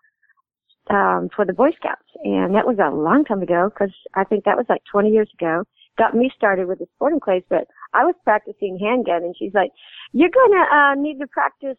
um, 0.89 1.29
for 1.35 1.45
the 1.45 1.53
Boy 1.53 1.69
Scouts, 1.77 2.09
and 2.23 2.55
that 2.55 2.67
was 2.67 2.77
a 2.79 2.93
long 2.93 3.25
time 3.25 3.41
ago. 3.41 3.69
Because 3.69 3.93
I 4.15 4.23
think 4.23 4.45
that 4.45 4.57
was 4.57 4.65
like 4.69 4.81
20 4.91 5.09
years 5.09 5.29
ago. 5.39 5.63
Got 5.97 6.15
me 6.15 6.31
started 6.35 6.67
with 6.67 6.79
the 6.79 6.87
sporting 6.95 7.19
clays, 7.19 7.43
but 7.49 7.67
I 7.93 8.05
was 8.05 8.15
practicing 8.23 8.79
handgun, 8.79 9.23
and 9.23 9.35
she's 9.37 9.53
like, 9.53 9.71
"You're 10.13 10.29
gonna 10.29 10.63
uh, 10.71 10.95
need 10.95 11.19
to 11.19 11.27
practice." 11.27 11.77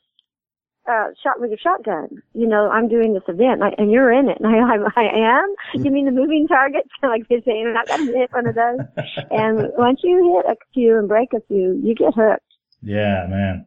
uh, 0.89 1.09
shot 1.23 1.41
with 1.41 1.51
your 1.51 1.59
shotgun. 1.59 2.23
You 2.35 2.47
know, 2.47 2.71
I'm 2.71 2.89
doing 2.89 3.15
this 3.15 3.23
event, 3.29 3.63
and, 3.63 3.65
I, 3.65 3.75
and 3.79 3.91
you're 3.91 4.13
in 4.13 4.29
it. 4.29 4.39
And 4.41 4.47
I, 4.49 4.77
I, 4.97 5.05
I 5.05 5.43
am. 5.43 5.55
You 5.75 5.91
mean 5.91 6.07
the 6.07 6.13
moving 6.13 6.47
targets? 6.49 6.89
like 7.03 7.29
they're 7.29 7.43
saying, 7.45 7.67
I'm 7.67 7.75
not 7.75 7.89
going 7.89 8.07
to 8.07 8.13
hit 8.13 8.33
one 8.33 8.47
of 8.47 8.55
those. 8.55 8.81
and 9.31 9.73
once 9.77 10.01
you 10.03 10.43
hit 10.45 10.53
a 10.53 10.57
few 10.73 10.99
and 10.99 11.09
break 11.09 11.33
a 11.33 11.41
few, 11.49 11.81
you 11.83 11.95
get 11.95 12.15
hooked. 12.15 12.43
yeah, 12.83 13.27
man. 13.29 13.67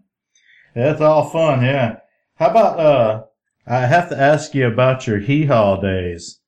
That's 0.76 1.02
all 1.02 1.30
fun. 1.30 1.64
Yeah. 1.64 1.98
How 2.36 2.50
about, 2.50 2.80
uh, 2.80 3.24
I 3.66 3.86
have 3.86 4.10
to 4.10 4.20
ask 4.20 4.54
you 4.54 4.68
about 4.68 5.08
your 5.08 5.20
hee 5.20 5.46
haw 5.46 5.78
days. 5.78 6.40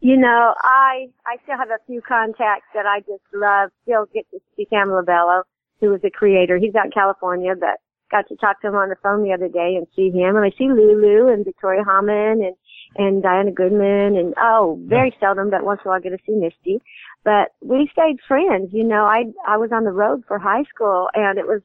You 0.00 0.16
know, 0.16 0.54
I 0.62 1.08
I 1.26 1.36
still 1.42 1.56
have 1.56 1.70
a 1.70 1.84
few 1.86 2.00
contacts 2.02 2.66
that 2.74 2.86
I 2.86 3.00
just 3.00 3.22
love. 3.32 3.70
Still 3.82 4.06
get 4.12 4.28
to 4.30 4.38
see 4.56 4.66
Sam 4.70 4.88
Lovullo, 4.88 5.42
who 5.80 5.90
was 5.90 6.00
the 6.02 6.10
creator. 6.10 6.58
He's 6.58 6.74
out 6.74 6.86
in 6.86 6.90
California, 6.92 7.54
but 7.58 7.78
got 8.10 8.26
to 8.28 8.36
talk 8.36 8.60
to 8.60 8.68
him 8.68 8.74
on 8.74 8.88
the 8.88 8.96
phone 9.02 9.22
the 9.22 9.32
other 9.32 9.48
day 9.48 9.74
and 9.76 9.86
see 9.94 10.10
him. 10.10 10.36
And 10.36 10.44
I 10.44 10.50
see 10.56 10.68
Lulu 10.68 11.32
and 11.32 11.44
Victoria 11.44 11.84
Hallman 11.84 12.42
and 12.42 12.56
and 12.96 13.22
Diana 13.22 13.52
Goodman 13.52 14.16
and 14.16 14.34
oh, 14.40 14.80
very 14.86 15.14
seldom, 15.20 15.50
but 15.50 15.64
once 15.64 15.80
in 15.84 15.88
a 15.88 15.90
while 15.90 15.98
I 15.98 16.00
get 16.00 16.10
to 16.10 16.18
see 16.26 16.34
Misty. 16.34 16.80
But 17.24 17.50
we 17.62 17.88
stayed 17.92 18.18
friends. 18.26 18.70
You 18.72 18.84
know, 18.84 19.04
I 19.04 19.26
I 19.46 19.56
was 19.56 19.70
on 19.72 19.84
the 19.84 19.92
road 19.92 20.24
for 20.26 20.38
high 20.38 20.64
school, 20.64 21.08
and 21.14 21.38
it 21.38 21.46
was 21.46 21.60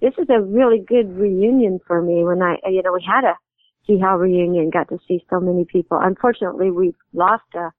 this 0.00 0.12
is 0.18 0.26
a 0.28 0.40
really 0.40 0.78
good 0.78 1.16
reunion 1.16 1.80
for 1.86 2.02
me. 2.02 2.24
When 2.24 2.42
I 2.42 2.56
you 2.68 2.82
know 2.82 2.92
we 2.92 3.04
had 3.04 3.24
a 3.24 3.34
Haw 3.88 4.14
reunion, 4.14 4.70
got 4.70 4.88
to 4.88 4.98
see 5.06 5.24
so 5.30 5.40
many 5.40 5.64
people. 5.64 5.98
Unfortunately, 6.02 6.70
we've 6.70 6.96
lost 7.12 7.44
a 7.54 7.70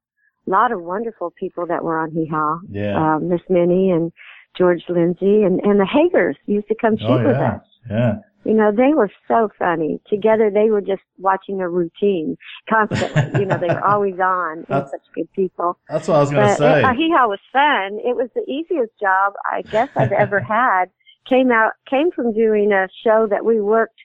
lot 0.46 0.72
of 0.72 0.82
wonderful 0.82 1.34
people 1.38 1.66
that 1.68 1.84
were 1.84 2.00
on 2.00 2.12
Hee 2.12 2.28
Haw. 2.32 2.60
Yeah. 2.70 3.16
Um, 3.16 3.30
Miss 3.30 3.42
Minnie 3.50 3.92
and 3.92 4.12
George 4.58 4.84
Lindsay 4.90 5.44
and, 5.44 5.60
and 5.62 5.80
the 5.80 5.86
Hagers 5.86 6.36
used 6.46 6.68
to 6.68 6.76
come 6.80 6.98
shoot 6.98 7.08
oh, 7.08 7.28
with 7.28 7.38
yeah. 7.38 7.56
us. 7.56 7.62
Yeah. 7.90 8.14
You 8.48 8.54
know, 8.54 8.72
they 8.72 8.94
were 8.94 9.12
so 9.28 9.50
funny. 9.60 10.00
Together, 10.10 10.50
they 10.50 10.70
were 10.70 10.80
just 10.80 11.02
watching 11.18 11.60
a 11.60 11.68
routine 11.68 12.38
constantly. 12.70 13.42
you 13.42 13.46
know, 13.46 13.58
they 13.58 13.68
were 13.68 13.86
always 13.88 14.18
on. 14.20 14.66
They 14.70 14.76
were 14.76 14.88
such 14.90 15.02
good 15.14 15.32
people. 15.34 15.78
That's 15.90 16.08
what 16.08 16.16
I 16.16 16.20
was 16.22 16.32
going 16.32 16.48
to 16.48 16.56
say. 16.56 16.82
uh, 16.82 16.94
hee 16.94 17.12
haw 17.12 17.28
was 17.28 17.40
fun. 17.52 18.00
It 18.06 18.16
was 18.16 18.30
the 18.36 18.50
easiest 18.50 18.98
job 19.02 19.34
I 19.52 19.64
guess 19.64 19.90
I've 19.98 20.14
ever 20.14 20.40
had. 20.48 20.86
Came 21.28 21.52
out, 21.52 21.74
came 21.90 22.10
from 22.12 22.34
doing 22.34 22.72
a 22.72 22.88
show 23.04 23.28
that 23.30 23.44
we 23.44 23.60
worked. 23.60 24.00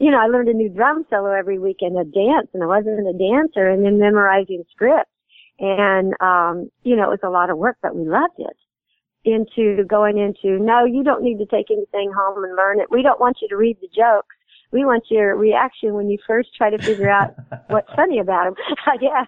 You 0.02 0.10
know, 0.10 0.20
I 0.20 0.26
learned 0.26 0.50
a 0.50 0.54
new 0.54 0.70
drum 0.70 1.06
solo 1.12 1.32
every 1.32 1.60
week 1.60 1.78
and 1.82 1.96
a 1.96 2.04
dance, 2.04 2.48
and 2.56 2.64
I 2.64 2.66
wasn't 2.66 3.08
a 3.08 3.14
dancer, 3.14 3.70
and 3.70 3.86
then 3.86 4.00
memorizing 4.00 4.64
scripts. 4.72 5.12
And 5.60 6.14
um, 6.20 6.72
you 6.84 6.96
know, 6.96 7.04
it 7.04 7.22
was 7.22 7.24
a 7.24 7.30
lot 7.30 7.52
of 7.52 7.58
work, 7.58 7.78
but 7.84 7.96
we 7.96 8.04
loved 8.08 8.40
it. 8.40 8.58
Into 9.24 9.84
going 9.84 10.18
into 10.18 10.58
no, 10.58 10.86
you 10.86 11.04
don't 11.04 11.22
need 11.22 11.38
to 11.38 11.46
take 11.46 11.70
anything 11.70 12.12
home 12.12 12.44
and 12.44 12.56
learn 12.56 12.82
it. 12.82 12.90
We 12.90 13.04
don't 13.04 13.20
want 13.20 13.38
you 13.42 13.48
to 13.50 13.56
read 13.56 13.78
the 13.80 13.88
jokes. 13.96 14.36
We 14.72 14.86
want 14.86 15.04
your 15.10 15.36
reaction 15.36 15.94
when 15.94 16.10
you 16.10 16.18
first 16.26 16.56
try 16.56 16.70
to 16.70 16.78
figure 16.78 17.10
out 17.10 17.36
what's 17.68 17.94
funny 17.94 18.20
about 18.20 18.46
them, 18.46 18.56
I 18.88 18.98
guess. 18.98 19.28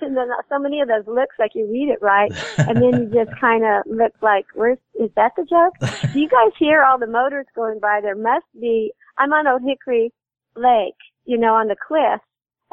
and 0.00 0.16
then 0.16 0.28
so 0.48 0.58
many 0.58 0.80
of 0.80 0.88
those 0.88 1.06
looks 1.06 1.36
like 1.38 1.50
you 1.54 1.68
read 1.70 1.90
it 1.90 2.00
right, 2.00 2.32
and 2.56 2.76
then 2.76 3.02
you 3.02 3.24
just 3.24 3.36
kind 3.40 3.64
of 3.64 3.82
look 3.86 4.12
like, 4.22 4.46
where's, 4.54 4.78
is 4.98 5.10
that 5.16 5.32
the 5.36 5.44
joke? 5.44 5.74
Do 6.12 6.20
you 6.20 6.28
guys 6.28 6.52
hear 6.58 6.84
all 6.84 6.98
the 6.98 7.06
motors 7.06 7.46
going 7.54 7.80
by? 7.80 8.00
There 8.00 8.16
must 8.16 8.46
be, 8.58 8.92
I'm 9.18 9.32
on 9.32 9.46
Old 9.46 9.62
Hickory 9.66 10.12
Lake, 10.56 10.94
you 11.24 11.38
know, 11.38 11.54
on 11.54 11.68
the 11.68 11.76
cliff 11.76 12.20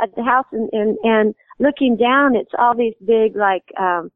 at 0.01 0.13
the 0.15 0.23
house 0.23 0.45
and, 0.51 0.69
and, 0.73 0.97
and 1.03 1.35
looking 1.59 1.95
down, 1.97 2.35
it's 2.35 2.51
all 2.57 2.75
these 2.75 2.93
big 3.05 3.35
like, 3.35 3.63
um, 3.79 4.11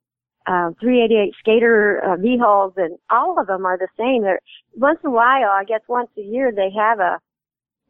uh, 0.48 0.70
388 0.80 1.34
skater 1.40 2.00
uh, 2.06 2.16
V-hulls 2.18 2.74
and 2.78 2.98
all 3.10 3.40
of 3.40 3.48
them 3.48 3.66
are 3.66 3.78
the 3.78 3.88
same. 3.98 4.22
They're, 4.22 4.40
once 4.76 5.00
in 5.04 5.10
a 5.10 5.14
while, 5.14 5.50
I 5.50 5.64
guess 5.68 5.82
once 5.88 6.10
a 6.18 6.22
year 6.22 6.52
they 6.56 6.70
have 6.78 7.00
a, 7.00 7.20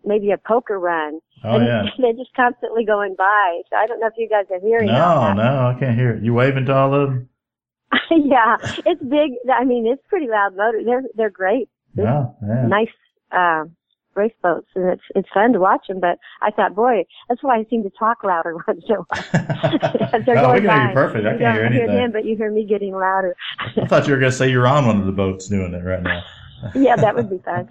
maybe 0.06 0.32
a 0.32 0.38
poker 0.38 0.80
run. 0.80 1.20
oh, 1.44 1.56
and 1.58 1.66
yeah. 1.66 1.84
they're 2.00 2.14
just 2.14 2.34
constantly 2.36 2.86
going 2.86 3.16
by. 3.18 3.62
So 3.70 3.76
I 3.76 3.88
don't 3.88 4.00
know 4.00 4.08
if 4.08 4.14
you 4.18 4.30
guys 4.30 4.46
are 4.52 4.60
hearing 4.60 4.88
No, 4.88 4.94
that. 4.94 5.36
no, 5.36 5.74
I 5.76 5.80
can't 5.80 5.98
hear 5.98 6.12
it. 6.12 6.24
You 6.24 6.34
waving 6.34 6.66
to 6.68 6.74
all 6.76 6.94
of 6.94 7.10
them? 7.10 7.30
yeah, 8.12 8.58
it's 8.86 9.02
big. 9.04 9.32
I 9.54 9.64
mean, 9.64 9.88
it's 9.88 10.02
pretty 10.08 10.28
loud 10.28 10.56
motor. 10.56 10.82
They're 10.84 11.04
they're 11.16 11.30
great, 11.30 11.70
No, 11.96 12.36
yeah. 12.46 12.68
nice 12.68 12.90
uh, 13.32 13.66
race 14.16 14.34
boats, 14.42 14.68
and 14.76 14.90
it's 14.90 15.04
it's 15.16 15.30
fun 15.34 15.54
to 15.54 15.60
watch 15.60 15.88
them. 15.88 16.00
But 16.00 16.18
I 16.42 16.52
thought, 16.52 16.76
boy, 16.76 17.04
that's 17.30 17.44
why 17.44 17.58
I 17.58 17.66
seem 17.70 17.84
to 17.84 17.90
talk 17.98 18.24
louder 18.24 18.56
once 18.68 18.84
in 18.88 18.96
a 18.96 19.00
while. 19.00 20.24
They're 20.26 20.38
oh, 20.38 20.54
we 20.54 20.62
going 20.62 20.62
can 20.62 20.72
hear 20.72 20.82
you 20.84 20.94
perfect. 20.94 21.26
I 21.28 21.34
You 21.34 21.38
can't 21.38 21.54
hear 21.54 21.64
don't 21.64 21.74
hear 21.74 21.84
anything. 21.84 21.96
them, 21.96 22.12
but 22.12 22.26
you 22.26 22.36
hear 22.38 22.52
me 22.52 22.66
getting 22.66 22.94
louder. 22.94 23.36
I 23.78 23.86
thought 23.88 24.08
you 24.08 24.14
were 24.14 24.20
going 24.20 24.32
to 24.32 24.38
say 24.38 24.50
you're 24.50 24.68
on 24.68 24.86
one 24.88 25.00
of 25.00 25.06
the 25.06 25.12
boats 25.12 25.48
doing 25.48 25.74
it 25.74 25.84
right 25.84 26.04
now. 26.04 26.24
yeah, 26.76 26.96
that 26.96 27.16
would 27.16 27.30
be 27.30 27.40
fun. 27.40 27.68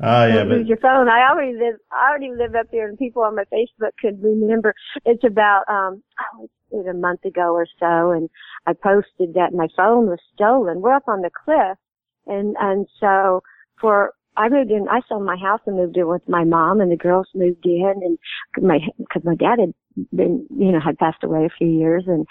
Oh, 0.00 0.26
yeah, 0.26 0.44
Don't 0.44 0.48
lose 0.50 0.68
your 0.68 0.78
phone. 0.78 1.08
I 1.08 1.28
already 1.30 1.54
live. 1.54 1.76
I 1.92 2.08
already 2.10 2.30
live 2.32 2.54
up 2.54 2.66
there, 2.70 2.88
and 2.88 2.98
people 2.98 3.22
on 3.22 3.36
my 3.36 3.44
Facebook 3.52 3.92
could 4.00 4.22
remember. 4.22 4.74
It's 5.04 5.24
about 5.24 5.64
um 5.68 6.02
oh, 6.34 6.48
it 6.70 6.76
was 6.76 6.86
a 6.90 6.94
month 6.94 7.24
ago 7.24 7.54
or 7.54 7.66
so, 7.78 8.10
and 8.10 8.28
I 8.66 8.72
posted 8.74 9.34
that 9.34 9.52
my 9.54 9.68
phone 9.76 10.06
was 10.06 10.18
stolen. 10.34 10.80
We're 10.80 10.94
up 10.94 11.08
on 11.08 11.22
the 11.22 11.30
cliff, 11.44 11.78
and 12.26 12.56
and 12.60 12.86
so 13.00 13.42
for 13.80 14.12
I 14.36 14.48
moved 14.48 14.70
in. 14.70 14.86
I 14.88 15.00
sold 15.08 15.24
my 15.24 15.36
house 15.36 15.60
and 15.66 15.76
moved 15.76 15.96
in 15.96 16.08
with 16.08 16.28
my 16.28 16.44
mom, 16.44 16.80
and 16.80 16.90
the 16.90 16.96
girls 16.96 17.28
moved 17.34 17.64
in, 17.64 17.94
and 18.02 18.18
my 18.64 18.78
because 18.98 19.24
my 19.24 19.34
dad 19.34 19.58
had 19.60 19.74
been 20.14 20.46
you 20.50 20.72
know 20.72 20.80
had 20.80 20.98
passed 20.98 21.24
away 21.24 21.44
a 21.44 21.56
few 21.58 21.68
years, 21.68 22.04
and 22.06 22.26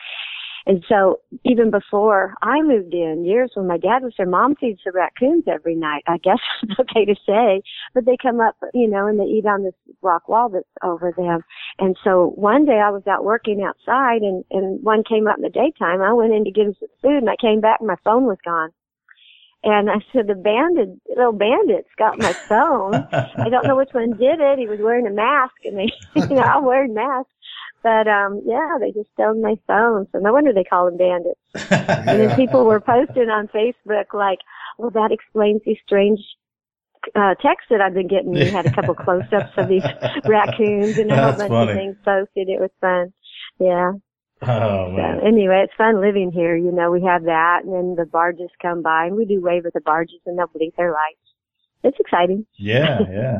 and 0.68 0.84
so 0.90 1.20
even 1.44 1.70
before 1.70 2.34
I 2.42 2.62
moved 2.62 2.94
in, 2.94 3.24
years 3.24 3.52
when 3.54 3.68
my 3.68 3.78
dad 3.78 4.02
was 4.02 4.14
there, 4.18 4.26
mom 4.26 4.56
feeds 4.56 4.82
the 4.84 4.92
raccoons 4.92 5.44
every 5.48 5.76
night. 5.76 6.04
I 6.08 6.18
guess 6.18 6.40
it's 6.64 6.80
okay 6.80 7.06
to 7.06 7.16
say, 7.26 7.62
but 7.94 8.06
they 8.06 8.18
come 8.20 8.40
up, 8.40 8.56
you 8.74 8.90
know, 8.90 9.06
and 9.06 9.20
they 9.20 9.26
eat 9.26 9.46
on 9.46 9.64
this 9.64 9.76
rock 10.02 10.28
wall 10.28 10.50
that's 10.50 10.66
over 10.84 11.14
them. 11.16 11.42
And 11.78 11.96
so 12.04 12.34
one 12.36 12.66
day 12.66 12.82
I 12.84 12.90
was 12.90 13.04
out 13.08 13.24
working 13.24 13.62
outside 13.62 14.22
and, 14.24 14.44
and 14.50 14.84
one 14.84 15.04
came 15.08 15.28
up 15.28 15.38
in 15.38 15.44
the 15.44 15.50
daytime. 15.50 16.02
I 16.02 16.14
went 16.14 16.34
in 16.34 16.46
to 16.46 16.52
get 16.52 16.66
him 16.66 16.76
some 16.80 16.90
food 17.02 17.18
and 17.18 17.30
I 17.30 17.36
came 17.40 17.62
back 17.62 17.80
and 17.80 17.88
my 17.88 17.98
phone 18.04 18.26
was 18.26 18.38
gone. 18.44 18.72
And 19.66 19.90
I 19.90 19.96
said, 20.14 20.28
the 20.28 20.36
bandit, 20.36 20.90
little 21.10 21.34
bandits 21.34 21.90
got 21.98 22.20
my 22.20 22.34
phone. 22.34 22.94
I 23.12 23.50
don't 23.50 23.66
know 23.66 23.76
which 23.76 23.90
one 23.94 24.12
did 24.12 24.40
it. 24.40 24.60
He 24.60 24.68
was 24.68 24.80
wearing 24.80 25.08
a 25.08 25.12
mask 25.12 25.56
and 25.66 25.76
they, 25.76 25.92
you 26.16 26.36
know, 26.36 26.44
I'm 26.44 26.66
wearing 26.66 26.94
masks. 26.94 27.32
But, 27.82 28.08
um, 28.08 28.42
yeah, 28.46 28.78
they 28.80 28.92
just 28.92 29.10
stole 29.14 29.34
my 29.42 29.56
phone. 29.68 30.08
So 30.12 30.20
no 30.20 30.34
wonder 30.34 30.54
they 30.54 30.64
call 30.64 30.86
them 30.86 30.98
bandits. 30.98 31.40
And 32.08 32.20
then 32.20 32.36
people 32.36 32.64
were 32.66 32.80
posting 32.80 33.30
on 33.30 33.48
Facebook 33.48 34.14
like, 34.14 34.40
well, 34.78 34.92
that 34.92 35.12
explains 35.12 35.62
these 35.66 35.78
strange 35.86 36.20
uh, 37.16 37.34
texts 37.42 37.68
that 37.72 37.82
I've 37.82 37.94
been 37.94 38.08
getting. 38.08 38.32
We 38.32 38.50
had 38.50 38.68
a 38.68 38.74
couple 38.74 38.94
close-ups 39.06 39.54
of 39.58 39.68
these 39.68 39.84
raccoons 40.26 40.98
and 41.00 41.12
a 41.12 41.16
whole 41.16 41.38
bunch 41.38 41.50
funny. 41.50 41.72
of 41.72 41.78
things 41.78 41.96
posted. 42.06 42.50
It 42.50 42.60
was 42.60 42.72
fun. 42.82 43.14
Yeah. 43.60 43.94
oh, 44.42 44.92
So 44.92 44.92
man. 44.92 45.20
anyway, 45.26 45.62
it's 45.64 45.74
fun 45.78 46.02
living 46.02 46.32
here. 46.32 46.56
You 46.56 46.72
know, 46.72 46.92
we 46.92 47.04
have 47.04 47.24
that, 47.24 47.62
and 47.64 47.74
then 47.74 47.96
the 47.98 48.06
barges 48.06 48.50
come 48.62 48.82
by, 48.82 49.06
and 49.06 49.16
we 49.16 49.26
do 49.26 49.42
wave 49.42 49.66
at 49.66 49.74
the 49.74 49.82
barges, 49.82 50.20
and 50.26 50.38
they'll 50.38 50.48
blink 50.48 50.76
their 50.76 50.92
lights. 50.92 51.20
It's 51.84 51.98
exciting. 52.00 52.46
Yeah, 52.58 53.00
yeah, 53.12 53.38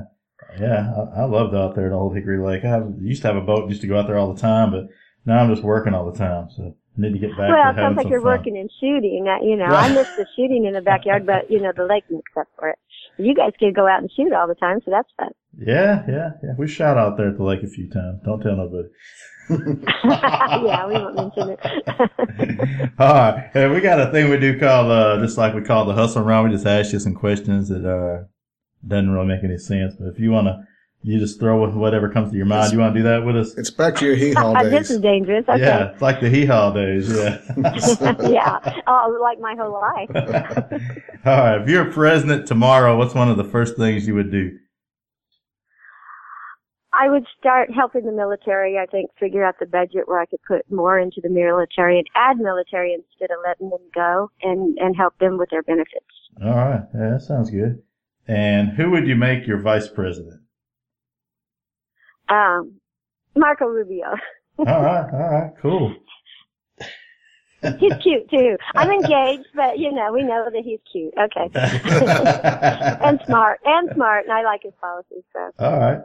yeah. 0.60 0.92
I, 1.16 1.22
I 1.22 1.26
loved 1.26 1.56
out 1.56 1.76
there 1.76 1.88
at 1.88 1.94
Old 1.94 2.16
Hickory 2.16 2.40
Lake. 2.40 2.64
I 2.66 2.82
used 3.02 3.22
to 3.24 3.28
have 3.28 3.38
a 3.38 3.42
boat, 3.42 3.70
used 3.70 3.82
to 3.82 3.88
go 3.88 3.98
out 4.00 4.08
there 4.08 4.18
all 4.18 4.34
the 4.34 4.40
time, 4.42 4.72
but 4.72 4.88
now 5.26 5.42
I'm 5.42 5.50
just 5.54 5.64
working 5.64 5.94
all 5.94 6.10
the 6.12 6.18
time. 6.18 6.50
So 6.56 6.76
I 6.98 7.02
need 7.02 7.14
to 7.14 7.20
get 7.20 7.32
back 7.32 7.50
well, 7.50 7.72
it 7.72 7.76
sounds 7.76 7.98
like 7.98 8.08
you're 8.10 8.22
fun. 8.22 8.38
working 8.38 8.58
and 8.58 8.70
shooting. 8.80 9.28
Uh, 9.28 9.44
you 9.44 9.56
know, 9.58 9.66
I 9.66 9.90
miss 9.94 10.08
the 10.16 10.26
shooting 10.36 10.66
in 10.66 10.74
the 10.74 10.82
backyard, 10.82 11.26
but 11.26 11.52
you 11.52 11.60
know, 11.60 11.72
the 11.76 11.86
lake 11.86 12.06
makes 12.10 12.32
up 12.40 12.48
for 12.58 12.70
it. 12.70 12.80
You 13.18 13.34
guys 13.36 13.52
can 13.60 13.74
go 13.74 13.88
out 13.88 14.00
and 14.02 14.12
shoot 14.16 14.32
all 14.34 14.48
the 14.48 14.56
time, 14.56 14.80
so 14.86 14.92
that's 14.92 15.10
fun. 15.18 15.32
Yeah, 15.58 16.04
yeah, 16.08 16.30
yeah. 16.44 16.50
We 16.58 16.68
shot 16.68 16.98
out 16.98 17.18
there 17.18 17.30
at 17.30 17.38
the 17.38 17.44
lake 17.44 17.64
a 17.64 17.68
few 17.68 17.90
times. 17.90 18.20
Don't 18.26 18.42
tell 18.42 18.56
nobody. 18.58 18.90
yeah, 19.50 20.88
we 20.88 20.94
won't 20.94 21.16
mention 21.16 21.50
it. 21.50 21.60
All 23.00 23.14
right. 23.14 23.50
Hey, 23.54 23.68
we 23.68 23.80
got 23.82 24.00
a 24.00 24.12
thing 24.12 24.30
we 24.30 24.38
do 24.38 24.60
called, 24.60 24.92
uh, 24.92 25.20
just 25.20 25.38
like 25.38 25.54
we 25.54 25.62
call 25.62 25.86
the 25.86 25.94
hustle 25.94 26.24
round. 26.24 26.50
We 26.50 26.56
just 26.56 26.66
ask 26.66 26.94
you 26.94 27.00
some 27.00 27.14
questions 27.14 27.70
that, 27.70 27.86
uh, 27.86 28.26
doesn't 28.88 29.10
really 29.10 29.28
make 29.28 29.44
any 29.44 29.58
sense. 29.58 29.96
But 30.00 30.08
if 30.08 30.20
you 30.20 30.32
want 30.32 30.48
to, 30.48 30.64
you 31.04 31.20
just 31.20 31.40
throw 31.40 31.70
whatever 31.70 32.10
comes 32.10 32.32
to 32.32 32.38
your 32.38 32.48
mind. 32.48 32.74
You 32.74 32.80
want 32.80 32.96
to 32.96 33.00
do 33.00 33.04
that 33.04 33.24
with 33.24 33.38
us? 33.38 33.56
It's 33.58 33.70
back 33.70 33.96
to 33.98 34.06
your 34.06 34.16
hee 34.16 34.34
haw 34.34 34.64
this 34.64 34.90
is 34.90 35.00
dangerous. 35.02 35.46
Okay. 35.48 35.62
Yeah. 35.62 35.92
It's 35.92 36.02
like 36.02 36.20
the 36.20 36.30
hee 36.30 36.48
haw 36.48 36.72
days. 36.72 37.08
Yeah. 37.16 37.40
yeah. 38.28 38.82
Oh, 38.88 39.18
like 39.22 39.40
my 39.40 39.56
whole 39.56 39.74
life. 39.74 40.10
All 41.26 41.38
right. 41.38 41.62
If 41.62 41.70
you're 41.70 41.92
president 41.92 42.48
tomorrow, 42.48 42.98
what's 42.98 43.14
one 43.14 43.30
of 43.30 43.38
the 43.38 43.44
first 43.44 43.78
things 43.78 44.08
you 44.08 44.16
would 44.16 44.32
do? 44.32 44.58
I 46.98 47.10
would 47.10 47.26
start 47.38 47.70
helping 47.74 48.06
the 48.06 48.12
military, 48.12 48.78
I 48.78 48.86
think, 48.86 49.12
figure 49.20 49.44
out 49.44 49.60
the 49.60 49.66
budget 49.66 50.08
where 50.08 50.20
I 50.20 50.26
could 50.26 50.42
put 50.48 50.70
more 50.72 50.98
into 50.98 51.20
the 51.22 51.30
military 51.30 51.98
and 51.98 52.08
add 52.16 52.38
military 52.38 52.94
instead 52.94 53.32
of 53.32 53.38
letting 53.46 53.70
them 53.70 53.82
go 53.94 54.32
and, 54.42 54.78
and 54.78 54.96
help 54.96 55.18
them 55.20 55.38
with 55.38 55.50
their 55.50 55.64
benefits. 55.64 56.06
All 56.42 56.56
right. 56.56 56.84
Yeah, 56.94 57.10
that 57.12 57.22
sounds 57.22 57.50
good. 57.50 57.82
And 58.28 58.70
who 58.70 58.92
would 58.92 59.08
you 59.08 59.16
make 59.16 59.46
your 59.46 59.62
vice 59.62 59.90
president? 59.90 60.42
Um, 62.30 62.80
Marco 63.36 63.66
Rubio. 63.66 64.16
All 64.58 64.66
right. 64.66 65.10
All 65.14 65.30
right. 65.32 65.52
Cool. 65.62 65.96
He's 67.80 67.94
cute 68.02 68.30
too. 68.30 68.58
I'm 68.76 68.90
engaged, 68.92 69.48
but 69.54 69.80
you 69.80 69.92
know, 69.92 70.14
we 70.14 70.22
know 70.22 70.48
that 70.52 70.64
he's 70.64 70.80
cute. 70.92 71.14
Okay. 71.18 71.50
and 73.08 73.20
smart. 73.26 73.60
And 73.66 73.90
smart. 73.96 74.26
And 74.26 74.34
I 74.34 74.44
like 74.44 74.62
his 74.64 74.74
policies, 74.80 75.24
so. 75.34 75.52
All 75.58 75.80
right. 75.80 76.00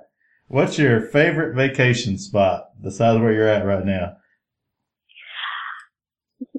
What's 0.50 0.80
your 0.80 1.00
favorite 1.00 1.54
vacation 1.54 2.18
spot 2.18 2.70
besides 2.82 3.20
where 3.20 3.32
you're 3.32 3.46
at 3.46 3.64
right 3.64 3.84
now? 3.84 4.16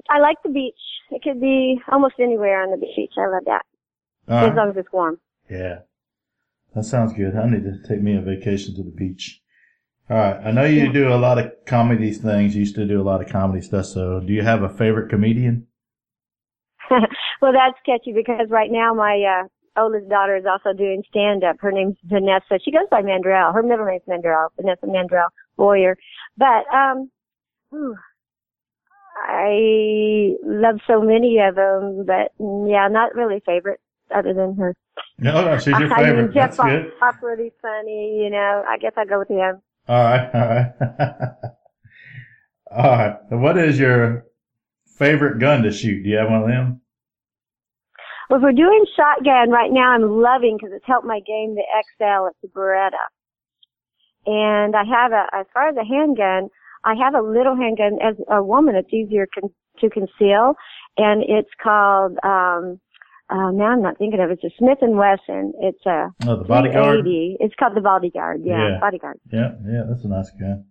I 0.08 0.18
like 0.18 0.38
the 0.42 0.48
beach. 0.48 0.80
It 1.10 1.20
could 1.22 1.42
be 1.42 1.78
almost 1.92 2.14
anywhere 2.18 2.62
on 2.62 2.70
the 2.70 2.78
beach. 2.78 3.12
I 3.18 3.26
love 3.28 3.42
that. 3.44 3.62
All 4.28 4.50
As 4.50 4.56
long 4.56 4.70
as 4.70 4.76
it's 4.78 4.92
warm. 4.94 5.20
Yeah. 5.50 5.80
That 6.74 6.84
sounds 6.84 7.12
good. 7.12 7.36
I 7.36 7.46
need 7.46 7.64
to 7.64 7.86
take 7.86 8.00
me 8.00 8.16
a 8.16 8.22
vacation 8.22 8.74
to 8.76 8.82
the 8.82 8.90
beach. 8.90 9.42
All 10.08 10.16
right. 10.16 10.40
I 10.42 10.52
know 10.52 10.64
you 10.64 10.90
do 10.90 11.12
a 11.12 11.20
lot 11.20 11.36
of 11.36 11.52
comedy 11.66 12.12
things. 12.12 12.54
You 12.54 12.60
used 12.60 12.76
to 12.76 12.86
do 12.86 12.98
a 12.98 13.04
lot 13.04 13.20
of 13.20 13.28
comedy 13.28 13.60
stuff. 13.60 13.84
So 13.84 14.20
do 14.20 14.32
you 14.32 14.40
have 14.40 14.62
a 14.62 14.70
favorite 14.70 15.10
comedian? 15.10 15.66
well, 17.42 17.52
that's 17.52 17.78
catchy 17.84 18.14
because 18.14 18.46
right 18.48 18.70
now 18.70 18.94
my 18.94 19.42
uh, 19.42 19.48
oldest 19.76 20.08
daughter 20.08 20.36
is 20.36 20.44
also 20.46 20.76
doing 20.76 21.02
stand 21.08 21.44
up. 21.44 21.56
Her 21.60 21.72
name's 21.72 21.96
Vanessa. 22.04 22.58
She 22.64 22.70
goes 22.70 22.86
by 22.90 23.02
Mandrell. 23.02 23.54
Her 23.54 23.62
middle 23.62 23.86
name's 23.86 24.02
Mandrell, 24.08 24.48
Vanessa 24.56 24.86
Mandrell 24.86 25.28
Boyer. 25.56 25.96
But 26.36 26.72
um, 26.74 27.10
whew, 27.70 27.96
I 29.16 30.34
love 30.44 30.80
so 30.86 31.00
many 31.00 31.38
of 31.38 31.54
them. 31.54 32.04
But 32.06 32.32
mm, 32.40 32.70
yeah, 32.70 32.88
not 32.88 33.14
really 33.14 33.42
favorite 33.44 33.80
other 34.14 34.34
than 34.34 34.56
her. 34.56 34.74
No, 35.18 35.44
no, 35.44 35.58
she's 35.58 35.78
your 35.78 35.92
I 35.92 36.12
mean. 36.12 36.32
Jeff 36.32 36.56
That's 36.56 36.58
good. 36.58 36.92
Foxworthy's 37.00 37.52
funny. 37.60 38.20
You 38.22 38.30
know, 38.30 38.64
I 38.68 38.78
guess 38.78 38.92
I 38.96 39.04
go 39.04 39.20
with 39.20 39.28
him. 39.28 39.60
All 39.88 40.04
right, 40.04 40.30
all 40.32 40.40
right, 40.40 40.72
all 42.70 42.90
right. 42.90 43.16
What 43.30 43.58
is 43.58 43.78
your 43.80 44.26
favorite 44.86 45.40
gun 45.40 45.62
to 45.62 45.72
shoot? 45.72 46.02
Do 46.02 46.08
you 46.08 46.16
have 46.18 46.30
one 46.30 46.42
of 46.42 46.48
them? 46.48 46.81
Well, 48.30 48.38
if 48.38 48.42
we're 48.42 48.52
doing 48.52 48.84
shotgun 48.96 49.50
right 49.50 49.70
now, 49.70 49.92
I'm 49.92 50.20
loving 50.22 50.56
because 50.56 50.72
it's 50.74 50.86
helped 50.86 51.06
my 51.06 51.20
game 51.26 51.54
the 51.54 51.64
XL. 51.98 52.28
It's 52.28 52.38
a 52.44 52.58
Beretta. 52.58 53.04
And 54.26 54.74
I 54.76 54.84
have 54.84 55.12
a, 55.12 55.26
as 55.34 55.46
far 55.52 55.68
as 55.68 55.76
a 55.76 55.84
handgun, 55.84 56.48
I 56.84 56.94
have 56.94 57.14
a 57.14 57.20
little 57.26 57.56
handgun 57.56 57.98
as 58.02 58.14
a 58.30 58.42
woman. 58.42 58.76
It's 58.76 58.92
easier 58.92 59.26
con- 59.32 59.50
to 59.80 59.90
conceal 59.90 60.54
and 60.96 61.22
it's 61.26 61.50
called, 61.62 62.18
um, 62.22 62.78
uh, 63.30 63.50
now 63.50 63.72
I'm 63.72 63.82
not 63.82 63.98
thinking 63.98 64.20
of 64.20 64.30
it. 64.30 64.38
It's 64.42 64.52
a 64.54 64.56
Smith 64.58 64.78
and 64.82 64.96
Wesson. 64.96 65.54
It's 65.60 65.84
a 65.86 66.08
Oh, 66.26 66.36
the 66.36 66.44
bodyguard. 66.44 67.02
380. 67.04 67.36
It's 67.40 67.54
called 67.58 67.74
the 67.74 67.80
Bodyguard. 67.80 68.42
Yeah, 68.44 68.58
Yeah. 68.72 68.78
Bodyguard. 68.80 69.18
Yeah, 69.32 69.52
yeah, 69.66 69.82
that's 69.88 70.04
a 70.04 70.08
nice 70.08 70.30
gun. 70.38 70.66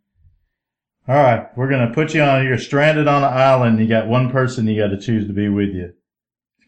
All 1.08 1.16
right, 1.16 1.48
we're 1.58 1.70
gonna 1.70 1.92
put 1.92 2.14
you 2.14 2.22
on. 2.22 2.46
You're 2.46 2.60
stranded 2.60 3.08
on 3.08 3.24
an 3.24 3.34
island. 3.34 3.80
You 3.80 3.88
got 3.88 4.08
one 4.08 4.30
person 4.30 4.68
you 4.68 4.80
got 4.80 4.90
to 4.90 5.00
choose 5.00 5.26
to 5.28 5.34
be 5.34 5.50
with 5.50 5.70
you. 5.70 5.94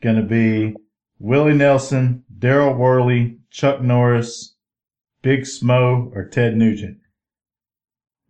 It's 0.04 0.12
gonna 0.12 0.28
be 0.28 0.76
Willie 1.18 1.54
Nelson, 1.54 2.26
Daryl 2.38 2.76
Worley, 2.76 3.38
Chuck 3.50 3.82
Norris, 3.82 4.54
Big 5.22 5.44
Smo, 5.44 6.13
or 6.13 6.28
Ted 6.28 6.58
Nugent. 6.58 6.98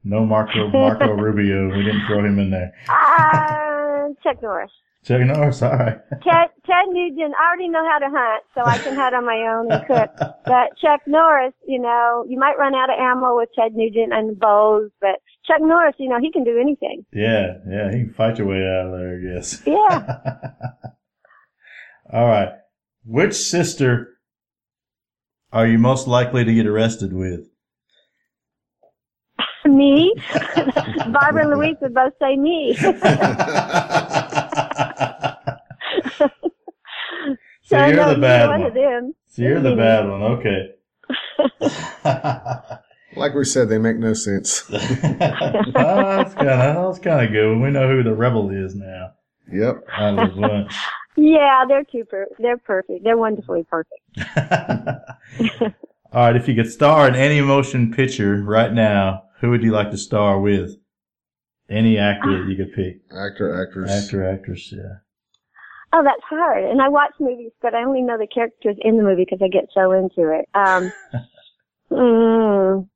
No 0.04 0.24
Marco 0.24 0.68
Marco 0.68 1.08
Rubio. 1.14 1.76
We 1.76 1.84
didn't 1.84 2.06
throw 2.06 2.24
him 2.24 2.38
in 2.38 2.52
there. 2.52 2.74
Uh, 2.88 4.14
Chuck 4.22 4.40
Norris. 4.44 4.70
Chuck 5.04 5.22
Norris. 5.22 5.64
All 5.64 5.72
right. 5.72 5.98
Ted, 6.22 6.50
Ted 6.64 6.90
Nugent, 6.90 7.34
I 7.42 7.48
already 7.48 7.70
know 7.70 7.84
how 7.90 7.98
to 7.98 8.08
hunt, 8.08 8.44
so 8.54 8.62
I 8.64 8.78
can 8.78 8.96
hunt 8.96 9.16
on 9.16 9.26
my 9.26 9.40
own 9.48 9.72
and 9.72 9.88
cook. 9.88 10.12
But 10.46 10.78
Chuck 10.80 11.02
Norris, 11.08 11.56
you 11.68 11.80
know, 11.80 12.24
you 12.30 12.38
might 12.38 12.60
run 12.60 12.76
out 12.76 12.92
of 12.92 13.00
ammo 13.00 13.36
with 13.36 13.50
Ted 13.58 13.74
Nugent 13.74 14.14
and 14.14 14.40
bows, 14.40 14.92
but 15.02 15.22
Chuck 15.48 15.60
Norris, 15.60 15.96
you 15.98 16.08
know, 16.08 16.20
he 16.22 16.32
can 16.32 16.44
do 16.44 16.60
anything. 16.62 17.04
Yeah, 17.12 17.58
yeah, 17.68 17.92
he 17.92 18.04
can 18.04 18.14
fight 18.14 18.38
your 18.38 18.46
way 18.46 18.58
out 18.58 18.94
of 18.94 19.00
there, 19.00 19.18
I 19.18 19.34
guess. 19.34 19.64
Yeah. 19.66 20.52
All 22.12 22.28
right. 22.28 22.50
Which 23.06 23.34
sister 23.34 24.18
are 25.52 25.68
you 25.68 25.78
most 25.78 26.08
likely 26.08 26.44
to 26.44 26.54
get 26.54 26.68
arrested 26.68 27.14
with? 27.14 27.48
me. 29.66 30.14
Barbara 31.12 31.44
and 31.48 31.52
Louise 31.58 31.78
would 31.82 31.94
both 31.94 32.14
say 32.22 32.36
me. 32.36 32.78
So 37.66 37.78
I 37.78 37.88
you're 37.88 37.96
know 37.96 38.14
the 38.14 38.20
bad 38.20 38.50
one 38.50 38.62
one. 38.62 38.74
them. 38.74 39.14
So 39.30 39.42
you're 39.42 39.62
the 39.62 39.76
bad 39.76 40.08
one. 40.08 40.22
Okay. 40.22 40.72
Like 43.16 43.36
we 43.36 43.46
said, 43.46 43.70
they 43.70 43.78
make 43.78 43.98
no 43.98 44.14
sense. 44.16 44.64
oh, 44.72 44.78
that's 44.80 46.34
kind 46.34 46.50
of 46.50 46.94
that's 46.94 47.00
kind 47.00 47.24
of 47.26 47.32
good. 47.32 47.60
We 47.62 47.70
know 47.70 47.88
who 47.88 48.02
the 48.02 48.14
rebel 48.16 48.50
is 48.50 48.74
now. 48.74 49.12
Yep. 49.52 49.84
Out 49.96 50.18
of 50.20 50.36
the 50.36 50.42
bunch. 50.42 50.74
Yeah, 51.16 51.66
they're 51.68 51.84
too 51.84 52.06
per- 52.06 52.30
they're 52.40 52.58
perfect. 52.58 53.04
They're 53.04 53.18
wonderfully 53.18 53.66
perfect. 53.70 54.02
All 56.14 56.28
right. 56.28 56.36
If 56.36 56.48
you 56.48 56.56
could 56.56 56.72
star 56.72 57.08
in 57.08 57.16
any 57.16 57.42
motion 57.42 57.92
picture 57.92 58.42
right 58.44 58.72
now, 58.72 59.24
who 59.40 59.50
would 59.50 59.64
you 59.64 59.72
like 59.72 59.92
to 59.92 59.98
star 59.98 60.40
with? 60.40 60.78
Any 61.70 61.98
actor 61.98 62.44
that 62.44 62.50
you 62.50 62.58
could 62.58 62.74
pick. 62.74 63.02
Actor, 63.18 63.64
actress. 63.64 63.90
Actor, 63.90 64.30
actress. 64.30 64.72
Yeah. 64.72 64.98
Oh, 65.94 66.04
that's 66.04 66.22
hard. 66.30 66.64
And 66.64 66.82
I 66.82 66.90
watch 66.90 67.14
movies, 67.20 67.52
but 67.62 67.74
I 67.74 67.84
only 67.84 68.02
know 68.02 68.18
the 68.18 68.28
characters 68.28 68.76
in 68.82 68.98
the 68.98 69.04
movie 69.04 69.26
because 69.26 69.40
I 69.42 69.48
get 69.48 69.70
so 69.74 69.92
into 69.92 70.30
it. 70.30 70.48
Um, 70.54 70.92
mm, 71.92 72.88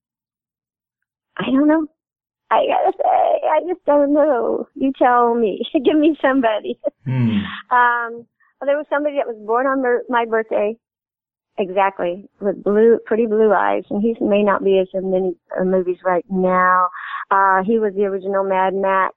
I 1.38 1.46
don't 1.46 1.68
know. 1.68 1.88
I 2.50 2.66
gotta 2.66 2.94
say, 2.98 3.48
I 3.50 3.60
just 3.68 3.84
don't 3.86 4.14
know. 4.14 4.68
You 4.76 4.94
tell 4.98 5.36
me. 5.36 5.62
Give 5.74 5.98
me 5.98 6.18
somebody. 6.22 6.80
Hmm. 7.06 7.40
Um, 7.72 8.26
well, 8.60 8.66
there 8.66 8.78
was 8.78 8.86
somebody 8.90 9.18
that 9.18 9.28
was 9.28 9.38
born 9.46 9.68
on 9.68 9.82
mer- 9.82 10.04
my 10.10 10.26
birthday, 10.26 10.78
exactly, 11.58 12.30
with 12.40 12.64
blue, 12.64 13.00
pretty 13.06 13.26
blue 13.26 13.52
eyes, 13.54 13.84
and 13.90 14.02
he 14.02 14.16
may 14.24 14.44
not 14.44 14.64
be 14.64 14.80
as 14.80 14.88
in 14.94 15.12
many 15.12 15.36
uh, 15.60 15.64
movies 15.64 15.98
right 16.06 16.26
now. 16.30 16.88
Uh, 17.30 17.64
he 17.64 17.78
was 17.80 17.94
the 17.96 18.06
original 18.06 18.44
Mad 18.44 18.74
Max. 18.74 19.14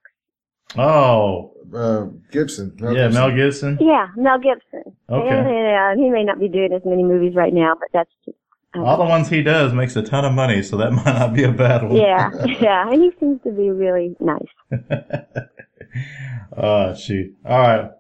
Oh, 0.77 1.53
Uh, 1.75 2.07
Gibson. 2.33 2.77
Mel 2.81 2.95
yeah, 2.95 3.07
Gibson. 3.09 3.21
Mel 3.21 3.37
Gibson. 3.37 3.79
Yeah, 3.81 4.07
Mel 4.17 4.39
Gibson. 4.39 4.97
Okay. 5.09 5.29
Yeah, 5.29 5.95
he 5.97 6.11
may 6.11 6.25
not 6.25 6.39
be 6.41 6.49
doing 6.49 6.73
as 6.73 6.83
many 6.85 7.03
movies 7.05 7.35
right 7.35 7.53
now, 7.55 7.75
but 7.79 7.89
that's 7.93 8.11
just, 8.25 8.37
All 8.75 8.97
the 8.97 9.05
ones 9.05 9.29
he 9.29 9.43
does 9.43 9.73
makes 9.73 9.97
a 9.97 10.03
ton 10.03 10.25
of 10.25 10.33
money, 10.33 10.63
so 10.63 10.77
that 10.77 10.93
might 10.93 11.05
not 11.05 11.35
be 11.35 11.43
a 11.43 11.51
bad 11.51 11.83
one. 11.83 11.97
yeah, 11.97 12.31
yeah, 12.61 12.89
and 12.89 13.03
he 13.03 13.11
seems 13.19 13.43
to 13.43 13.51
be 13.51 13.71
really 13.71 14.15
nice. 14.21 14.47
oh, 16.57 16.95
shoot. 16.95 17.35
All 17.45 17.59
right. 17.59 17.91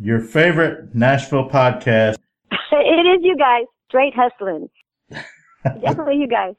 Your 0.00 0.20
favorite 0.20 0.94
Nashville 0.94 1.48
podcast. 1.48 2.16
it 2.72 3.06
is 3.06 3.20
you 3.22 3.36
guys, 3.36 3.64
straight 3.88 4.14
hustling. 4.14 4.68
Definitely 5.82 6.16
you 6.16 6.28
guys. 6.28 6.54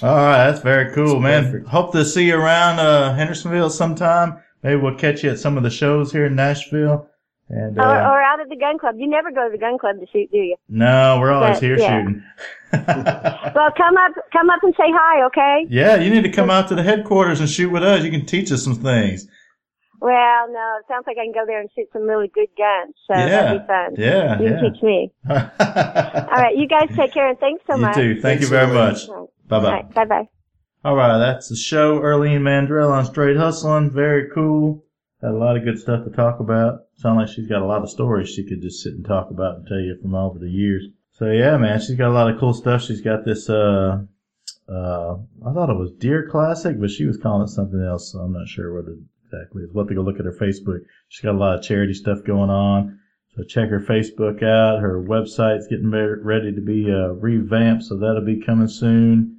All 0.00 0.14
right. 0.14 0.50
That's 0.50 0.60
very 0.60 0.94
cool, 0.94 1.20
man. 1.20 1.44
perfect. 1.44 1.68
Hope 1.68 1.92
to 1.92 2.04
see 2.04 2.28
you 2.28 2.36
around 2.36 2.78
uh, 2.78 3.14
Hendersonville 3.14 3.68
sometime. 3.70 4.38
Maybe 4.62 4.76
we'll 4.76 4.94
catch 4.94 5.22
you 5.22 5.30
at 5.30 5.38
some 5.38 5.56
of 5.56 5.64
the 5.64 5.70
shows 5.70 6.12
here 6.12 6.26
in 6.26 6.36
Nashville. 6.36 7.07
And 7.48 7.78
uh, 7.78 7.82
Or, 7.82 7.96
or 7.96 8.22
out 8.22 8.40
at 8.40 8.48
the 8.48 8.56
gun 8.56 8.78
club. 8.78 8.96
You 8.98 9.08
never 9.08 9.30
go 9.30 9.46
to 9.46 9.52
the 9.52 9.58
gun 9.58 9.78
club 9.78 9.96
to 10.00 10.06
shoot, 10.12 10.30
do 10.30 10.38
you? 10.38 10.56
no, 10.68 11.18
we're 11.20 11.32
always 11.32 11.56
but, 11.56 11.62
here 11.62 11.78
yeah. 11.78 12.04
shooting. 12.04 12.22
Well, 13.54 13.70
come 13.76 13.96
up, 13.96 14.12
come 14.32 14.50
up 14.50 14.62
and 14.62 14.74
say 14.74 14.84
hi, 14.86 15.24
okay? 15.26 15.66
yeah, 15.70 15.96
you 15.96 16.10
need 16.10 16.22
to 16.22 16.30
come 16.30 16.50
out 16.50 16.68
to 16.68 16.74
the 16.74 16.82
headquarters 16.82 17.40
and 17.40 17.48
shoot 17.48 17.70
with 17.70 17.82
us. 17.82 18.04
You 18.04 18.10
can 18.10 18.26
teach 18.26 18.52
us 18.52 18.62
some 18.62 18.76
things. 18.76 19.26
Well, 20.00 20.48
no, 20.52 20.76
it 20.78 20.86
sounds 20.86 21.04
like 21.06 21.16
I 21.18 21.24
can 21.24 21.32
go 21.32 21.44
there 21.44 21.60
and 21.60 21.68
shoot 21.74 21.88
some 21.92 22.02
really 22.02 22.28
good 22.28 22.48
guns, 22.56 22.94
so 23.06 23.18
yeah. 23.18 23.26
that'd 23.26 23.60
be 23.62 23.66
fun. 23.66 23.94
Yeah. 23.96 24.38
You 24.38 24.44
yeah. 24.44 24.60
can 24.60 24.72
teach 24.72 24.82
me. 24.82 25.12
All 25.28 26.42
right, 26.42 26.56
you 26.56 26.68
guys 26.68 26.88
take 26.94 27.12
care 27.12 27.28
and 27.28 27.38
thanks 27.38 27.64
so 27.66 27.74
you 27.74 27.82
much. 27.82 27.96
You 27.96 28.14
too. 28.14 28.20
Thank 28.20 28.40
you 28.40 28.46
very 28.46 28.66
Lily. 28.66 28.92
much. 28.92 29.08
Bye 29.48 29.60
bye. 29.60 29.70
right, 29.70 29.94
bye 29.94 30.04
bye. 30.04 30.28
All 30.84 30.94
right, 30.94 31.18
that's 31.18 31.48
the 31.48 31.56
show. 31.56 31.98
Irlene 32.00 32.42
Mandrell 32.42 32.90
on 32.90 33.06
Straight 33.06 33.36
Hustling. 33.36 33.90
Very 33.90 34.30
cool. 34.32 34.84
Had 35.20 35.32
a 35.32 35.36
lot 35.36 35.56
of 35.56 35.64
good 35.64 35.78
stuff 35.78 36.04
to 36.04 36.10
talk 36.10 36.38
about. 36.38 36.82
Sounds 36.96 37.16
like 37.16 37.28
she's 37.28 37.48
got 37.48 37.62
a 37.62 37.66
lot 37.66 37.82
of 37.82 37.90
stories 37.90 38.28
she 38.28 38.44
could 38.44 38.62
just 38.62 38.82
sit 38.82 38.92
and 38.92 39.04
talk 39.04 39.30
about 39.30 39.56
and 39.56 39.66
tell 39.66 39.80
you 39.80 39.98
from 40.00 40.14
over 40.14 40.38
the 40.38 40.48
years. 40.48 40.86
So 41.12 41.26
yeah, 41.32 41.56
man, 41.56 41.80
she's 41.80 41.96
got 41.96 42.10
a 42.10 42.14
lot 42.14 42.30
of 42.30 42.38
cool 42.38 42.54
stuff. 42.54 42.82
She's 42.82 43.00
got 43.00 43.24
this, 43.24 43.50
uh, 43.50 44.04
uh, 44.68 45.16
I 45.44 45.52
thought 45.52 45.70
it 45.70 45.76
was 45.76 45.90
Deer 45.98 46.28
Classic, 46.30 46.78
but 46.78 46.90
she 46.90 47.04
was 47.04 47.16
calling 47.16 47.42
it 47.42 47.48
something 47.48 47.82
else. 47.82 48.12
So 48.12 48.20
I'm 48.20 48.32
not 48.32 48.46
sure 48.46 48.72
what 48.72 48.88
it 48.88 48.98
exactly 49.24 49.64
is. 49.64 49.70
We'll 49.72 49.84
have 49.84 49.88
to 49.88 49.96
go 49.96 50.02
look 50.02 50.20
at 50.20 50.24
her 50.24 50.32
Facebook. 50.40 50.84
She's 51.08 51.24
got 51.24 51.34
a 51.34 51.38
lot 51.38 51.58
of 51.58 51.64
charity 51.64 51.94
stuff 51.94 52.22
going 52.24 52.50
on. 52.50 53.00
So 53.34 53.42
check 53.42 53.70
her 53.70 53.80
Facebook 53.80 54.44
out. 54.44 54.80
Her 54.80 55.02
website's 55.02 55.66
getting 55.66 55.90
re- 55.90 56.22
ready 56.22 56.54
to 56.54 56.60
be, 56.60 56.92
uh, 56.92 57.14
revamped. 57.14 57.82
So 57.82 57.96
that'll 57.96 58.24
be 58.24 58.40
coming 58.40 58.68
soon 58.68 59.37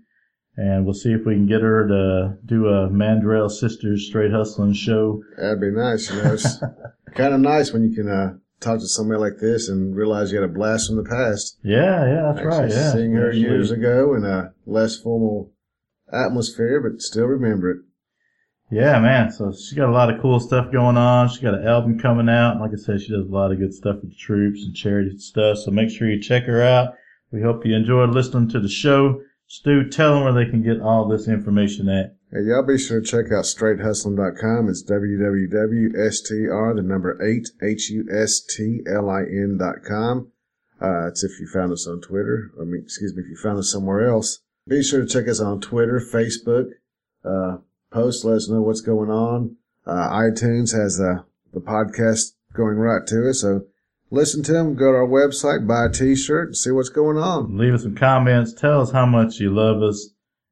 and 0.60 0.84
we'll 0.84 0.94
see 0.94 1.14
if 1.14 1.26
we 1.26 1.36
can 1.36 1.48
get 1.48 1.62
her 1.62 1.88
to 1.88 2.38
do 2.46 2.68
a 2.68 2.90
Mandrell 2.90 3.50
Sisters 3.50 4.06
Straight 4.06 4.32
Hustling 4.32 4.74
show. 4.74 5.24
That'd 5.38 5.62
be 5.62 5.72
nice. 5.72 6.12
You 6.12 6.22
know, 6.22 6.34
it's 6.34 6.60
kind 7.16 7.34
of 7.34 7.40
nice 7.40 7.72
when 7.72 7.90
you 7.90 7.96
can 7.96 8.10
uh, 8.10 8.34
talk 8.60 8.82
to 8.82 8.88
somebody 8.88 9.22
like 9.22 9.38
this 9.40 9.70
and 9.70 9.96
realize 9.96 10.34
you 10.34 10.42
had 10.42 10.50
a 10.50 10.54
blast 10.54 10.88
from 10.88 10.98
the 10.98 11.10
past. 11.10 11.58
Yeah, 11.64 12.06
yeah, 12.06 12.34
that's 12.34 12.40
Actually 12.40 12.60
right. 12.60 12.72
Yeah, 12.72 12.92
seeing 12.92 13.14
her 13.14 13.32
years 13.32 13.72
ago 13.72 14.14
in 14.16 14.26
a 14.26 14.52
less 14.66 14.98
formal 14.98 15.54
atmosphere, 16.12 16.82
but 16.82 17.02
still 17.02 17.28
remember 17.28 17.72
it. 17.72 17.78
Yeah, 18.70 19.00
man. 19.00 19.32
So 19.32 19.54
she's 19.54 19.74
got 19.74 19.88
a 19.88 19.94
lot 19.94 20.14
of 20.14 20.22
cool 20.22 20.42
stuff 20.42 20.74
going 20.74 20.98
on. 20.98 21.30
She's 21.30 21.40
got 21.40 21.54
an 21.54 21.66
album 21.66 22.00
coming 22.00 22.28
out. 22.28 22.52
And 22.52 22.60
like 22.60 22.72
I 22.72 22.76
said, 22.76 23.02
she 23.02 23.14
does 23.14 23.26
a 23.26 23.34
lot 23.34 23.54
of 23.54 23.60
good 23.60 23.74
stuff 23.74 23.96
with 24.02 24.12
the 24.12 24.18
troops 24.18 24.62
and 24.62 24.76
charity 24.76 25.18
stuff. 25.20 25.60
So 25.60 25.72
make 25.72 25.90
sure 25.90 26.10
you 26.10 26.22
check 26.22 26.44
her 26.44 26.62
out. 26.62 26.96
We 27.32 27.42
hope 27.42 27.66
you 27.66 27.76
enjoyed 27.76 28.10
listening 28.10 28.50
to 28.50 28.60
the 28.60 28.70
show. 28.70 29.22
Stew, 29.52 29.90
tell 29.90 30.14
them 30.14 30.24
where 30.24 30.34
they 30.34 30.46
can 30.48 30.62
get 30.62 30.80
all 30.80 31.08
this 31.08 31.28
information 31.28 31.90
at. 31.90 32.16
Hey, 32.32 32.44
y'all 32.44 32.62
be 32.62 32.78
sure 32.78 33.02
to 33.02 33.06
check 33.06 33.32
out 33.32 33.46
straighthustling.com. 33.46 34.70
It's 34.70 34.84
www.str, 34.84 36.76
the 36.76 36.84
number 36.84 37.20
eight, 37.20 37.50
H-U-S-T-L-I-N 37.60 39.58
dot 39.58 39.78
com. 39.84 40.32
Uh, 40.80 41.08
it's 41.08 41.24
if 41.24 41.40
you 41.40 41.48
found 41.48 41.72
us 41.72 41.88
on 41.88 42.00
Twitter. 42.00 42.52
I 42.62 42.64
mean, 42.66 42.84
excuse 42.84 43.16
me, 43.16 43.24
if 43.24 43.30
you 43.30 43.38
found 43.38 43.58
us 43.58 43.72
somewhere 43.72 44.08
else. 44.08 44.38
Be 44.68 44.84
sure 44.84 45.02
to 45.02 45.08
check 45.08 45.28
us 45.28 45.40
on 45.40 45.62
Twitter, 45.62 46.00
Facebook, 46.00 46.70
uh, 47.26 47.58
post, 47.92 48.24
let 48.24 48.36
us 48.36 48.50
know 48.50 48.62
what's 48.62 48.82
going 48.82 49.10
on. 49.10 49.56
Uh, 49.84 50.10
iTunes 50.12 50.80
has, 50.80 51.02
uh, 51.02 51.24
the 51.56 51.60
podcast 51.60 52.34
going 52.54 52.78
right 52.78 53.08
to 53.08 53.32
us. 53.32 53.42
So 53.42 53.66
listen 54.12 54.44
to 54.44 54.54
them, 54.54 54.76
go 54.76 54.92
to 54.92 54.98
our 54.98 55.08
website, 55.08 55.68
buy 55.68 55.86
a 55.86 55.90
t-shirt 55.90 56.50
and 56.50 56.58
see 56.58 56.72
what's 56.72 56.90
going 56.90 57.18
on. 57.18 57.58
Leave 57.58 57.74
us 57.74 57.84
some 57.84 57.96
comments. 57.96 58.54
Tell 58.54 58.82
us 58.82 58.92
how 58.92 59.06
much 59.06 59.40
you 59.40 59.54
love 59.54 59.82
us. 59.82 60.10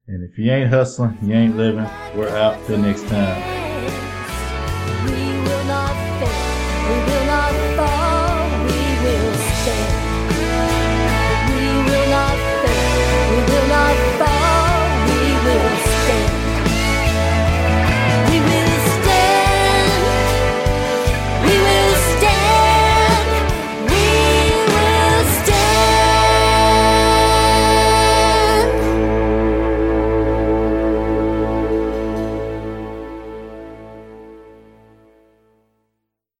And 0.07 0.23
if 0.23 0.37
you 0.37 0.51
ain't 0.51 0.69
hustling, 0.69 1.17
you 1.21 1.33
ain't 1.33 1.57
living. 1.57 1.87
We're 2.15 2.29
out 2.29 2.65
till 2.65 2.77
next 2.77 3.07
time. 3.07 3.66